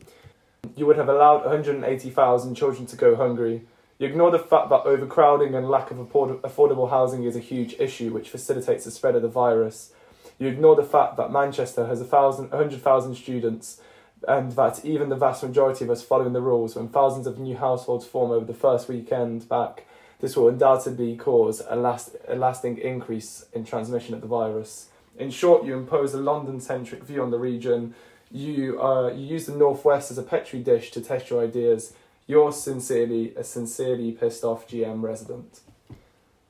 You 0.74 0.86
would 0.86 0.96
have 0.96 1.11
allowed 1.11 1.44
180,000 1.44 2.54
children 2.54 2.86
to 2.86 2.96
go 2.96 3.14
hungry. 3.14 3.66
You 3.98 4.09
ignore 4.09 4.30
the 4.30 4.38
fact 4.38 4.70
that 4.70 4.86
overcrowding 4.86 5.54
and 5.54 5.68
lack 5.68 5.90
of 5.90 5.98
afford- 5.98 6.40
affordable 6.40 6.88
housing 6.88 7.24
is 7.24 7.36
a 7.36 7.40
huge 7.40 7.74
issue 7.78 8.11
which 8.14 8.30
facilitates 8.30 8.86
the 8.86 8.90
spread 8.90 9.16
of 9.16 9.20
the 9.20 9.28
virus. 9.28 9.92
You 10.38 10.48
ignore 10.48 10.76
the 10.76 10.82
fact 10.82 11.18
that 11.18 11.30
Manchester 11.30 11.84
has 11.84 12.00
a 12.00 12.07
thousand, 12.07 12.52
100,000 12.52 13.16
students 13.16 13.82
and 14.26 14.52
that 14.52 14.82
even 14.82 15.11
the 15.11 15.16
vast 15.16 15.42
majority 15.42 15.84
of 15.84 15.90
us 15.90 16.02
following 16.02 16.32
the 16.32 16.40
rules 16.40 16.74
when 16.74 16.88
thousands 16.88 17.26
of 17.26 17.38
new 17.38 17.59
households 17.59 18.07
form 18.07 18.30
over 18.30 18.46
the 18.46 18.54
first 18.54 18.88
weekend 18.88 19.46
back 19.46 19.84
this 20.20 20.36
will 20.36 20.48
undoubtedly 20.48 21.16
cause 21.16 21.62
a, 21.68 21.76
last, 21.76 22.16
a 22.26 22.34
lasting 22.34 22.78
increase 22.78 23.46
in 23.52 23.64
transmission 23.64 24.14
of 24.14 24.20
the 24.20 24.26
virus. 24.26 24.88
In 25.18 25.30
short, 25.30 25.64
you 25.64 25.76
impose 25.76 26.14
a 26.14 26.18
London 26.18 26.60
centric 26.60 27.02
view 27.04 27.22
on 27.22 27.30
the 27.30 27.38
region. 27.38 27.94
You, 28.30 28.80
uh, 28.82 29.12
you 29.12 29.26
use 29.26 29.46
the 29.46 29.56
Northwest 29.56 30.10
as 30.10 30.18
a 30.18 30.22
petri 30.22 30.60
dish 30.60 30.90
to 30.92 31.00
test 31.00 31.30
your 31.30 31.42
ideas. 31.42 31.92
You're 32.26 32.52
sincerely 32.52 33.34
a 33.36 33.44
sincerely 33.44 34.12
pissed 34.12 34.44
off 34.44 34.68
GM 34.68 35.02
resident. 35.02 35.60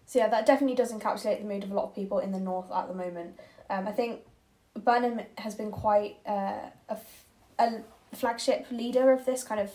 So 0.06 0.20
yeah, 0.20 0.28
that 0.28 0.46
definitely 0.46 0.76
does 0.76 0.92
encapsulate 0.92 1.40
the 1.40 1.48
mood 1.48 1.64
of 1.64 1.70
a 1.70 1.74
lot 1.74 1.84
of 1.84 1.94
people 1.94 2.20
in 2.20 2.32
the 2.32 2.40
north 2.40 2.70
at 2.72 2.88
the 2.88 2.94
moment. 2.94 3.38
Um, 3.68 3.86
I 3.86 3.92
think 3.92 4.20
Burnham 4.74 5.20
has 5.38 5.54
been 5.54 5.70
quite 5.70 6.16
uh, 6.26 6.70
a, 6.88 6.92
f- 6.92 7.24
a 7.58 7.82
flagship 8.14 8.66
leader 8.70 9.12
of 9.12 9.26
this 9.26 9.42
kind 9.42 9.60
of 9.60 9.70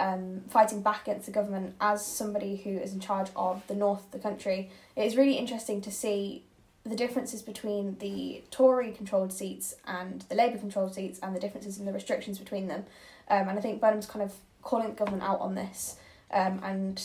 um, 0.00 0.42
fighting 0.48 0.82
back 0.82 1.02
against 1.02 1.26
the 1.26 1.32
government 1.32 1.74
as 1.80 2.04
somebody 2.04 2.56
who 2.56 2.70
is 2.70 2.92
in 2.92 3.00
charge 3.00 3.28
of 3.36 3.64
the 3.66 3.74
north 3.74 4.06
of 4.06 4.10
the 4.10 4.18
country. 4.18 4.70
It 4.96 5.04
is 5.04 5.16
really 5.16 5.34
interesting 5.34 5.80
to 5.82 5.90
see 5.90 6.44
the 6.84 6.96
differences 6.96 7.42
between 7.42 7.98
the 7.98 8.42
Tory 8.50 8.92
controlled 8.92 9.32
seats 9.32 9.74
and 9.86 10.22
the 10.22 10.34
Labour 10.34 10.56
controlled 10.56 10.94
seats 10.94 11.20
and 11.22 11.36
the 11.36 11.40
differences 11.40 11.78
in 11.78 11.84
the 11.84 11.92
restrictions 11.92 12.38
between 12.38 12.68
them. 12.68 12.84
Um, 13.28 13.48
and 13.48 13.58
I 13.58 13.62
think 13.62 13.80
Burnham's 13.80 14.06
kind 14.06 14.24
of 14.24 14.34
calling 14.62 14.88
the 14.88 14.94
government 14.94 15.22
out 15.22 15.40
on 15.40 15.54
this 15.54 15.96
um, 16.32 16.60
and 16.64 17.02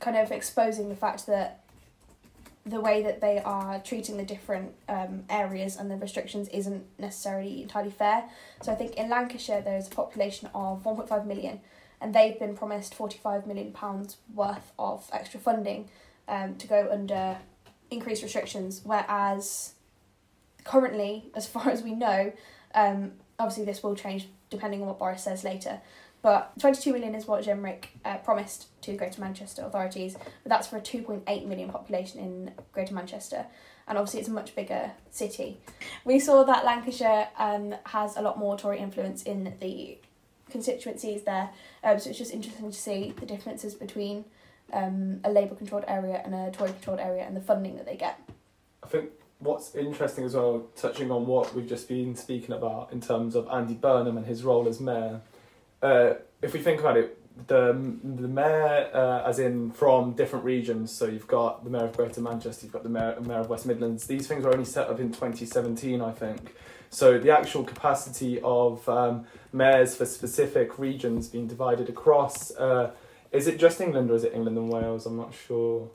kind 0.00 0.16
of 0.16 0.30
exposing 0.30 0.90
the 0.90 0.96
fact 0.96 1.26
that 1.26 1.60
the 2.66 2.80
way 2.80 3.02
that 3.02 3.20
they 3.20 3.38
are 3.38 3.78
treating 3.80 4.16
the 4.16 4.24
different 4.24 4.74
um, 4.88 5.24
areas 5.28 5.76
and 5.76 5.90
the 5.90 5.96
restrictions 5.96 6.48
isn't 6.48 6.84
necessarily 6.98 7.62
entirely 7.62 7.90
fair. 7.90 8.24
So 8.62 8.72
I 8.72 8.74
think 8.74 8.94
in 8.94 9.10
Lancashire 9.10 9.60
there's 9.60 9.86
a 9.86 9.90
population 9.90 10.48
of 10.54 10.82
1.5 10.82 11.26
million 11.26 11.60
and 12.04 12.14
they've 12.14 12.38
been 12.38 12.54
promised 12.54 12.94
45 12.94 13.46
million 13.46 13.72
pounds 13.72 14.18
worth 14.34 14.72
of 14.78 15.08
extra 15.10 15.40
funding 15.40 15.88
um, 16.28 16.54
to 16.56 16.66
go 16.66 16.88
under 16.92 17.38
increased 17.90 18.22
restrictions 18.22 18.82
whereas 18.84 19.72
currently 20.64 21.30
as 21.34 21.46
far 21.54 21.70
as 21.70 21.82
we 21.82 21.94
know 21.94 22.32
um, 22.74 23.12
obviously 23.38 23.64
this 23.64 23.82
will 23.82 23.96
change 23.96 24.28
depending 24.50 24.82
on 24.82 24.86
what 24.86 24.98
Boris 24.98 25.24
says 25.24 25.42
later 25.42 25.80
but 26.20 26.58
22 26.58 26.92
million 26.92 27.14
is 27.14 27.26
what 27.26 27.44
Jenrick 27.44 27.86
uh, 28.04 28.16
promised 28.16 28.68
to 28.80 28.96
Greater 28.96 29.20
Manchester 29.20 29.62
authorities, 29.62 30.14
but 30.14 30.48
that's 30.48 30.66
for 30.66 30.78
a 30.78 30.80
2.8 30.80 31.46
million 31.46 31.68
population 31.68 32.18
in 32.18 32.50
Greater 32.72 32.94
Manchester. 32.94 33.44
And 33.86 33.98
obviously, 33.98 34.20
it's 34.20 34.30
a 34.30 34.32
much 34.32 34.56
bigger 34.56 34.92
city. 35.10 35.60
We 36.02 36.18
saw 36.18 36.42
that 36.44 36.64
Lancashire 36.64 37.28
um, 37.38 37.74
has 37.84 38.16
a 38.16 38.22
lot 38.22 38.38
more 38.38 38.56
Tory 38.56 38.78
influence 38.78 39.22
in 39.24 39.54
the 39.60 39.98
constituencies 40.54 41.22
there, 41.24 41.50
um, 41.82 41.98
so 41.98 42.08
it's 42.10 42.18
just 42.18 42.32
interesting 42.32 42.70
to 42.70 42.78
see 42.78 43.12
the 43.18 43.26
differences 43.26 43.74
between 43.74 44.24
um, 44.72 45.20
a 45.24 45.30
Labour 45.30 45.56
controlled 45.56 45.84
area 45.88 46.22
and 46.24 46.32
a 46.32 46.52
Tory 46.52 46.70
controlled 46.70 47.00
area 47.00 47.24
and 47.24 47.36
the 47.36 47.40
funding 47.40 47.74
that 47.76 47.86
they 47.86 47.96
get. 47.96 48.20
I 48.82 48.86
think 48.86 49.10
what's 49.40 49.74
interesting 49.74 50.24
as 50.24 50.34
well, 50.36 50.68
touching 50.76 51.10
on 51.10 51.26
what 51.26 51.52
we've 51.56 51.68
just 51.68 51.88
been 51.88 52.14
speaking 52.14 52.54
about 52.54 52.92
in 52.92 53.00
terms 53.00 53.34
of 53.34 53.48
Andy 53.48 53.74
Burnham 53.74 54.16
and 54.16 54.26
his 54.26 54.44
role 54.44 54.68
as 54.68 54.78
mayor, 54.80 55.20
uh, 55.82 56.14
if 56.40 56.52
we 56.52 56.60
think 56.60 56.78
about 56.78 56.96
it, 56.96 57.18
the 57.48 57.72
the 58.04 58.28
mayor, 58.28 58.90
uh, 58.94 59.28
as 59.28 59.40
in 59.40 59.72
from 59.72 60.12
different 60.12 60.44
regions. 60.44 60.92
So 60.92 61.06
you've 61.06 61.26
got 61.26 61.64
the 61.64 61.70
mayor 61.70 61.86
of 61.86 61.96
Greater 61.96 62.20
Manchester, 62.20 62.66
you've 62.66 62.72
got 62.72 62.84
the 62.84 62.88
mayor, 62.88 63.18
mayor 63.20 63.40
of 63.40 63.48
West 63.48 63.66
Midlands. 63.66 64.06
These 64.06 64.28
things 64.28 64.44
were 64.44 64.52
only 64.52 64.64
set 64.64 64.88
up 64.88 65.00
in 65.00 65.08
2017, 65.08 66.00
I 66.00 66.12
think. 66.12 66.54
So 66.90 67.18
the 67.18 67.30
actual 67.30 67.64
capacity 67.64 68.40
of 68.42 68.88
um, 68.88 69.26
mayors 69.52 69.96
for 69.96 70.06
specific 70.06 70.78
regions 70.78 71.28
being 71.28 71.46
divided 71.46 71.88
across. 71.88 72.54
Uh, 72.56 72.90
is 73.32 73.46
it 73.46 73.58
just 73.58 73.80
England 73.80 74.10
or 74.10 74.14
is 74.14 74.24
it 74.24 74.32
England 74.34 74.56
and 74.56 74.68
Wales? 74.68 75.06
I'm 75.06 75.16
not 75.16 75.34
sure. 75.34 75.88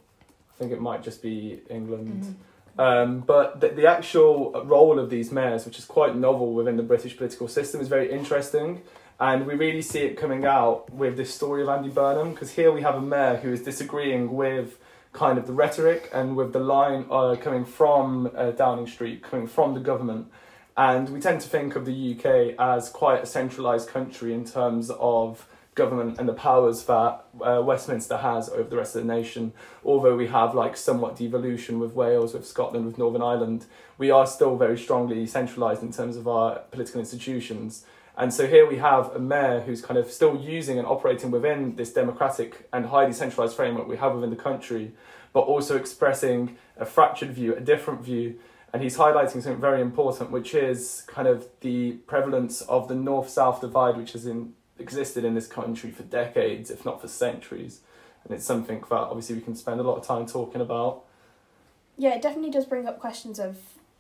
I 0.54 0.58
think 0.60 0.72
it 0.72 0.82
might 0.82 1.04
just 1.04 1.22
be 1.22 1.62
England. 1.70 2.24
Mm-hmm. 2.24 2.82
Um, 2.82 3.20
but 3.20 3.60
the, 3.60 3.70
the 3.70 3.88
actual 3.88 4.64
role 4.64 5.00
of 5.00 5.10
these 5.10 5.32
mayors, 5.32 5.66
which 5.66 5.80
is 5.80 5.86
quite 5.86 6.16
novel 6.16 6.54
within 6.54 6.78
the 6.78 6.84
British 6.84 7.18
political 7.18 7.48
system, 7.48 7.82
is 7.82 7.88
very 7.88 8.12
interesting. 8.12 8.82
And 9.20 9.46
we 9.46 9.56
really 9.56 9.82
see 9.82 10.00
it 10.00 10.16
coming 10.16 10.46
out 10.46 10.90
with 10.90 11.18
this 11.18 11.34
story 11.34 11.62
of 11.62 11.68
Andy 11.68 11.90
Burnham, 11.90 12.32
because 12.32 12.52
here 12.52 12.72
we 12.72 12.82
have 12.82 12.96
a 12.96 13.02
mayor 13.02 13.36
who 13.38 13.52
is 13.52 13.64
disagreeing 13.64 14.34
with 14.34 14.78
kind 15.12 15.38
of 15.38 15.46
the 15.46 15.52
rhetoric 15.52 16.10
and 16.14 16.38
with 16.38 16.54
the 16.54 16.60
line 16.60 17.06
uh, 17.12 17.36
coming 17.36 17.66
from 17.66 18.32
uh, 18.34 18.52
Downing 18.52 18.88
Street, 18.88 19.22
coming 19.22 19.48
from 19.48 19.74
the 19.74 19.82
government. 19.82 20.32
And 20.80 21.10
we 21.10 21.20
tend 21.20 21.42
to 21.42 21.50
think 21.50 21.76
of 21.76 21.84
the 21.84 22.16
UK 22.16 22.56
as 22.58 22.88
quite 22.88 23.22
a 23.22 23.26
centralised 23.26 23.90
country 23.90 24.34
in 24.34 24.46
terms 24.46 24.90
of 24.92 25.46
government 25.76 26.18
and 26.18 26.30
the 26.30 26.34
powers 26.34 26.86
that 26.86 27.26
uh, 27.42 27.62
Westminster 27.62 28.16
has 28.16 28.48
over 28.48 28.70
the 28.70 28.78
rest 28.78 28.96
of 28.96 29.06
the 29.06 29.14
nation. 29.14 29.52
Although 29.84 30.16
we 30.16 30.28
have 30.28 30.56
like 30.56 30.78
somewhat 30.78 31.18
devolution 31.18 31.80
with 31.80 31.96
Wales, 31.96 32.34
with 32.34 32.48
Scotland, 32.48 32.86
with 32.86 32.98
Northern 32.98 33.22
Ireland, 33.22 33.66
we 33.98 34.10
are 34.10 34.26
still 34.26 34.56
very 34.56 34.78
strongly 34.78 35.28
centralised 35.28 35.84
in 35.84 35.92
terms 35.92 36.16
of 36.16 36.30
our 36.30 36.60
political 36.72 37.02
institutions. 37.02 37.84
And 38.18 38.34
so 38.34 38.48
here 38.48 38.66
we 38.66 38.78
have 38.78 39.14
a 39.14 39.20
mayor 39.20 39.60
who's 39.60 39.82
kind 39.82 39.98
of 39.98 40.10
still 40.10 40.40
using 40.40 40.78
and 40.78 40.88
operating 40.88 41.30
within 41.30 41.76
this 41.76 41.92
democratic 41.92 42.70
and 42.72 42.86
highly 42.86 43.12
centralised 43.12 43.58
framework 43.58 43.90
we 43.90 43.98
have 43.98 44.16
within 44.16 44.30
the 44.30 44.38
country, 44.38 44.94
but 45.34 45.42
also 45.42 45.76
expressing 45.76 46.56
a 46.78 46.86
fractured 46.86 47.32
view, 47.32 47.54
a 47.54 47.60
different 47.60 48.00
view. 48.00 48.40
And 48.74 48.84
he's 48.84 48.98
highlighting 48.98 49.32
something 49.32 49.60
very 49.60 49.82
important, 49.82 50.32
which 50.32 50.54
is 50.54 51.04
kind 51.08 51.28
of 51.28 51.48
the 51.62 51.94
prevalence 52.08 52.62
of 52.62 52.88
the 52.88 52.96
north 52.96 53.30
south 53.30 53.62
divide, 53.62 53.98
which 53.98 54.14
has 54.14 54.26
in, 54.26 54.54
existed 54.78 55.26
in 55.26 55.34
this 55.34 55.48
country 55.48 55.92
for 55.92 56.04
decades, 56.04 56.70
if 56.70 56.86
not 56.86 57.02
for 57.02 57.08
centuries. 57.08 57.82
And 58.24 58.34
it's 58.34 58.46
something 58.46 58.82
that 58.82 58.92
obviously 58.92 59.36
we 59.36 59.42
can 59.42 59.56
spend 59.56 59.80
a 59.80 59.84
lot 59.84 59.98
of 59.98 60.06
time 60.06 60.26
talking 60.28 60.62
about. 60.62 61.04
Yeah, 61.98 62.16
it 62.16 62.22
definitely 62.22 62.52
does 62.52 62.66
bring 62.66 62.88
up 62.88 63.00
questions 63.00 63.40
of 63.40 63.58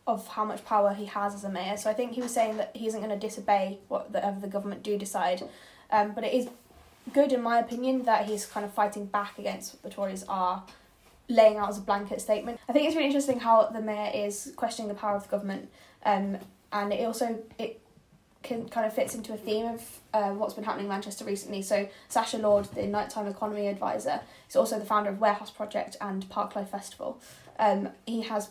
of 0.07 0.28
how 0.30 0.43
much 0.43 0.65
power 0.65 0.93
he 0.93 1.05
has 1.05 1.36
as 1.36 1.43
a 1.43 1.49
mayor. 1.49 1.78
So 1.78 1.88
I 1.88 1.93
think 1.93 2.13
he 2.13 2.22
was 2.22 2.34
saying 2.34 2.57
that 2.57 2.76
he 2.76 2.88
isn't 2.88 2.99
going 2.99 3.11
to 3.11 3.28
disobey 3.28 3.78
whatever 3.89 4.39
the 4.39 4.47
government 4.47 4.82
do 4.82 4.97
decide. 4.97 5.47
Um, 5.91 6.13
but 6.13 6.24
it 6.24 6.34
is 6.34 6.49
good, 7.13 7.32
in 7.32 7.43
my 7.43 7.59
opinion, 7.59 8.03
that 8.03 8.26
he's 8.26 8.47
kind 8.47 8.65
of 8.65 8.74
fighting 8.74 9.05
back 9.05 9.38
against 9.38 9.74
what 9.74 9.84
the 9.84 9.89
Tories 9.89 10.26
are 10.28 10.63
laying 11.30 11.57
out 11.57 11.69
as 11.69 11.77
a 11.77 11.82
blanket 11.82 12.19
statement. 12.19 12.59
I 12.67 12.73
think 12.73 12.88
it's 12.88 12.95
really 12.95 13.07
interesting 13.07 13.39
how 13.39 13.67
the 13.67 13.82
mayor 13.82 14.11
is 14.13 14.51
questioning 14.55 14.89
the 14.89 14.95
power 14.95 15.15
of 15.15 15.23
the 15.23 15.30
government, 15.30 15.69
um, 16.03 16.38
and 16.73 16.91
it 16.91 17.05
also 17.05 17.39
it 17.57 17.82
can 18.41 18.67
kind 18.69 18.86
of 18.86 18.93
fits 18.93 19.15
into 19.15 19.34
a 19.34 19.38
theme 19.38 19.65
of 19.65 19.99
uh, 20.13 20.32
what's 20.32 20.53
been 20.53 20.63
happening 20.63 20.86
in 20.86 20.89
Manchester 20.89 21.25
recently. 21.25 21.61
So 21.61 21.88
Sacha 22.07 22.38
Lord, 22.38 22.65
the 22.73 22.88
nighttime 22.88 23.27
economy 23.27 23.67
advisor, 23.67 24.21
is 24.49 24.55
also 24.55 24.80
the 24.80 24.86
founder 24.86 25.09
of 25.09 25.19
Warehouse 25.19 25.51
Project 25.51 25.97
and 25.99 26.27
Parklife 26.30 26.69
Festival. 26.69 27.21
Um, 27.59 27.89
he 28.05 28.21
has 28.21 28.49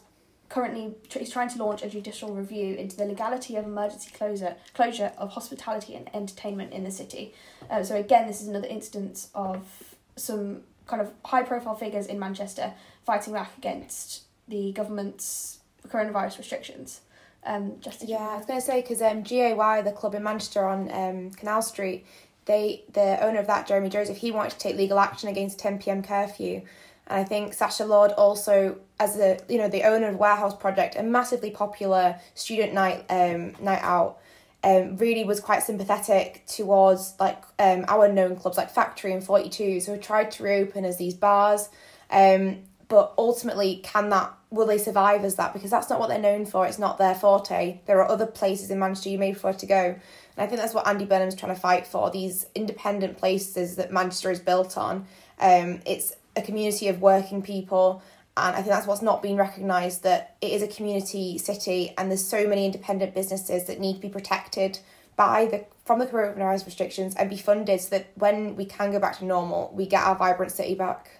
currently 0.48 0.94
he's 1.10 1.30
trying 1.30 1.48
to 1.48 1.58
launch 1.58 1.82
a 1.82 1.88
judicial 1.88 2.34
review 2.34 2.74
into 2.74 2.96
the 2.96 3.04
legality 3.04 3.56
of 3.56 3.64
emergency 3.64 4.10
closure 4.14 4.56
closure 4.72 5.12
of 5.18 5.30
hospitality 5.30 5.94
and 5.94 6.08
entertainment 6.14 6.72
in 6.72 6.84
the 6.84 6.90
city. 6.90 7.34
Uh, 7.70 7.82
so 7.82 7.96
again, 7.96 8.26
this 8.26 8.40
is 8.40 8.48
another 8.48 8.68
instance 8.68 9.30
of 9.34 9.96
some 10.16 10.62
kind 10.88 11.00
of 11.00 11.12
high 11.24 11.44
profile 11.44 11.76
figures 11.76 12.06
in 12.06 12.18
Manchester 12.18 12.72
fighting 13.06 13.34
back 13.34 13.56
against 13.56 14.22
the 14.48 14.72
government's 14.72 15.60
coronavirus 15.86 16.38
restrictions. 16.38 17.02
Um, 17.44 17.76
just 17.80 18.06
yeah, 18.06 18.28
I 18.30 18.36
was 18.36 18.46
going 18.46 18.58
to 18.58 18.66
say 18.66 18.80
because 18.80 19.00
um, 19.00 19.22
GAY, 19.22 19.54
the 19.84 19.92
club 19.92 20.14
in 20.14 20.24
Manchester 20.24 20.66
on 20.66 20.90
um, 20.90 21.30
Canal 21.30 21.62
Street, 21.62 22.04
they 22.46 22.82
the 22.92 23.22
owner 23.24 23.38
of 23.38 23.46
that, 23.46 23.66
Jeremy 23.66 23.90
Joseph, 23.90 24.16
he 24.16 24.32
wanted 24.32 24.52
to 24.52 24.58
take 24.58 24.76
legal 24.76 24.98
action 24.98 25.28
against 25.28 25.58
10 25.58 25.78
p.m. 25.78 26.02
curfew 26.02 26.62
And 27.06 27.20
I 27.20 27.24
think 27.24 27.54
Sacha 27.54 27.84
Lord 27.84 28.12
also, 28.12 28.78
as 28.98 29.16
a 29.18 29.38
you 29.48 29.58
know 29.58 29.68
the 29.68 29.84
owner 29.84 30.08
of 30.08 30.16
Warehouse 30.16 30.56
Project, 30.56 30.96
a 30.96 31.02
massively 31.02 31.50
popular 31.50 32.18
student 32.34 32.74
night 32.74 33.04
um, 33.08 33.54
night 33.60 33.82
out, 33.82 34.18
um, 34.64 34.96
really 34.96 35.24
was 35.24 35.40
quite 35.40 35.62
sympathetic 35.62 36.44
towards 36.46 37.14
like 37.20 37.42
um, 37.58 37.84
our 37.88 38.10
known 38.12 38.36
clubs 38.36 38.56
like 38.56 38.70
Factory 38.70 39.12
and 39.12 39.22
Forty 39.22 39.48
Two, 39.48 39.80
who 39.86 39.96
tried 39.96 40.30
to 40.32 40.42
reopen 40.42 40.84
as 40.84 40.96
these 40.96 41.14
bars. 41.14 41.68
Um, 42.10 42.60
but 42.88 43.12
ultimately, 43.18 43.80
can 43.84 44.08
that 44.10 44.32
will 44.50 44.66
they 44.66 44.78
survive 44.78 45.24
as 45.24 45.36
that? 45.36 45.52
Because 45.52 45.70
that's 45.70 45.90
not 45.90 46.00
what 46.00 46.08
they're 46.08 46.18
known 46.18 46.46
for. 46.46 46.66
It's 46.66 46.78
not 46.78 46.98
their 46.98 47.14
forte. 47.14 47.80
There 47.86 47.98
are 48.00 48.10
other 48.10 48.26
places 48.26 48.70
in 48.70 48.78
Manchester 48.78 49.10
you 49.10 49.18
may 49.18 49.32
prefer 49.32 49.52
to 49.52 49.66
go. 49.66 49.84
And 49.84 50.44
I 50.44 50.46
think 50.46 50.60
that's 50.60 50.72
what 50.74 50.88
Andy 50.88 51.04
Burnham's 51.04 51.34
trying 51.34 51.54
to 51.54 51.60
fight 51.60 51.86
for. 51.86 52.10
These 52.10 52.46
independent 52.54 53.18
places 53.18 53.76
that 53.76 53.92
Manchester 53.92 54.30
is 54.30 54.40
built 54.40 54.78
on. 54.78 55.06
Um, 55.38 55.80
it's 55.84 56.14
a 56.34 56.42
community 56.42 56.88
of 56.88 57.02
working 57.02 57.42
people 57.42 58.02
and 58.46 58.54
I 58.56 58.58
think 58.62 58.68
that's 58.68 58.86
what's 58.86 59.02
not 59.02 59.22
being 59.22 59.36
recognised 59.36 60.02
that 60.04 60.36
it 60.40 60.52
is 60.52 60.62
a 60.62 60.68
community 60.68 61.38
city 61.38 61.92
and 61.98 62.10
there's 62.10 62.24
so 62.24 62.46
many 62.46 62.64
independent 62.64 63.14
businesses 63.14 63.64
that 63.64 63.80
need 63.80 63.94
to 63.94 64.00
be 64.00 64.08
protected 64.08 64.78
by 65.16 65.46
the 65.46 65.64
from 65.84 65.98
the 65.98 66.06
coronavirus 66.06 66.66
restrictions 66.66 67.14
and 67.16 67.28
be 67.30 67.36
funded 67.36 67.80
so 67.80 67.90
that 67.90 68.06
when 68.14 68.54
we 68.56 68.64
can 68.64 68.92
go 68.92 68.98
back 68.98 69.18
to 69.18 69.24
normal 69.24 69.72
we 69.74 69.86
get 69.86 70.04
our 70.04 70.14
vibrant 70.14 70.52
city 70.52 70.74
back. 70.74 71.10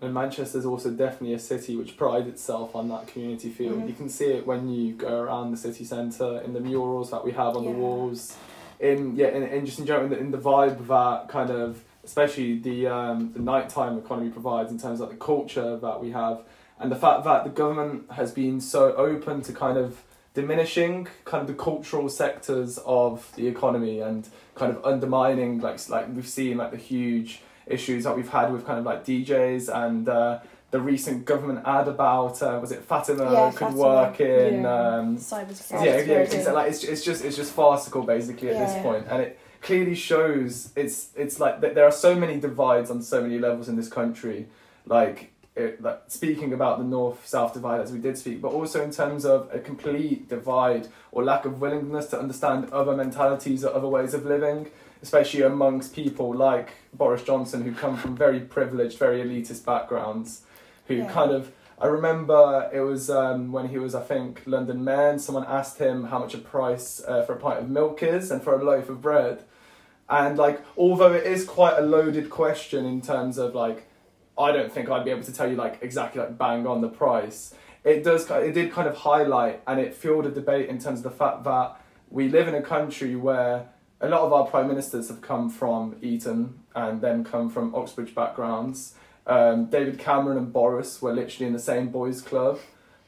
And 0.00 0.12
Manchester 0.12 0.58
is 0.58 0.66
also 0.66 0.90
definitely 0.90 1.34
a 1.34 1.38
city 1.38 1.74
which 1.74 1.96
prides 1.96 2.28
itself 2.28 2.76
on 2.76 2.88
that 2.90 3.06
community 3.06 3.48
feel. 3.48 3.72
Mhm. 3.72 3.88
You 3.88 3.94
can 3.94 4.08
see 4.10 4.26
it 4.26 4.46
when 4.46 4.68
you 4.68 4.92
go 4.92 5.20
around 5.20 5.52
the 5.52 5.56
city 5.56 5.84
centre 5.84 6.40
in 6.42 6.52
the 6.52 6.60
murals 6.60 7.10
that 7.12 7.24
we 7.24 7.32
have 7.32 7.56
on 7.56 7.64
Yeah. 7.64 7.72
the 7.72 7.78
walls, 7.78 8.36
in 8.78 9.16
yeah, 9.16 9.28
in, 9.28 9.42
in 9.42 9.64
just 9.64 9.78
in 9.78 9.86
general 9.86 10.04
in 10.04 10.10
the, 10.10 10.18
in 10.18 10.30
the 10.32 10.38
vibe 10.38 10.78
of 10.78 10.88
that 10.88 11.28
kind 11.28 11.50
of 11.50 11.82
especially 12.06 12.58
the 12.58 12.86
um, 12.86 13.32
the 13.34 13.40
nighttime 13.40 13.98
economy 13.98 14.30
provides 14.30 14.70
in 14.72 14.78
terms 14.78 15.00
of 15.00 15.10
the 15.10 15.16
culture 15.16 15.76
that 15.76 16.00
we 16.00 16.12
have, 16.12 16.40
and 16.80 16.90
the 16.90 16.96
fact 16.96 17.24
that 17.24 17.44
the 17.44 17.50
government 17.50 18.10
has 18.12 18.32
been 18.32 18.60
so 18.60 18.94
open 18.96 19.42
to 19.42 19.52
kind 19.52 19.76
of 19.76 20.02
diminishing 20.34 21.08
kind 21.24 21.40
of 21.40 21.46
the 21.48 21.54
cultural 21.62 22.08
sectors 22.08 22.78
of 22.84 23.32
the 23.36 23.46
economy 23.48 24.00
and 24.00 24.28
kind 24.54 24.70
of 24.74 24.84
undermining 24.84 25.60
like 25.60 25.78
like 25.88 26.06
we've 26.14 26.28
seen 26.28 26.56
like 26.58 26.70
the 26.70 26.76
huge 26.76 27.40
issues 27.66 28.04
that 28.04 28.14
we've 28.16 28.28
had 28.28 28.52
with 28.52 28.64
kind 28.66 28.78
of 28.78 28.84
like 28.84 29.04
DJs 29.04 29.74
and 29.84 30.08
uh, 30.08 30.38
the 30.72 30.80
recent 30.80 31.24
government 31.24 31.66
ad 31.66 31.88
about 31.88 32.42
uh, 32.42 32.58
was 32.60 32.70
it 32.70 32.82
Fatima 32.84 33.32
Yeah, 33.32 33.48
could 33.50 33.58
Fatima. 33.58 33.76
work 33.78 34.20
in 34.20 34.62
Yeah. 34.62 34.96
um, 34.96 35.16
Cybersecurity. 35.16 35.84
Yeah, 35.84 35.96
yeah, 35.96 36.02
yeah, 36.02 36.18
it's 36.18 36.48
like 36.48 36.68
it's, 36.70 36.84
it's 36.84 37.02
just 37.02 37.24
it's 37.24 37.36
just 37.36 37.52
farcical 37.52 38.02
basically 38.02 38.50
at 38.50 38.56
Yeah. 38.56 38.66
this 38.66 38.82
point, 38.82 39.06
and 39.08 39.22
it 39.22 39.38
clearly 39.62 39.94
shows 39.94 40.72
it's 40.76 41.08
it's 41.16 41.40
like 41.40 41.60
that 41.60 41.74
there 41.74 41.84
are 41.84 41.92
so 41.92 42.14
many 42.14 42.38
divides 42.40 42.90
on 42.90 43.02
so 43.02 43.20
many 43.22 43.38
levels 43.38 43.68
in 43.68 43.76
this 43.76 43.88
country, 43.88 44.46
like. 44.86 45.32
It, 45.58 45.80
like 45.80 46.02
speaking 46.08 46.52
about 46.52 46.76
the 46.76 46.84
north 46.84 47.26
south 47.26 47.54
divide 47.54 47.80
as 47.80 47.90
we 47.90 47.98
did 47.98 48.18
speak, 48.18 48.42
but 48.42 48.48
also 48.52 48.84
in 48.84 48.90
terms 48.90 49.24
of 49.24 49.48
a 49.50 49.58
complete 49.58 50.28
divide 50.28 50.88
or 51.12 51.24
lack 51.24 51.46
of 51.46 51.62
willingness 51.62 52.08
to 52.08 52.18
understand 52.20 52.70
other 52.72 52.94
mentalities 52.94 53.64
or 53.64 53.74
other 53.74 53.88
ways 53.88 54.12
of 54.12 54.26
living, 54.26 54.68
especially 55.00 55.40
amongst 55.40 55.94
people 55.94 56.34
like 56.34 56.72
Boris 56.92 57.22
Johnson 57.22 57.62
who 57.62 57.72
come 57.72 57.96
from 57.96 58.14
very 58.14 58.40
privileged, 58.40 58.98
very 58.98 59.22
elitist 59.24 59.64
backgrounds, 59.64 60.42
who 60.88 60.96
Yeah. 60.96 61.10
kind 61.10 61.30
of 61.30 61.50
I 61.78 61.86
remember 61.88 62.70
it 62.72 62.80
was 62.80 63.10
um, 63.10 63.52
when 63.52 63.68
he 63.68 63.78
was, 63.78 63.94
I 63.94 64.02
think, 64.02 64.42
London 64.46 64.88
and 64.88 65.20
someone 65.20 65.44
asked 65.46 65.78
him 65.78 66.04
how 66.04 66.18
much 66.20 66.32
a 66.32 66.38
price 66.38 67.02
uh, 67.06 67.22
for 67.22 67.34
a 67.34 67.36
pint 67.36 67.58
of 67.58 67.68
milk 67.68 68.02
is 68.02 68.30
and 68.30 68.42
for 68.42 68.58
a 68.58 68.64
loaf 68.64 68.88
of 68.88 69.02
bread. 69.02 69.44
And, 70.08 70.38
like, 70.38 70.62
although 70.76 71.12
it 71.12 71.26
is 71.26 71.44
quite 71.44 71.76
a 71.76 71.82
loaded 71.82 72.30
question 72.30 72.86
in 72.86 73.02
terms 73.02 73.36
of, 73.36 73.54
like, 73.54 73.88
I 74.38 74.52
don't 74.52 74.72
think 74.72 74.88
I'd 74.88 75.04
be 75.04 75.10
able 75.10 75.24
to 75.24 75.32
tell 75.32 75.50
you, 75.50 75.56
like, 75.56 75.78
exactly, 75.82 76.20
like, 76.20 76.38
bang 76.38 76.66
on 76.66 76.80
the 76.80 76.88
price. 76.88 77.54
It 77.84 78.02
does, 78.02 78.30
it 78.30 78.52
did 78.52 78.72
kind 78.72 78.88
of 78.88 78.96
highlight 78.96 79.62
and 79.66 79.78
it 79.78 79.94
fueled 79.94 80.26
a 80.26 80.30
debate 80.30 80.68
in 80.68 80.78
terms 80.78 81.00
of 81.00 81.04
the 81.04 81.10
fact 81.10 81.44
that 81.44 81.76
we 82.08 82.28
live 82.28 82.48
in 82.48 82.54
a 82.54 82.62
country 82.62 83.16
where 83.16 83.68
a 84.00 84.08
lot 84.08 84.22
of 84.22 84.32
our 84.32 84.46
prime 84.46 84.68
ministers 84.68 85.08
have 85.08 85.20
come 85.20 85.50
from 85.50 85.96
Eton 86.00 86.60
and 86.74 87.00
then 87.00 87.22
come 87.22 87.50
from 87.50 87.74
Oxbridge 87.74 88.14
backgrounds. 88.14 88.94
Um, 89.26 89.66
David 89.66 89.98
Cameron 89.98 90.38
and 90.38 90.52
Boris 90.52 91.02
were 91.02 91.12
literally 91.12 91.46
in 91.46 91.52
the 91.52 91.58
same 91.58 91.88
boys' 91.88 92.20
club 92.22 92.58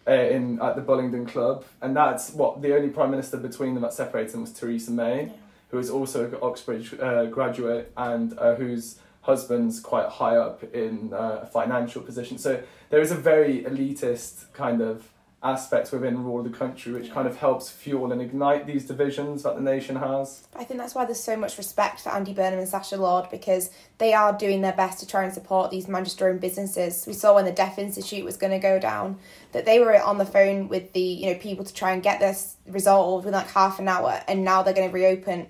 uh, 0.07 0.13
in 0.13 0.61
at 0.61 0.75
the 0.77 0.83
Bullingdon 0.83 1.27
Club, 1.29 1.65
and 1.81 1.97
that's 1.97 2.33
what 2.33 2.61
the 2.63 2.75
only 2.75 2.89
prime 2.89 3.11
minister 3.11 3.37
between 3.37 3.75
them 3.75 3.83
that 3.83 3.93
separated 3.93 4.33
them 4.33 4.41
was 4.43 4.53
Theresa 4.53 4.91
May, 4.91 5.25
Yeah. 5.27 5.33
who 5.71 5.79
is 5.79 5.91
also 5.91 6.25
an 6.27 6.37
Oxbridge 6.43 6.95
uh, 7.01 7.27
graduate 7.27 7.93
and 7.97 8.37
uh, 8.39 8.55
whose 8.57 8.99
husband's 9.23 9.79
quite 9.81 10.09
high 10.09 10.37
up 10.37 10.65
in 10.75 11.13
uh, 11.13 11.41
a 11.43 11.47
financial 11.47 12.01
position. 12.03 12.39
So 12.39 12.63
there 12.91 13.01
is 13.01 13.11
a 13.11 13.15
very 13.15 13.63
elitist 13.65 14.53
kind 14.55 14.81
of 14.81 15.07
aspect 15.43 15.93
within 15.93 16.25
rural 16.25 16.45
of 16.45 16.51
the 16.51 16.59
country 16.59 16.93
which 16.93 17.13
kind 17.13 17.29
of 17.29 17.37
helps 17.37 17.71
fuel 17.71 18.11
and 18.11 18.21
ignite 18.21 18.67
these 18.67 18.85
divisions 18.85 19.45
that 19.45 19.55
the 19.55 19.61
nation 19.61 19.95
has. 19.95 20.49
I 20.57 20.65
think 20.65 20.81
that's 20.81 20.97
why 20.97 21.05
there's 21.05 21.23
so 21.23 21.37
much 21.37 21.57
respect 21.59 22.01
for 22.01 22.11
Andy 22.11 22.33
Burnham 22.33 22.59
and 22.59 22.69
Sacha 22.69 22.97
Lord 22.97 23.31
because 23.31 23.71
they 23.99 24.13
are 24.15 24.37
doing 24.37 24.63
their 24.63 24.73
best 24.73 24.99
to 24.99 25.07
try 25.07 25.23
and 25.23 25.33
support 25.33 25.71
these 25.71 25.87
Manchester 25.87 26.29
owned 26.29 26.41
businesses. 26.41 27.05
We 27.07 27.13
saw 27.13 27.37
when 27.37 27.45
the 27.45 27.53
Deaf 27.53 27.79
Institute 27.79 28.25
was 28.25 28.37
going 28.37 28.51
to 28.51 28.59
go 28.59 28.81
down 28.81 29.19
that 29.53 29.65
they 29.65 29.79
were 29.79 30.01
on 30.03 30.19
the 30.19 30.27
phone 30.27 30.69
with 30.69 30.93
the 30.93 31.01
you 31.01 31.27
know 31.27 31.39
people 31.39 31.65
to 31.65 31.73
try 31.73 31.93
and 31.93 32.03
get 32.03 32.19
this 32.19 32.57
resolved 32.67 33.25
within 33.25 33.39
like 33.39 33.51
half 33.51 33.79
an 33.79 33.87
hour, 33.87 34.21
and 34.27 34.45
now 34.45 34.63
they're 34.63 34.75
going 34.75 34.89
to 34.89 34.95
reopen. 34.95 35.47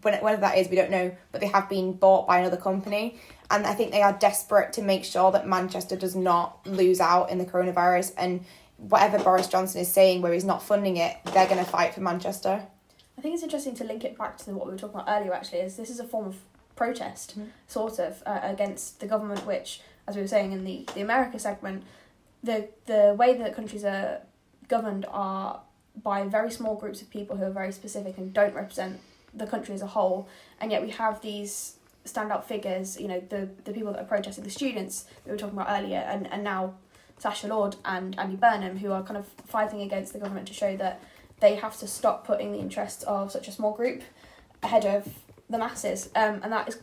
When, 0.00 0.14
whether 0.22 0.40
that 0.40 0.56
is, 0.56 0.68
we 0.68 0.76
don't 0.76 0.92
know, 0.92 1.14
but 1.32 1.40
they 1.40 1.48
have 1.48 1.68
been 1.68 1.92
bought 1.92 2.28
by 2.28 2.38
another 2.38 2.56
company. 2.56 3.18
And 3.50 3.66
I 3.66 3.74
think 3.74 3.90
they 3.90 4.02
are 4.02 4.12
desperate 4.12 4.72
to 4.74 4.82
make 4.82 5.04
sure 5.04 5.32
that 5.32 5.46
Manchester 5.46 5.96
does 5.96 6.14
not 6.14 6.64
lose 6.66 7.00
out 7.00 7.30
in 7.30 7.38
the 7.38 7.44
coronavirus. 7.44 8.12
And 8.16 8.44
whatever 8.78 9.18
Boris 9.22 9.46
Johnson 9.48 9.80
is 9.80 9.88
saying, 9.92 10.22
where 10.22 10.32
he's 10.32 10.44
not 10.44 10.62
funding 10.62 10.96
it, 10.96 11.16
they're 11.34 11.46
going 11.46 11.62
to 11.64 11.70
fight 11.70 11.94
for 11.94 12.00
Manchester. 12.00 12.62
I 13.16 13.20
think 13.20 13.34
it's 13.34 13.42
interesting 13.42 13.74
to 13.76 13.84
link 13.84 14.04
it 14.04 14.16
back 14.16 14.38
to 14.38 14.50
what 14.52 14.66
we 14.66 14.72
were 14.72 14.78
talking 14.78 15.00
about 15.00 15.08
earlier. 15.08 15.34
Actually, 15.34 15.60
is 15.60 15.76
this 15.76 15.90
is 15.90 15.98
a 16.00 16.04
form 16.04 16.26
of 16.26 16.36
protest, 16.76 17.38
Mhm. 17.38 17.48
sort 17.66 17.98
of, 17.98 18.22
uh, 18.24 18.38
against 18.42 19.00
the 19.00 19.06
government, 19.06 19.44
which, 19.44 19.80
as 20.06 20.14
we 20.14 20.22
were 20.22 20.28
saying 20.28 20.52
in 20.52 20.64
the 20.64 20.86
the 20.94 21.00
America 21.00 21.38
segment, 21.38 21.82
the 22.42 22.68
the 22.86 23.14
way 23.18 23.34
that 23.36 23.54
countries 23.54 23.84
are 23.84 24.20
governed 24.68 25.04
are 25.10 25.60
by 26.00 26.22
very 26.22 26.50
small 26.52 26.76
groups 26.76 27.02
of 27.02 27.10
people 27.10 27.36
who 27.36 27.44
are 27.44 27.50
very 27.50 27.72
specific 27.72 28.16
and 28.18 28.32
don't 28.32 28.54
represent 28.54 29.00
the 29.34 29.46
country 29.46 29.74
as 29.74 29.82
a 29.82 29.86
whole, 29.88 30.28
and 30.60 30.70
yet 30.70 30.80
we 30.80 30.90
have 30.90 31.20
these 31.20 31.74
standout 32.04 32.44
figures. 32.44 33.00
You 33.00 33.08
know, 33.08 33.20
the 33.28 33.48
the 33.64 33.72
people 33.72 33.92
that 33.94 34.02
are 34.02 34.04
protesting, 34.14 34.44
the 34.44 34.50
students 34.50 35.02
that 35.02 35.26
we 35.26 35.32
were 35.32 35.36
talking 35.38 35.58
about 35.58 35.76
earlier, 35.76 35.98
and 35.98 36.32
and 36.32 36.44
now 36.44 36.74
Sacha 37.18 37.48
Lord 37.48 37.76
and 37.84 38.18
Andy 38.18 38.36
Burnham, 38.36 38.78
who 38.78 38.92
are 38.92 39.02
kind 39.02 39.16
of 39.16 39.26
fighting 39.46 39.82
against 39.82 40.12
the 40.12 40.18
government 40.18 40.48
to 40.48 40.54
show 40.54 40.76
that 40.76 41.02
they 41.40 41.56
have 41.56 41.76
to 41.78 41.86
stop 41.86 42.26
putting 42.26 42.52
the 42.52 42.58
interests 42.58 43.02
of 43.04 43.30
such 43.30 43.48
a 43.48 43.52
small 43.52 43.72
group 43.72 44.02
ahead 44.62 44.84
of 44.84 45.08
the 45.48 45.58
masses. 45.58 46.10
Um, 46.14 46.40
and 46.42 46.52
that 46.52 46.68
is, 46.68 46.78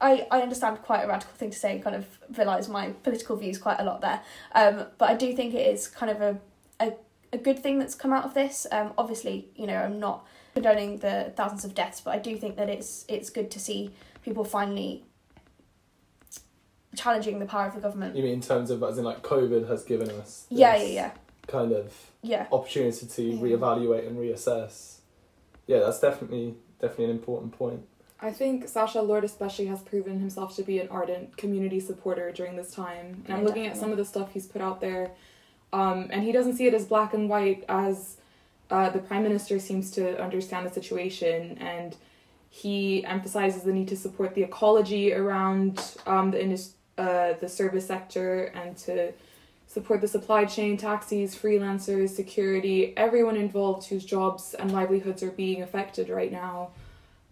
I, 0.00 0.26
I 0.30 0.40
understand 0.40 0.82
quite 0.82 1.04
a 1.04 1.08
radical 1.08 1.34
thing 1.34 1.50
to 1.50 1.58
say, 1.58 1.72
and 1.72 1.82
kind 1.82 1.96
of 1.96 2.06
villas 2.28 2.68
my 2.68 2.90
political 3.02 3.36
views 3.36 3.58
quite 3.58 3.80
a 3.80 3.84
lot 3.84 4.00
there. 4.00 4.20
Um, 4.54 4.86
but 4.98 5.08
I 5.10 5.14
do 5.14 5.34
think 5.34 5.54
it 5.54 5.66
is 5.66 5.88
kind 5.88 6.10
of 6.10 6.20
a, 6.20 6.38
a, 6.80 6.92
a 7.32 7.38
good 7.38 7.58
thing 7.58 7.78
that's 7.78 7.94
come 7.94 8.12
out 8.12 8.24
of 8.24 8.34
this. 8.34 8.66
Um, 8.70 8.92
obviously, 8.98 9.48
you 9.56 9.66
know, 9.66 9.76
I'm 9.76 9.98
not 9.98 10.26
condoning 10.54 10.98
the 10.98 11.32
thousands 11.36 11.64
of 11.64 11.74
deaths, 11.74 12.00
but 12.00 12.12
I 12.12 12.18
do 12.18 12.36
think 12.36 12.56
that 12.56 12.68
it's 12.68 13.04
it's 13.08 13.30
good 13.30 13.50
to 13.50 13.58
see 13.60 13.90
people 14.22 14.44
finally 14.44 15.04
challenging 16.94 17.38
the 17.38 17.46
power 17.46 17.66
of 17.66 17.74
the 17.74 17.80
government. 17.80 18.16
You 18.16 18.22
mean 18.22 18.34
in 18.34 18.40
terms 18.40 18.70
of 18.70 18.82
as 18.82 18.98
in 18.98 19.04
like 19.04 19.22
COVID 19.22 19.68
has 19.68 19.82
given 19.84 20.10
us 20.10 20.46
Yeah, 20.50 20.76
yeah, 20.76 20.84
yeah, 20.84 21.10
kind 21.46 21.72
of 21.72 21.92
yeah. 22.22 22.46
opportunity 22.52 23.06
to 23.06 23.22
Yeah. 23.22 23.40
reevaluate 23.40 24.06
and 24.06 24.16
reassess. 24.18 24.98
Yeah, 25.66 25.80
that's 25.80 26.00
definitely 26.00 26.54
definitely 26.80 27.06
an 27.06 27.10
important 27.12 27.52
point. 27.52 27.86
I 28.20 28.30
think 28.32 28.68
Sacha 28.68 29.00
Lord 29.02 29.24
especially 29.24 29.66
has 29.66 29.82
proven 29.82 30.18
himself 30.20 30.54
to 30.56 30.62
be 30.62 30.78
an 30.78 30.88
ardent 30.88 31.36
community 31.36 31.80
supporter 31.80 32.30
during 32.32 32.56
this 32.56 32.70
time. 32.70 33.22
And 33.26 33.34
I'm 33.34 33.40
Yeah, 33.40 33.46
looking 33.46 33.66
at 33.66 33.76
some 33.76 33.90
of 33.90 33.96
the 33.98 34.04
stuff 34.04 34.32
he's 34.32 34.46
put 34.46 34.62
out 34.62 34.80
there, 34.80 35.10
um, 35.72 36.08
and 36.10 36.22
he 36.22 36.32
doesn't 36.32 36.56
see 36.56 36.66
it 36.66 36.74
as 36.74 36.86
black 36.86 37.12
and 37.14 37.28
white 37.28 37.64
as 37.68 38.16
uh, 38.70 38.88
the 38.90 38.98
prime 38.98 39.22
minister 39.22 39.58
seems 39.58 39.90
to 39.92 40.18
understand 40.22 40.66
the 40.66 40.70
situation, 40.72 41.58
and 41.58 41.96
he 42.48 43.04
emphasizes 43.04 43.62
the 43.64 43.72
need 43.72 43.88
to 43.88 43.96
support 43.96 44.34
the 44.34 44.42
ecology 44.42 45.12
around 45.12 45.96
um, 46.06 46.30
the 46.30 46.40
indus- 46.42 46.74
uh, 46.98 47.34
the 47.40 47.48
service 47.48 47.86
sector 47.86 48.44
and 48.54 48.76
to 48.78 49.12
support 49.66 50.00
the 50.00 50.08
supply 50.08 50.44
chain, 50.44 50.76
taxis, 50.76 51.34
freelancers, 51.34 52.10
security, 52.10 52.96
everyone 52.96 53.36
involved 53.36 53.88
whose 53.88 54.04
jobs 54.04 54.54
and 54.54 54.70
livelihoods 54.72 55.22
are 55.22 55.30
being 55.30 55.62
affected 55.62 56.08
right 56.08 56.30
now. 56.30 56.70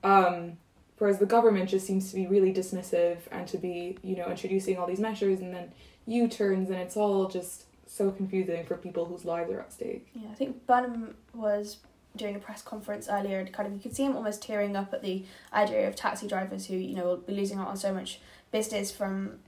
Um, 0.03 0.59
whereas 0.99 1.19
the 1.19 1.27
government 1.27 1.71
just 1.71 1.87
seems 1.87 2.11
to 2.11 2.17
be 2.17 2.27
really 2.27 2.53
dismissive 2.53 3.19
and 3.31 3.47
to 3.49 3.59
be, 3.59 3.99
you 4.03 4.17
know, 4.17 4.29
introducing 4.29 4.77
all 4.79 4.87
these 4.87 4.99
measures 5.01 5.41
and 5.41 5.55
then 5.55 5.73
U 6.07 6.27
turns, 6.27 6.69
and 6.71 6.79
it's 6.79 6.97
all 6.97 7.29
just 7.29 7.65
so 7.87 8.11
confusing 8.11 8.65
for 8.65 8.77
people 8.77 9.05
whose 9.05 9.25
lives 9.25 9.51
are 9.53 9.61
at 9.61 9.73
stake. 9.73 10.09
Yeah, 10.15 10.31
I 10.31 10.35
think 10.35 10.67
Burnham 10.67 11.15
was 11.35 11.77
doing 12.17 12.35
a 12.35 12.39
press 12.39 12.63
conference 12.63 13.09
earlier, 13.09 13.39
and 13.39 13.53
kind 13.53 13.67
of 13.67 13.75
you 13.75 13.81
could 13.81 13.95
see 13.95 14.05
him 14.05 14.17
almost 14.17 14.43
tearing 14.43 14.75
up 14.77 14.93
at 14.93 15.03
the 15.03 15.25
idea 15.53 15.87
of 15.87 15.95
taxi 15.95 16.27
drivers 16.27 16.67
who 16.67 16.77
you 16.77 16.97
know 16.97 17.05
will 17.05 17.17
be 17.19 17.35
losing 17.35 17.59
out 17.59 17.69
on 17.69 17.77
so 17.77 17.93
much 17.95 18.21
business 18.51 18.91
from 18.91 19.39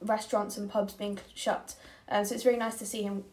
restaurants 0.00 0.56
and 0.56 0.70
pubs 0.70 0.94
being 0.94 1.18
shut. 1.34 1.74
Um, 2.08 2.24
so 2.24 2.34
it's 2.34 2.44
really 2.44 2.58
nice 2.58 2.78
to 2.78 2.86
see 2.86 3.02
him 3.02 3.24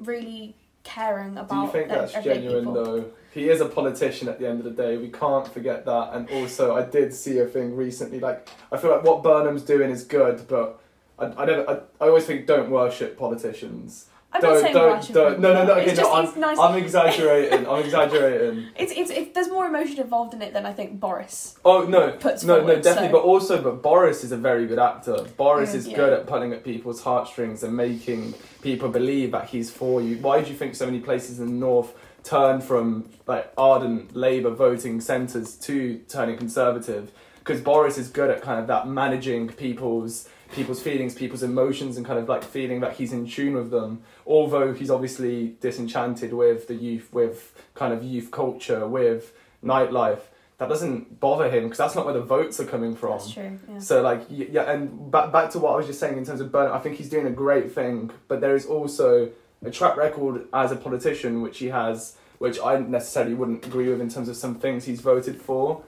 really 0.00 0.56
caring 0.84 1.36
about. 1.38 1.72
Do 1.72 1.78
you 1.78 1.84
think 1.84 1.88
that's 1.88 2.12
genuine 2.12 2.64
people. 2.64 2.72
though? 2.72 3.04
He 3.32 3.48
is 3.48 3.60
a 3.60 3.66
politician 3.66 4.28
at 4.28 4.38
the 4.38 4.48
end 4.48 4.58
of 4.58 4.64
the 4.64 4.82
day. 4.82 4.96
We 4.96 5.08
can't 5.08 5.46
forget 5.48 5.84
that. 5.86 6.10
And 6.12 6.28
also, 6.30 6.76
I 6.76 6.82
did 6.82 7.14
see 7.14 7.38
a 7.38 7.46
thing 7.46 7.74
recently. 7.74 8.20
Like, 8.20 8.48
I 8.70 8.76
feel 8.76 8.90
like 8.90 9.04
what 9.04 9.22
Burnham's 9.22 9.62
doing 9.62 9.90
is 9.90 10.04
good, 10.04 10.46
but 10.48 10.80
I, 11.18 11.42
I 11.42 11.46
don't. 11.46 11.68
I, 11.68 11.74
I 12.00 12.08
always 12.08 12.26
think 12.26 12.46
don't 12.46 12.70
worship 12.70 13.18
politicians. 13.18 14.06
I'm 14.34 14.40
don't, 14.40 14.52
not 14.54 14.60
saying 14.62 14.74
don't, 14.74 15.12
don't, 15.12 15.40
no, 15.40 15.52
no, 15.52 15.64
no. 15.66 15.72
Okay, 15.74 15.90
it's 15.90 15.98
no, 15.98 16.02
just- 16.04 16.14
I'm, 16.16 16.24
it's 16.24 16.36
nice- 16.36 16.58
I'm 16.58 16.76
exaggerating. 16.76 17.66
I'm 17.68 17.84
exaggerating. 17.84 18.66
It's, 18.76 18.92
it's, 18.92 19.10
it, 19.10 19.34
there's 19.34 19.48
more 19.50 19.66
emotion 19.66 20.00
involved 20.00 20.32
in 20.34 20.40
it 20.42 20.52
than 20.54 20.64
I 20.64 20.72
think 20.72 20.98
Boris. 20.98 21.56
Oh 21.64 21.82
no, 21.84 22.12
Puts 22.12 22.42
no, 22.44 22.60
no, 22.64 22.76
definitely. 22.80 23.08
so- 23.08 23.12
But 23.12 23.22
also, 23.22 23.62
but 23.62 23.82
Boris 23.82 24.24
is 24.24 24.32
a 24.32 24.36
very 24.36 24.66
good 24.66 24.78
actor. 24.78 25.24
Boris 25.36 25.72
Mm, 25.72 25.74
is 25.74 25.88
yeah. 25.88 25.96
good 25.96 26.12
at 26.14 26.26
pulling 26.26 26.52
at 26.52 26.64
people's 26.64 27.02
heartstrings 27.02 27.62
and 27.62 27.76
making 27.76 28.34
people 28.62 28.88
believe 28.88 29.32
that 29.32 29.48
he's 29.50 29.70
for 29.70 30.00
you. 30.00 30.16
Why 30.18 30.40
do 30.42 30.50
you 30.50 30.56
think 30.56 30.74
so 30.74 30.86
many 30.86 31.00
places 31.00 31.38
in 31.40 31.46
the 31.46 31.52
north 31.52 31.92
turn 32.24 32.60
from 32.60 33.10
like 33.26 33.52
ardent 33.58 34.16
Labour 34.16 34.50
voting 34.50 35.00
centres 35.00 35.56
to 35.56 35.98
turning 36.08 36.36
Conservative? 36.38 37.10
Because 37.40 37.60
Boris 37.60 37.98
is 37.98 38.08
good 38.08 38.30
at 38.30 38.40
kind 38.40 38.60
of 38.60 38.68
that 38.68 38.86
managing 38.88 39.48
people's 39.48 40.28
people's 40.52 40.82
feelings, 40.82 41.14
people's 41.14 41.42
emotions, 41.42 41.96
and 41.96 42.06
kind 42.06 42.18
of 42.18 42.28
like 42.28 42.44
feeling 42.44 42.80
that 42.80 42.94
he's 42.94 43.12
in 43.12 43.26
tune 43.26 43.54
with 43.54 43.70
them. 43.70 44.02
Although 44.26 44.72
he's 44.72 44.90
obviously 44.90 45.56
disenchanted 45.60 46.32
with 46.32 46.68
the 46.68 46.74
youth, 46.74 47.12
with 47.12 47.52
kind 47.74 47.92
of 47.92 48.04
youth 48.04 48.30
culture, 48.30 48.86
with 48.86 49.32
nightlife 49.64 50.20
that 50.62 50.68
doesn't 50.68 51.18
bother 51.18 51.50
him 51.50 51.64
because 51.64 51.78
that's 51.78 51.96
not 51.96 52.04
where 52.04 52.14
the 52.14 52.20
votes 52.20 52.60
are 52.60 52.64
coming 52.64 52.94
from. 52.94 53.18
That's 53.18 53.32
true. 53.32 53.58
Yeah. 53.68 53.78
So 53.80 54.00
like 54.00 54.22
yeah, 54.30 54.70
and 54.70 55.10
back 55.10 55.32
back 55.32 55.50
to 55.50 55.58
what 55.58 55.72
I 55.72 55.76
was 55.76 55.86
just 55.86 55.98
saying 55.98 56.16
in 56.16 56.24
terms 56.24 56.40
of 56.40 56.52
Burnham, 56.52 56.72
I 56.72 56.78
think 56.78 56.96
he's 56.98 57.08
doing 57.08 57.26
a 57.26 57.32
great 57.32 57.72
thing, 57.72 58.10
but 58.28 58.40
there 58.40 58.54
is 58.54 58.64
also 58.64 59.30
a 59.64 59.70
track 59.70 59.96
record 59.96 60.46
as 60.52 60.70
a 60.70 60.76
politician 60.76 61.42
which 61.42 61.58
he 61.58 61.66
has, 61.66 62.16
which 62.38 62.58
I 62.64 62.78
necessarily 62.78 63.34
wouldn't 63.34 63.66
agree 63.66 63.88
with 63.88 64.00
in 64.00 64.08
terms 64.08 64.28
of 64.28 64.36
some 64.36 64.54
things 64.54 64.84
he's 64.84 65.00
voted 65.00 65.40
for. 65.42 65.82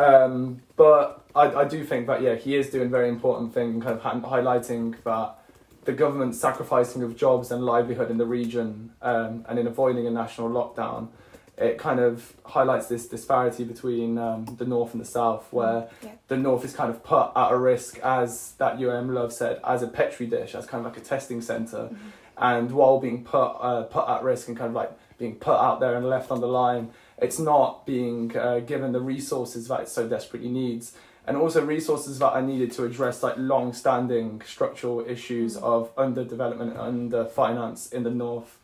Um, 0.00 0.62
but 0.76 1.24
I, 1.34 1.42
I 1.62 1.64
do 1.64 1.84
think 1.84 2.06
that 2.06 2.22
yeah, 2.22 2.34
he 2.34 2.56
is 2.56 2.70
doing 2.70 2.86
a 2.86 2.90
very 2.90 3.08
important 3.08 3.52
thing, 3.52 3.80
kind 3.80 3.98
of 4.00 4.02
highlighting 4.22 4.96
that 5.04 5.36
the 5.84 5.92
government 5.92 6.34
sacrificing 6.34 7.02
of 7.02 7.16
jobs 7.16 7.50
and 7.50 7.64
livelihood 7.64 8.10
in 8.10 8.18
the 8.18 8.26
region 8.26 8.92
um, 9.02 9.44
and 9.48 9.58
in 9.58 9.66
avoiding 9.66 10.06
a 10.06 10.10
national 10.10 10.48
lockdown. 10.48 11.08
It 11.58 11.76
kind 11.76 12.00
of 12.00 12.32
highlights 12.46 12.86
this 12.86 13.06
disparity 13.06 13.64
between 13.64 14.16
um, 14.16 14.46
the 14.56 14.64
north 14.64 14.94
and 14.94 15.00
the 15.02 15.06
south, 15.06 15.46
where 15.52 15.88
Yeah. 16.02 16.12
the 16.28 16.38
north 16.38 16.64
is 16.64 16.72
kind 16.74 16.88
of 16.88 17.04
put 17.04 17.32
at 17.36 17.52
a 17.52 17.56
risk, 17.58 17.98
as 17.98 18.52
that 18.52 18.82
UM 18.82 19.12
Love 19.12 19.30
said, 19.34 19.60
as 19.62 19.82
a 19.82 19.86
petri 19.88 20.26
dish, 20.26 20.54
as 20.54 20.64
kind 20.64 20.86
of 20.86 20.90
like 20.90 20.98
a 21.02 21.04
testing 21.04 21.42
center, 21.42 21.90
and 22.38 22.72
while 22.72 22.98
being 22.98 23.22
put 23.24 23.48
uh, 23.60 23.82
put 23.82 24.08
at 24.08 24.22
risk 24.22 24.48
and 24.48 24.56
kind 24.56 24.68
of 24.70 24.74
like 24.74 24.90
being 25.18 25.34
put 25.34 25.54
out 25.58 25.80
there 25.80 25.96
and 25.96 26.08
left 26.08 26.30
on 26.30 26.40
the 26.40 26.48
line, 26.48 26.88
it's 27.20 27.38
not 27.38 27.86
being 27.86 28.36
uh, 28.36 28.60
given 28.60 28.92
the 28.92 29.00
resources 29.00 29.68
that 29.68 29.80
it 29.80 29.88
so 29.88 30.08
desperately 30.08 30.48
needs, 30.48 30.96
and 31.26 31.36
also 31.36 31.64
resources 31.64 32.18
that 32.18 32.30
are 32.30 32.42
needed 32.42 32.72
to 32.72 32.84
address 32.84 33.22
like 33.22 33.34
long-standing 33.36 34.42
structural 34.44 35.00
issues 35.06 35.56
of 35.56 35.94
underdevelopment 35.96 36.70
and 36.70 36.78
under 36.78 37.24
finance 37.24 37.92
in 37.92 38.02
the 38.02 38.10
north, 38.10 38.58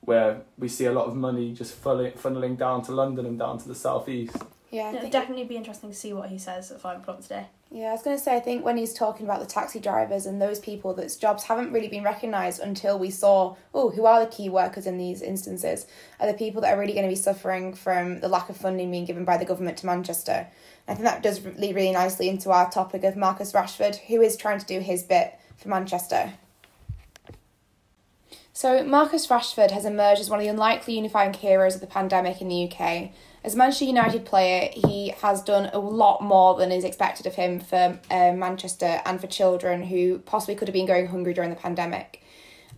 where 0.00 0.42
we 0.58 0.68
see 0.68 0.84
a 0.84 0.92
lot 0.92 1.06
of 1.06 1.16
money 1.16 1.52
just 1.52 1.82
funneling, 1.82 2.16
funneling 2.18 2.58
down 2.58 2.82
to 2.82 2.92
London 2.92 3.26
and 3.26 3.38
down 3.38 3.58
to 3.58 3.68
the 3.68 3.74
southeast. 3.74 4.36
Yeah, 4.70 4.84
I 4.84 4.96
It'll 4.96 5.10
definitely 5.10 5.44
be 5.44 5.56
interesting 5.56 5.90
to 5.90 5.96
see 5.96 6.12
what 6.12 6.28
he 6.30 6.38
says 6.38 6.70
at 6.70 6.80
five 6.80 7.00
o'clock 7.00 7.20
today. 7.20 7.46
Yeah, 7.74 7.88
I 7.88 7.92
was 7.92 8.02
going 8.02 8.14
to 8.14 8.22
say, 8.22 8.36
I 8.36 8.40
think 8.40 8.66
when 8.66 8.76
he's 8.76 8.92
talking 8.92 9.24
about 9.24 9.40
the 9.40 9.46
taxi 9.46 9.80
drivers 9.80 10.26
and 10.26 10.42
those 10.42 10.60
people 10.60 10.92
that's 10.92 11.16
jobs 11.16 11.44
haven't 11.44 11.72
really 11.72 11.88
been 11.88 12.04
recognised 12.04 12.60
until 12.60 12.98
we 12.98 13.08
saw, 13.08 13.56
oh, 13.72 13.88
who 13.88 14.04
are 14.04 14.20
the 14.20 14.30
key 14.30 14.50
workers 14.50 14.86
in 14.86 14.98
these 14.98 15.22
instances? 15.22 15.86
Are 16.20 16.26
the 16.26 16.36
people 16.36 16.60
that 16.60 16.74
are 16.74 16.78
really 16.78 16.92
going 16.92 17.06
to 17.06 17.08
be 17.08 17.16
suffering 17.16 17.72
from 17.72 18.20
the 18.20 18.28
lack 18.28 18.50
of 18.50 18.58
funding 18.58 18.90
being 18.90 19.06
given 19.06 19.24
by 19.24 19.38
the 19.38 19.46
government 19.46 19.78
to 19.78 19.86
Manchester? 19.86 20.48
I 20.86 20.92
think 20.92 21.04
that 21.04 21.22
does 21.22 21.42
lead 21.46 21.74
really 21.74 21.92
nicely 21.92 22.28
into 22.28 22.50
our 22.50 22.70
topic 22.70 23.04
of 23.04 23.16
Marcus 23.16 23.52
Rashford, 23.52 23.96
who 23.96 24.20
is 24.20 24.36
trying 24.36 24.58
to 24.58 24.66
do 24.66 24.80
his 24.80 25.02
bit 25.02 25.32
for 25.56 25.70
Manchester. 25.70 26.34
So, 28.52 28.84
Marcus 28.84 29.28
Rashford 29.28 29.70
has 29.70 29.86
emerged 29.86 30.20
as 30.20 30.28
one 30.28 30.40
of 30.40 30.44
the 30.44 30.50
unlikely 30.50 30.96
unifying 30.96 31.32
heroes 31.32 31.76
of 31.76 31.80
the 31.80 31.86
pandemic 31.86 32.42
in 32.42 32.48
the 32.48 32.70
UK. 32.70 33.12
As 33.44 33.54
a 33.54 33.58
Manchester 33.58 33.86
United 33.86 34.24
player, 34.24 34.70
he 34.72 35.08
has 35.20 35.42
done 35.42 35.68
a 35.72 35.78
lot 35.78 36.22
more 36.22 36.56
than 36.56 36.70
is 36.70 36.84
expected 36.84 37.26
of 37.26 37.34
him 37.34 37.58
for 37.58 37.98
um, 38.08 38.38
Manchester 38.38 39.02
and 39.04 39.20
for 39.20 39.26
children 39.26 39.82
who 39.82 40.20
possibly 40.20 40.54
could 40.54 40.68
have 40.68 40.72
been 40.74 40.86
going 40.86 41.08
hungry 41.08 41.34
during 41.34 41.50
the 41.50 41.56
pandemic. 41.56 42.22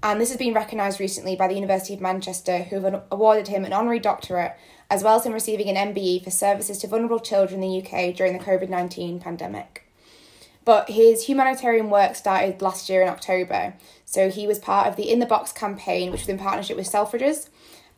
And 0.03 0.19
this 0.19 0.31
has 0.31 0.39
been 0.39 0.55
recognised 0.55 1.01
recently 1.01 1.37
by 1.37 1.49
the 1.49 1.55
University 1.55 1.93
of 1.93 2.01
Manchester, 2.01 2.63
who 2.63 2.81
have 2.81 3.05
awarded 3.11 3.49
him 3.49 3.67
an 3.67 3.75
honorary 3.75 3.99
doctorate, 3.99 4.57
as 4.91 5.03
well 5.03 5.17
as 5.17 5.27
him 5.27 5.35
receiving 5.35 5.69
an 5.69 5.95
MBE 5.95 6.25
for 6.25 6.31
services 6.31 6.79
to 6.79 6.89
vulnerable 6.89 7.21
children 7.21 7.63
in 7.63 7.69
the 7.69 7.83
UK 7.83 8.15
during 8.15 8.33
the 8.33 8.45
COVID 8.45 8.71
19 8.71 9.21
pandemic. 9.21 9.83
But 10.65 10.89
his 10.89 11.27
humanitarian 11.27 11.91
work 11.91 12.17
started 12.17 12.63
last 12.63 12.89
year 12.89 13.03
in 13.03 13.09
October. 13.09 13.75
So 14.07 14.31
he 14.31 14.47
was 14.47 14.59
part 14.59 14.87
of 14.87 14.97
the 14.97 15.11
In 15.11 15.19
the 15.19 15.27
Box 15.27 15.53
campaign, 15.53 16.11
which 16.11 16.23
was 16.23 16.29
in 16.31 16.39
partnership 16.39 16.77
with 16.79 16.91
Selfridges. 16.91 17.49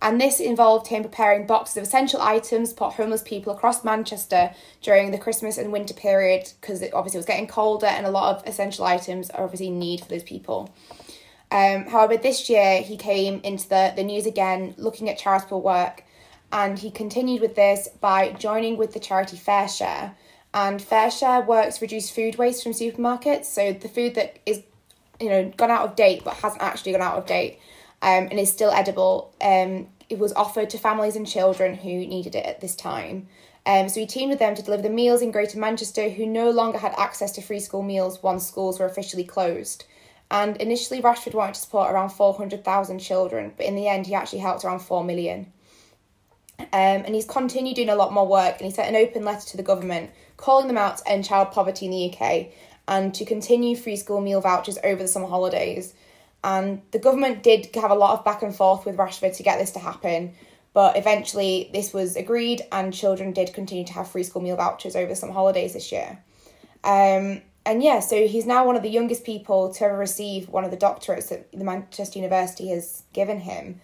And 0.03 0.21
this 0.21 0.41
involved 0.41 0.89
him 0.89 1.03
preparing 1.03 1.47
boxes 1.47 1.79
of 1.79 1.83
essential 1.85 2.21
items 2.21 2.73
for 2.73 2.91
homeless 2.91 3.23
people 3.23 3.53
across 3.53 3.83
Manchester 3.83 4.53
during 4.83 5.11
the 5.11 5.19
Christmas 5.19 5.57
and 5.57 5.73
winter 5.73 5.95
period 5.95 6.53
because 6.61 6.83
obviously 6.83 6.89
it 6.89 6.95
obviously 6.95 7.19
was 7.19 7.27
getting 7.27 7.47
colder 7.47 7.87
and 7.87 8.05
a 8.05 8.11
lot 8.11 8.37
of 8.37 8.47
essential 8.47 8.85
items 8.85 9.31
are 9.31 9.45
obviously 9.45 9.71
need 9.71 10.01
for 10.01 10.09
those 10.09 10.23
people. 10.23 10.73
Um, 11.51 11.87
however, 11.87 12.17
this 12.17 12.51
year 12.51 12.83
he 12.83 12.97
came 12.97 13.41
into 13.43 13.69
the, 13.69 13.93
the 13.97 14.05
news 14.05 14.27
again 14.27 14.75
looking 14.77 15.09
at 15.09 15.17
charitable 15.17 15.63
work 15.63 16.05
and 16.53 16.79
he 16.79 16.91
continued 16.91 17.41
with 17.41 17.55
this 17.55 17.89
by 18.01 18.33
joining 18.33 18.77
with 18.77 18.93
the 18.93 19.01
charity 19.01 19.37
FareShare. 19.37 20.15
And 20.53 20.81
FareShare 20.81 21.47
works 21.47 21.81
reduce 21.81 22.11
food 22.11 22.37
waste 22.37 22.63
from 22.63 22.73
supermarkets. 22.73 23.47
So 23.47 23.73
the 23.73 23.89
food 23.89 24.15
that 24.15 24.39
is, 24.45 24.63
you 25.21 25.29
know, 25.31 25.53
gone 25.57 25.71
out 25.71 25.89
of 25.89 25.97
date 25.97 26.23
but 26.23 26.35
hasn't 26.35 26.63
actually 26.63 26.93
gone 26.93 27.03
out 27.03 27.17
of 27.17 27.27
date 27.27 27.59
um, 28.07 28.29
and 28.31 28.39
is 28.39 28.53
still 28.53 28.71
edible, 28.71 29.35
um, 29.41 29.89
it 30.09 30.21
was 30.21 30.33
offered 30.35 30.71
to 30.71 30.79
families 30.79 31.17
and 31.17 31.27
children 31.27 31.75
who 31.75 31.91
needed 31.91 32.37
it 32.37 32.47
at 32.47 32.61
this 32.61 32.77
time. 32.77 33.27
Um, 33.67 33.89
so 33.89 33.99
he 33.99 34.07
teamed 34.07 34.31
with 34.31 34.39
them 34.39 34.55
to 34.55 34.63
deliver 34.63 34.85
the 34.85 34.91
meals 34.91 35.23
in 35.23 35.33
Greater 35.33 35.59
Manchester 35.59 36.09
who 36.09 36.25
no 36.25 36.51
longer 36.51 36.79
had 36.79 36.95
access 36.97 37.33
to 37.33 37.43
free 37.43 37.59
school 37.59 37.83
meals 37.83 38.23
once 38.23 38.47
schools 38.47 38.79
were 38.79 38.87
officially 38.87 39.25
closed. 39.25 39.85
And 40.31 40.57
initially, 40.59 41.03
Rashford 41.03 41.35
wanted 41.35 41.57
to 41.57 41.61
support 41.61 41.91
around 41.91 42.11
400,000 42.11 43.01
children, 43.01 43.53
but 43.57 43.67
in 43.67 43.75
the 43.75 43.89
end, 43.89 44.07
he 44.07 44.15
actually 44.15 44.39
helped 44.39 44.65
around 44.65 44.81
4 44.81 45.03
million. 45.03 45.53
Um, 46.59 46.67
and 46.73 47.15
he's 47.15 47.27
continued 47.27 47.75
doing 47.75 47.89
a 47.89 47.97
lot 47.97 48.13
more 48.13 48.27
work, 48.27 48.57
and 48.59 48.67
he 48.67 48.71
sent 48.71 48.89
an 48.89 48.97
open 48.97 49.25
letter 49.25 49.47
to 49.49 49.57
the 49.57 49.63
government 49.65 50.11
calling 50.37 50.69
them 50.69 50.79
out 50.79 50.99
to 50.99 51.09
end 51.09 51.25
child 51.25 51.51
poverty 51.51 51.87
in 51.87 51.93
the 51.93 52.13
UK 52.13 52.49
and 52.89 53.15
to 53.15 53.25
continue 53.25 53.77
free 53.77 53.97
school 53.97 54.21
meal 54.21 54.41
vouchers 54.41 54.79
over 54.85 55.03
the 55.03 55.09
summer 55.09 55.27
holidays. 55.27 55.95
And 56.47 56.81
the 56.93 57.01
government 57.01 57.43
did 57.43 57.69
have 57.75 57.91
a 57.91 57.97
lot 57.97 58.17
of 58.17 58.25
back 58.25 58.41
and 58.41 58.55
forth 58.55 58.87
with 58.87 58.97
Rashford 58.97 59.37
to 59.37 59.43
get 59.43 59.59
this 59.59 59.73
to 59.73 59.81
happen, 59.81 60.33
but 60.75 60.97
eventually 60.97 61.69
this 61.73 61.93
was 61.93 62.15
agreed, 62.15 62.63
and 62.71 62.95
children 62.95 63.33
did 63.33 63.53
continue 63.53 63.85
to 63.85 63.93
have 63.95 64.09
free 64.09 64.23
school 64.23 64.41
meal 64.41 64.55
vouchers 64.55 64.95
over 64.95 65.17
some 65.17 65.33
holidays 65.33 65.73
this 65.73 65.91
year. 65.91 66.23
Um, 66.85 67.43
and 67.65 67.83
yeah, 67.83 67.99
so 67.99 68.29
he's 68.29 68.47
now 68.47 68.65
one 68.65 68.77
of 68.77 68.85
the 68.85 68.89
youngest 68.89 69.25
people 69.25 69.75
to 69.75 69.87
ever 69.87 69.99
receive 69.99 70.49
one 70.49 70.63
of 70.63 70.71
the 70.71 70.77
doctorates 70.77 71.31
that 71.31 71.51
the 71.51 71.65
Manchester 71.65 72.21
University 72.21 72.69
has 72.69 73.03
given 73.13 73.41
him. 73.41 73.81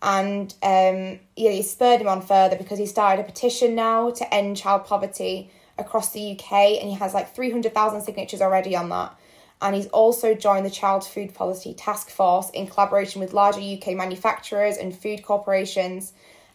And 0.00 0.54
um, 0.62 1.20
yeah, 1.36 1.50
he 1.50 1.60
spurred 1.60 2.00
him 2.00 2.08
on 2.08 2.22
further 2.22 2.56
because 2.56 2.78
he 2.78 2.86
started 2.86 3.20
a 3.20 3.26
petition 3.26 3.74
now 3.74 4.10
to 4.12 4.34
end 4.34 4.56
child 4.56 4.86
poverty 4.86 5.50
across 5.76 6.14
the 6.14 6.32
UK, 6.32 6.80
and 6.80 6.88
he 6.88 6.94
has 6.94 7.12
like 7.12 7.34
300,000 7.34 8.00
signatures 8.00 8.40
already 8.40 8.74
on 8.74 8.88
that. 8.88 9.14
And 9.62 9.74
he's 9.74 9.86
also 9.88 10.34
joined 10.34 10.66
the 10.66 10.70
Child 10.70 11.04
Food 11.04 11.34
Poverty 11.34 11.72
Task 11.74 12.10
Force 12.10 12.50
in 12.50 12.66
collaboration 12.66 13.20
with 13.20 13.32
larger 13.32 13.60
UK 13.60 13.96
manufacturers 13.96 14.76
and 14.76 14.96
food 14.96 15.24
corporations 15.24 16.12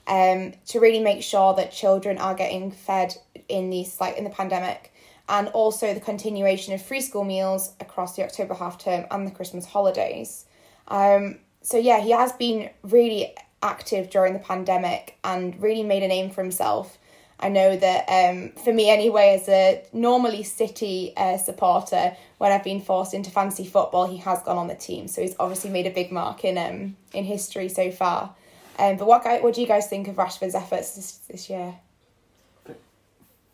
um, 0.07 0.53
to 0.67 0.79
really 0.79 0.99
make 0.99 1.23
sure 1.23 1.53
that 1.55 1.71
children 1.71 2.17
are 2.17 2.35
getting 2.35 2.71
fed 2.71 3.15
in 3.49 3.69
these 3.69 3.99
like 3.99 4.17
in 4.17 4.23
the 4.23 4.29
pandemic 4.29 4.93
and 5.29 5.47
also 5.49 5.93
the 5.93 5.99
continuation 5.99 6.73
of 6.73 6.81
free 6.81 7.01
school 7.01 7.23
meals 7.23 7.73
across 7.79 8.15
the 8.15 8.23
October 8.23 8.53
half 8.53 8.77
term 8.77 9.05
and 9.09 9.25
the 9.25 9.31
Christmas 9.31 9.65
holidays. 9.65 10.45
Um, 10.87 11.39
so 11.61 11.77
yeah, 11.77 12.01
he 12.01 12.11
has 12.11 12.33
been 12.33 12.69
really 12.83 13.35
active 13.63 14.09
during 14.09 14.33
the 14.33 14.39
pandemic 14.39 15.17
and 15.23 15.59
really 15.61 15.83
made 15.83 16.03
a 16.03 16.07
name 16.07 16.29
for 16.29 16.41
himself. 16.41 16.97
I 17.41 17.49
know 17.49 17.75
that 17.75 18.05
um, 18.07 18.51
for 18.63 18.71
me 18.71 18.89
anyway, 18.89 19.39
as 19.39 19.49
a 19.49 19.83
normally 19.93 20.43
City 20.43 21.13
uh, 21.17 21.37
supporter, 21.37 22.15
when 22.37 22.51
I've 22.51 22.63
been 22.63 22.81
forced 22.81 23.13
into 23.13 23.31
fantasy 23.31 23.65
football, 23.65 24.07
he 24.07 24.17
has 24.17 24.41
gone 24.43 24.57
on 24.57 24.67
the 24.67 24.75
team. 24.75 25.07
So 25.07 25.21
he's 25.21 25.35
obviously 25.39 25.71
made 25.71 25.87
a 25.87 25.91
big 25.91 26.11
mark 26.11 26.43
in 26.45 26.57
um 26.57 26.95
in 27.13 27.23
history 27.23 27.69
so 27.69 27.91
far. 27.91 28.35
Um, 28.77 28.97
but 28.97 29.07
what 29.07 29.25
what 29.43 29.53
do 29.53 29.61
you 29.61 29.67
guys 29.67 29.87
think 29.87 30.07
of 30.07 30.15
Rashford's 30.15 30.55
efforts 30.55 30.95
this, 30.95 31.11
this 31.29 31.49
year? 31.49 31.75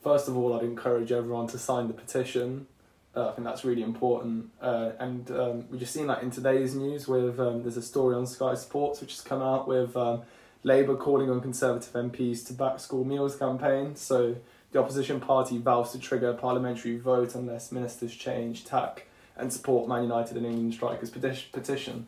First 0.03 0.27
of 0.27 0.38
all, 0.38 0.57
I'd 0.57 0.63
encourage 0.63 1.11
everyone 1.11 1.47
to 1.47 1.57
sign 1.57 1.88
the 1.88 1.93
petition. 1.93 2.67
Uh, 3.15 3.29
I 3.29 3.31
think 3.33 3.45
that's 3.45 3.65
really 3.65 3.81
important. 3.81 4.51
Uh, 4.61 4.91
and 4.99 5.29
um, 5.31 5.65
we 5.69 5.79
just 5.79 5.93
seen 5.93 6.07
that 6.07 6.21
in 6.21 6.29
today's 6.29 6.75
news 6.75 7.07
with 7.07 7.39
um, 7.39 7.63
there's 7.63 7.77
a 7.77 7.81
story 7.81 8.15
on 8.15 8.27
Sky 8.27 8.53
Sports 8.53 9.01
which 9.01 9.11
has 9.11 9.21
come 9.21 9.41
out 9.41 9.67
with 9.67 9.97
um, 9.97 10.21
Labour 10.63 10.95
calling 10.95 11.29
on 11.29 11.41
Conservative 11.41 11.93
MPs 11.93 12.45
to 12.47 12.53
back 12.53 12.79
school 12.79 13.03
meals 13.03 13.35
campaign. 13.35 13.95
So 13.95 14.35
the 14.71 14.79
opposition 14.79 15.19
party 15.19 15.57
vows 15.57 15.91
to 15.91 15.99
trigger 15.99 16.29
a 16.29 16.33
parliamentary 16.33 16.97
vote 16.97 17.35
unless 17.35 17.71
ministers 17.71 18.13
change 18.13 18.65
tack 18.65 19.07
and 19.35 19.53
support 19.53 19.87
Man 19.87 20.03
United 20.03 20.35
and 20.37 20.45
England 20.45 20.73
strikers 20.73 21.09
petition. 21.09 22.07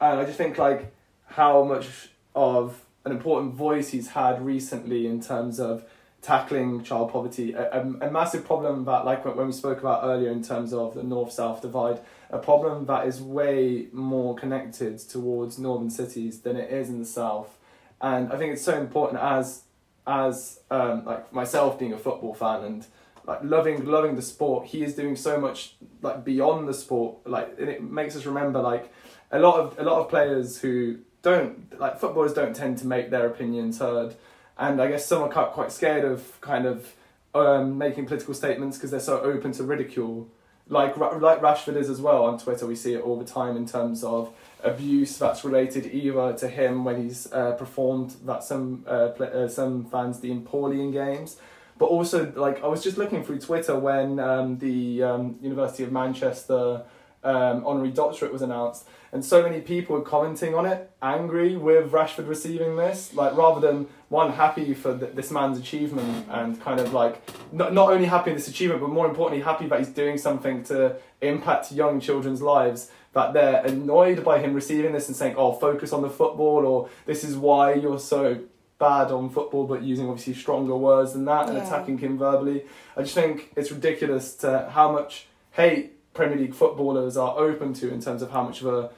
And 0.00 0.20
I 0.20 0.24
just 0.24 0.38
think 0.38 0.58
like 0.58 0.94
how 1.26 1.64
much 1.64 2.10
of 2.34 2.84
an 3.04 3.12
important 3.12 3.54
voice 3.54 3.90
he's 3.90 4.08
had 4.08 4.44
recently 4.44 5.06
in 5.06 5.20
terms 5.20 5.58
of 5.58 5.84
tackling 6.22 6.82
child 6.82 7.12
poverty, 7.12 7.52
a, 7.52 7.70
a, 7.70 8.08
a 8.08 8.10
massive 8.10 8.44
problem 8.44 8.84
that, 8.84 9.04
like 9.04 9.24
when 9.24 9.46
we 9.46 9.52
spoke 9.52 9.78
about 9.78 10.04
earlier 10.04 10.30
in 10.30 10.42
terms 10.42 10.72
of 10.72 10.94
the 10.94 11.02
north 11.02 11.32
south 11.32 11.62
divide, 11.62 12.00
a 12.30 12.38
problem 12.38 12.86
that 12.86 13.06
is 13.06 13.20
way 13.20 13.86
more 13.92 14.34
connected 14.34 14.98
towards 14.98 15.58
northern 15.58 15.90
cities 15.90 16.40
than 16.40 16.56
it 16.56 16.70
is 16.70 16.88
in 16.88 16.98
the 16.98 17.04
south. 17.04 17.57
And 18.00 18.32
I 18.32 18.36
think 18.36 18.52
it's 18.52 18.62
so 18.62 18.78
important 18.78 19.20
as 19.22 19.62
as 20.06 20.60
um, 20.70 21.04
like 21.04 21.32
myself 21.32 21.78
being 21.78 21.92
a 21.92 21.98
football 21.98 22.32
fan 22.34 22.64
and 22.64 22.86
like 23.26 23.40
loving 23.42 23.84
loving 23.84 24.16
the 24.16 24.22
sport, 24.22 24.66
he 24.66 24.82
is 24.82 24.94
doing 24.94 25.16
so 25.16 25.38
much 25.38 25.74
like 26.00 26.24
beyond 26.24 26.68
the 26.68 26.74
sport. 26.74 27.26
Like 27.26 27.58
it 27.58 27.82
makes 27.82 28.16
us 28.16 28.24
remember 28.24 28.60
like 28.60 28.92
a 29.30 29.38
lot 29.38 29.60
of 29.60 29.78
a 29.78 29.82
lot 29.82 30.00
of 30.00 30.08
players 30.08 30.60
who 30.60 30.98
don't 31.22 31.78
like 31.78 31.98
footballers 31.98 32.32
don't 32.32 32.54
tend 32.54 32.78
to 32.78 32.86
make 32.86 33.10
their 33.10 33.26
opinions 33.26 33.80
heard 33.80 34.14
and 34.58 34.82
I 34.82 34.88
guess 34.88 35.06
some 35.06 35.22
are 35.22 35.28
quite 35.28 35.72
scared 35.72 36.04
of 36.04 36.40
kind 36.40 36.66
of 36.66 36.94
um, 37.34 37.78
making 37.78 38.06
political 38.06 38.34
statements 38.34 38.76
because 38.76 38.90
they're 38.90 39.00
so 39.00 39.20
open 39.20 39.52
to 39.52 39.62
ridicule. 39.62 40.28
Like 40.68 40.96
like 40.96 41.40
Rashford 41.40 41.76
is 41.76 41.88
as 41.88 42.00
well 42.00 42.24
on 42.24 42.38
Twitter, 42.38 42.66
we 42.66 42.74
see 42.74 42.94
it 42.94 43.00
all 43.00 43.18
the 43.18 43.24
time 43.24 43.56
in 43.56 43.66
terms 43.66 44.04
of 44.04 44.34
abuse 44.62 45.18
that's 45.18 45.44
related 45.44 45.86
either 45.92 46.32
to 46.34 46.48
him 46.48 46.84
when 46.84 47.02
he's 47.02 47.32
uh, 47.32 47.52
performed 47.52 48.16
that 48.24 48.42
some 48.42 48.84
uh, 48.86 49.10
uh, 49.20 49.48
some 49.48 49.84
fans 49.84 50.18
deem 50.18 50.42
poorly 50.42 50.80
in 50.80 50.90
games, 50.90 51.36
but 51.78 51.86
also 51.86 52.32
like 52.34 52.62
I 52.62 52.66
was 52.66 52.82
just 52.82 52.98
looking 52.98 53.22
through 53.24 53.40
Twitter 53.40 53.78
when 53.78 54.18
um, 54.18 54.58
the 54.58 55.02
um, 55.02 55.38
University 55.40 55.84
of 55.84 55.92
Manchester 55.92 56.82
um, 57.24 57.66
honorary 57.66 57.90
doctorate 57.90 58.32
was 58.32 58.42
announced, 58.42 58.86
and 59.12 59.24
so 59.24 59.42
many 59.42 59.60
people 59.60 59.96
were 59.96 60.02
commenting 60.02 60.54
on 60.54 60.66
it, 60.66 60.90
angry 61.02 61.56
with 61.56 61.90
Rashford 61.90 62.28
receiving 62.28 62.76
this, 62.76 63.14
like 63.14 63.36
rather 63.36 63.60
than 63.60 63.86
one 64.08 64.32
happy 64.32 64.74
for 64.74 64.96
th- 64.96 65.14
this 65.14 65.30
man's 65.30 65.58
achievement 65.58 66.26
and 66.30 66.60
kind 66.60 66.80
of 66.80 66.92
like 66.92 67.22
not 67.52 67.72
not 67.72 67.90
only 67.90 68.06
happy 68.06 68.30
in 68.30 68.36
this 68.36 68.48
achievement, 68.48 68.80
but 68.80 68.90
more 68.90 69.06
importantly 69.06 69.44
happy 69.44 69.66
that 69.68 69.78
he's 69.78 69.88
doing 69.88 70.18
something 70.18 70.62
to 70.64 70.96
impact 71.20 71.72
young 71.72 72.00
children's 72.00 72.42
lives. 72.42 72.90
That 73.18 73.32
they're 73.32 73.62
annoyed 73.66 74.22
by 74.22 74.38
him 74.38 74.54
receiving 74.54 74.92
this 74.92 75.08
and 75.08 75.16
saying, 75.16 75.34
"Oh, 75.36 75.52
focus 75.52 75.92
on 75.92 76.02
the 76.02 76.10
football," 76.20 76.64
or 76.64 76.88
"This 77.04 77.24
is 77.24 77.36
why 77.36 77.74
you're 77.74 77.98
so." 77.98 78.38
bad 78.78 79.10
on 79.10 79.28
football, 79.28 79.64
but 79.66 79.82
using 79.82 80.08
obviously 80.08 80.32
stronger 80.34 80.76
words 80.76 81.12
than 81.12 81.24
that 81.24 81.48
and 81.48 81.56
Yeah. 81.56 81.66
attacking 81.66 81.98
him 81.98 82.16
verbally. 82.16 82.64
I 82.96 83.02
just 83.02 83.16
think 83.16 83.50
it's 83.56 83.72
ridiculous 83.72 84.36
to 84.36 84.68
how 84.70 84.92
much 84.92 85.26
hate 85.50 86.14
Premier 86.14 86.38
League 86.38 86.54
footballers 86.54 87.16
are 87.16 87.34
open 87.36 87.72
to 87.80 87.92
in 87.92 88.00
terms 88.00 88.22
of 88.22 88.30
how 88.30 88.44
much 88.44 88.62
of 88.62 88.68
a 88.72 88.90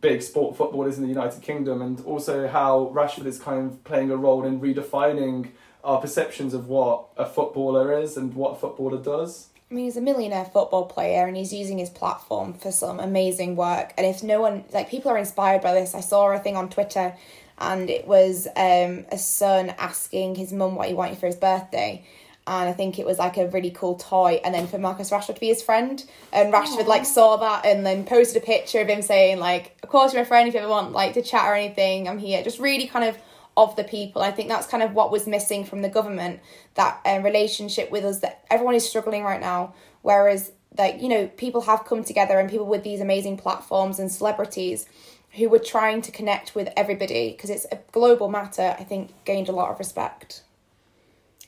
big 0.00 0.22
sport 0.22 0.56
football 0.56 0.86
is 0.86 0.96
in 0.96 1.02
the 1.02 1.10
United 1.10 1.42
Kingdom, 1.42 1.82
and 1.82 2.02
also 2.06 2.48
how 2.48 2.90
Rashford 2.94 3.26
is 3.26 3.38
kind 3.38 3.70
of 3.70 3.84
playing 3.84 4.10
a 4.10 4.16
role 4.16 4.46
in 4.46 4.62
redefining 4.62 5.48
our 5.84 6.00
perceptions 6.00 6.54
of 6.54 6.66
what 6.70 7.08
a 7.18 7.26
footballer 7.26 7.92
is 7.92 8.16
and 8.16 8.32
what 8.34 8.52
a 8.52 8.54
footballer 8.54 8.96
does. 8.96 9.48
I 9.70 9.74
mean, 9.74 9.84
he's 9.84 9.98
a 9.98 10.00
millionaire 10.00 10.46
football 10.46 10.86
player 10.86 11.26
and 11.26 11.36
he's 11.36 11.52
using 11.52 11.78
his 11.78 11.90
platform 11.90 12.54
for 12.54 12.72
some 12.72 12.98
amazing 12.98 13.54
work. 13.54 13.92
And 13.98 14.06
if 14.06 14.22
no 14.22 14.40
one, 14.40 14.64
like, 14.72 14.88
people 14.88 15.10
are 15.10 15.18
inspired 15.18 15.60
by 15.60 15.74
this. 15.74 15.94
I 15.94 16.00
saw 16.00 16.30
a 16.30 16.38
thing 16.38 16.56
on 16.56 16.70
Twitter 16.70 17.14
and 17.58 17.90
it 17.90 18.06
was 18.06 18.46
um, 18.56 19.04
a 19.12 19.18
son 19.18 19.74
asking 19.78 20.36
his 20.36 20.52
mum 20.52 20.74
what 20.74 20.88
he 20.88 20.94
wanted 20.94 21.18
for 21.18 21.26
his 21.26 21.36
birthday. 21.36 22.04
And 22.46 22.66
I 22.66 22.72
think 22.72 22.98
it 22.98 23.04
was 23.04 23.18
like 23.18 23.36
a 23.36 23.46
really 23.48 23.70
cool 23.70 23.96
toy, 23.96 24.40
and 24.42 24.54
then 24.54 24.66
for 24.66 24.78
Marcus 24.78 25.10
Rashford 25.10 25.34
to 25.34 25.40
be 25.40 25.48
his 25.48 25.62
friend. 25.62 26.02
And 26.32 26.50
Rashford 26.50 26.86
like 26.86 27.04
saw 27.04 27.36
that 27.36 27.66
and 27.66 27.84
then 27.84 28.06
posted 28.06 28.42
a 28.42 28.46
picture 28.46 28.80
of 28.80 28.88
him 28.88 29.02
saying 29.02 29.38
like, 29.38 29.76
"Of 29.82 29.90
course 29.90 30.14
you're 30.14 30.22
my 30.22 30.26
friend. 30.26 30.48
If 30.48 30.54
you 30.54 30.60
ever 30.60 30.68
want 30.70 30.92
like 30.92 31.12
to 31.12 31.22
chat 31.22 31.44
or 31.44 31.54
anything, 31.54 32.08
I'm 32.08 32.16
here." 32.16 32.42
Just 32.42 32.58
really 32.58 32.86
kind 32.86 33.04
of 33.04 33.18
of 33.58 33.74
the 33.74 33.82
people. 33.82 34.22
I 34.22 34.30
think 34.30 34.48
that's 34.48 34.68
kind 34.68 34.82
of 34.82 34.94
what 34.94 35.10
was 35.10 35.26
missing 35.26 35.64
from 35.64 35.82
the 35.82 35.88
government 35.88 36.40
that 36.74 37.00
uh, 37.04 37.20
relationship 37.22 37.90
with 37.90 38.04
us 38.04 38.20
that 38.20 38.44
everyone 38.50 38.76
is 38.76 38.88
struggling 38.88 39.24
right 39.24 39.40
now. 39.40 39.74
Whereas, 40.02 40.52
like, 40.78 41.02
you 41.02 41.08
know, 41.08 41.26
people 41.26 41.62
have 41.62 41.84
come 41.84 42.04
together 42.04 42.38
and 42.38 42.48
people 42.48 42.66
with 42.66 42.84
these 42.84 43.00
amazing 43.00 43.36
platforms 43.36 43.98
and 43.98 44.12
celebrities 44.12 44.86
who 45.32 45.48
were 45.48 45.58
trying 45.58 46.00
to 46.02 46.12
connect 46.12 46.54
with 46.54 46.68
everybody 46.76 47.32
because 47.32 47.50
it's 47.50 47.66
a 47.72 47.78
global 47.90 48.28
matter, 48.28 48.76
I 48.78 48.84
think 48.84 49.10
gained 49.24 49.48
a 49.48 49.52
lot 49.52 49.70
of 49.70 49.78
respect. 49.80 50.42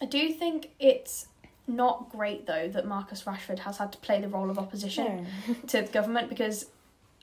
I 0.03 0.07
do 0.07 0.33
think 0.33 0.71
it's 0.81 1.29
not 1.69 2.11
great 2.11 2.47
though 2.47 2.69
that 2.69 2.87
Marcus 2.87 3.23
Rashford 3.23 3.61
has 3.61 3.79
had 3.79 3.93
to 3.93 3.99
play 3.99 4.21
the 4.21 4.29
role 4.29 4.51
of 4.51 4.59
opposition 4.59 5.29
to 5.69 5.83
the 5.83 5.89
government 5.89 6.29
because 6.29 6.67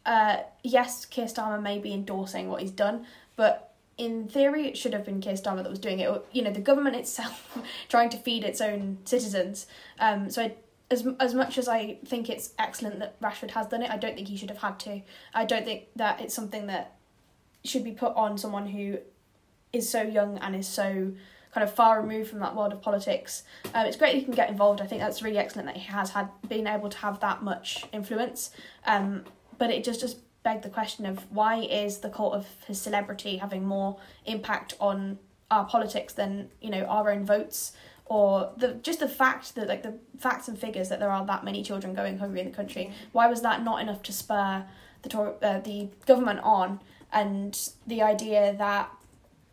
uh, 0.05 0.37
yes, 0.63 1.05
Keir 1.05 1.25
Starmer 1.25 1.61
may 1.61 1.79
be 1.79 1.93
endorsing 1.93 2.47
what 2.47 2.61
he's 2.61 2.71
done, 2.71 3.05
but 3.35 3.66
in 3.97 4.27
theory 4.27 4.67
it 4.67 4.77
should 4.77 4.93
have 4.93 5.05
been 5.05 5.19
Keir 5.19 5.33
Starmer 5.33 5.63
that 5.63 5.69
was 5.69 5.79
doing 5.79 5.99
it. 5.99 6.07
Or, 6.07 6.21
you 6.31 6.43
know, 6.43 6.51
the 6.51 6.61
government 6.61 6.95
itself 6.95 7.57
trying 7.89 8.09
to 8.09 8.17
feed 8.17 8.43
its 8.43 8.61
own 8.61 8.99
citizens. 9.05 9.67
Um, 9.99 10.29
so 10.29 10.43
I, 10.43 10.55
as 10.89 11.05
as 11.19 11.33
much 11.33 11.57
as 11.57 11.67
I 11.67 11.97
think 12.05 12.29
it's 12.29 12.53
excellent 12.57 12.99
that 12.99 13.19
Rashford 13.19 13.51
has 13.51 13.67
done 13.67 13.81
it, 13.81 13.91
I 13.91 13.97
don't 13.97 14.15
think 14.15 14.27
he 14.27 14.37
should 14.37 14.49
have 14.49 14.59
had 14.59 14.79
to. 14.81 15.01
I 15.33 15.45
don't 15.45 15.65
think 15.65 15.85
that 15.95 16.21
it's 16.21 16.33
something 16.33 16.67
that 16.67 16.95
should 17.65 17.83
be 17.83 17.91
put 17.91 18.15
on 18.15 18.37
someone 18.37 18.67
who 18.67 18.99
is 19.73 19.89
so 19.89 20.01
young 20.01 20.37
and 20.37 20.55
is 20.55 20.67
so 20.67 21.11
kind 21.53 21.67
of 21.67 21.73
far 21.73 22.01
removed 22.01 22.29
from 22.29 22.39
that 22.39 22.55
world 22.55 22.71
of 22.71 22.81
politics. 22.81 23.43
Um, 23.73 23.85
it's 23.85 23.97
great 23.97 24.15
he 24.15 24.21
can 24.21 24.33
get 24.33 24.49
involved. 24.49 24.79
I 24.79 24.85
think 24.85 25.01
that's 25.01 25.21
really 25.21 25.37
excellent 25.37 25.67
that 25.67 25.77
he 25.77 25.87
has 25.87 26.11
had 26.11 26.29
been 26.47 26.67
able 26.67 26.89
to 26.89 26.97
have 26.99 27.19
that 27.21 27.43
much 27.43 27.85
influence. 27.91 28.51
Um, 28.85 29.25
but 29.57 29.71
it 29.71 29.83
just 29.83 29.99
just 29.99 30.17
begged 30.47 30.63
the 30.63 30.75
question 30.79 31.05
of 31.05 31.15
why 31.29 31.55
is 31.83 31.97
the 31.99 32.09
cult 32.09 32.33
of 32.33 32.47
his 32.67 32.79
celebrity 32.79 33.35
having 33.45 33.65
more 33.65 33.97
impact 34.25 34.73
on 34.79 35.19
our 35.51 35.65
politics 35.65 36.13
than 36.13 36.49
you 36.61 36.69
know 36.69 36.83
our 36.85 37.11
own 37.11 37.25
votes 37.25 37.73
or 38.05 38.53
the 38.55 38.69
just 38.87 38.99
the 39.01 39.09
fact 39.09 39.55
that 39.55 39.67
like 39.67 39.83
the 39.83 39.93
facts 40.17 40.47
and 40.47 40.57
figures 40.57 40.87
that 40.89 40.99
there 41.01 41.11
are 41.11 41.25
that 41.25 41.43
many 41.43 41.61
children 41.63 41.93
going 41.93 42.17
hungry 42.17 42.39
in 42.39 42.49
the 42.49 42.55
country. 42.61 42.91
Why 43.11 43.27
was 43.27 43.41
that 43.41 43.61
not 43.69 43.81
enough 43.81 44.01
to 44.03 44.13
spur 44.13 44.65
the 45.01 45.09
Tor- 45.09 45.35
uh, 45.41 45.59
the 45.59 45.89
government 46.05 46.39
on 46.43 46.79
and 47.11 47.51
the 47.85 48.01
idea 48.01 48.55
that 48.57 48.89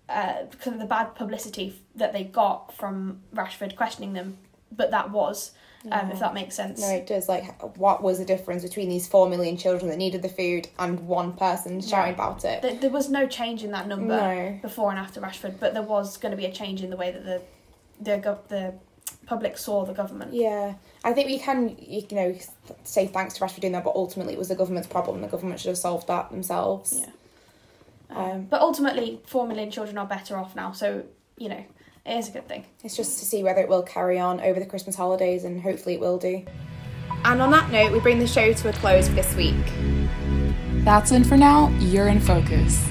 uh, 0.08 0.44
because 0.50 0.74
of 0.74 0.78
the 0.78 0.86
bad 0.86 1.14
publicity 1.16 1.80
that 1.96 2.12
they 2.12 2.24
got 2.24 2.72
from 2.72 3.20
Rashford 3.34 3.74
questioning 3.74 4.12
them, 4.12 4.38
but 4.70 4.90
that 4.90 5.10
was, 5.10 5.52
um, 5.90 6.10
if 6.10 6.18
that 6.20 6.34
makes 6.34 6.54
sense. 6.54 6.80
No, 6.80 6.88
it 6.88 7.06
does. 7.06 7.28
Like, 7.28 7.44
what 7.76 8.02
was 8.02 8.18
the 8.18 8.24
difference 8.24 8.62
between 8.62 8.88
these 8.88 9.06
four 9.06 9.28
million 9.28 9.56
children 9.56 9.90
that 9.90 9.98
needed 9.98 10.22
the 10.22 10.28
food 10.28 10.68
and 10.78 11.00
one 11.06 11.32
person 11.34 11.80
shouting 11.80 12.14
about 12.14 12.44
it? 12.44 12.62
There, 12.62 12.74
there 12.74 12.90
was 12.90 13.10
no 13.10 13.26
change 13.26 13.62
in 13.64 13.70
that 13.72 13.86
number 13.86 14.16
No. 14.16 14.58
before 14.62 14.90
and 14.90 14.98
after 14.98 15.20
Rashford, 15.20 15.60
but 15.60 15.74
there 15.74 15.82
was 15.82 16.16
going 16.16 16.30
to 16.30 16.36
be 16.36 16.46
a 16.46 16.52
change 16.52 16.82
in 16.82 16.90
the 16.90 16.96
way 16.96 17.10
that 17.12 17.24
the 17.24 17.42
the 18.00 18.18
gov- 18.18 18.48
the 18.48 18.74
public 19.26 19.56
saw 19.56 19.84
the 19.84 19.94
government. 19.94 20.32
Yeah, 20.34 20.74
I 21.04 21.12
think 21.12 21.26
we 21.28 21.38
can, 21.38 21.76
you 21.78 22.04
know, 22.10 22.34
say 22.82 23.06
thanks 23.06 23.34
to 23.34 23.44
Rashford 23.44 23.60
doing 23.60 23.72
that, 23.74 23.84
but 23.84 23.94
ultimately 23.94 24.32
it 24.34 24.38
was 24.38 24.48
the 24.48 24.56
government's 24.56 24.88
problem. 24.88 25.20
The 25.20 25.28
government 25.28 25.60
should 25.60 25.68
have 25.68 25.78
solved 25.78 26.08
that 26.08 26.30
themselves. 26.30 26.98
Yeah. 27.00 27.10
Um, 28.10 28.44
But 28.44 28.60
ultimately, 28.60 29.20
four 29.26 29.46
million 29.46 29.70
children 29.70 29.96
are 29.98 30.06
better 30.06 30.36
off 30.36 30.54
now, 30.56 30.72
so 30.72 31.04
you 31.36 31.48
know 31.48 31.64
it 32.06 32.18
is 32.18 32.28
a 32.28 32.32
good 32.32 32.46
thing. 32.46 32.64
It's 32.82 32.96
just 32.96 33.18
to 33.18 33.24
see 33.24 33.42
whether 33.42 33.60
it 33.60 33.68
will 33.68 33.82
carry 33.82 34.18
on 34.18 34.40
over 34.40 34.60
the 34.60 34.66
Christmas 34.66 34.94
holidays, 34.94 35.44
and 35.44 35.60
hopefully 35.60 35.94
it 35.94 36.00
will 36.00 36.18
do. 36.18 36.44
And 37.24 37.40
on 37.40 37.50
that 37.52 37.70
note, 37.70 37.92
we 37.92 38.00
bring 38.00 38.18
the 38.18 38.26
show 38.26 38.52
to 38.52 38.68
a 38.68 38.72
close 38.74 39.08
for 39.08 39.14
this 39.14 39.34
week. 39.34 39.54
That's 40.84 41.12
in 41.12 41.24
for 41.24 41.36
now. 41.36 41.70
You're 41.78 42.08
in 42.08 42.20
focus. 42.20 42.84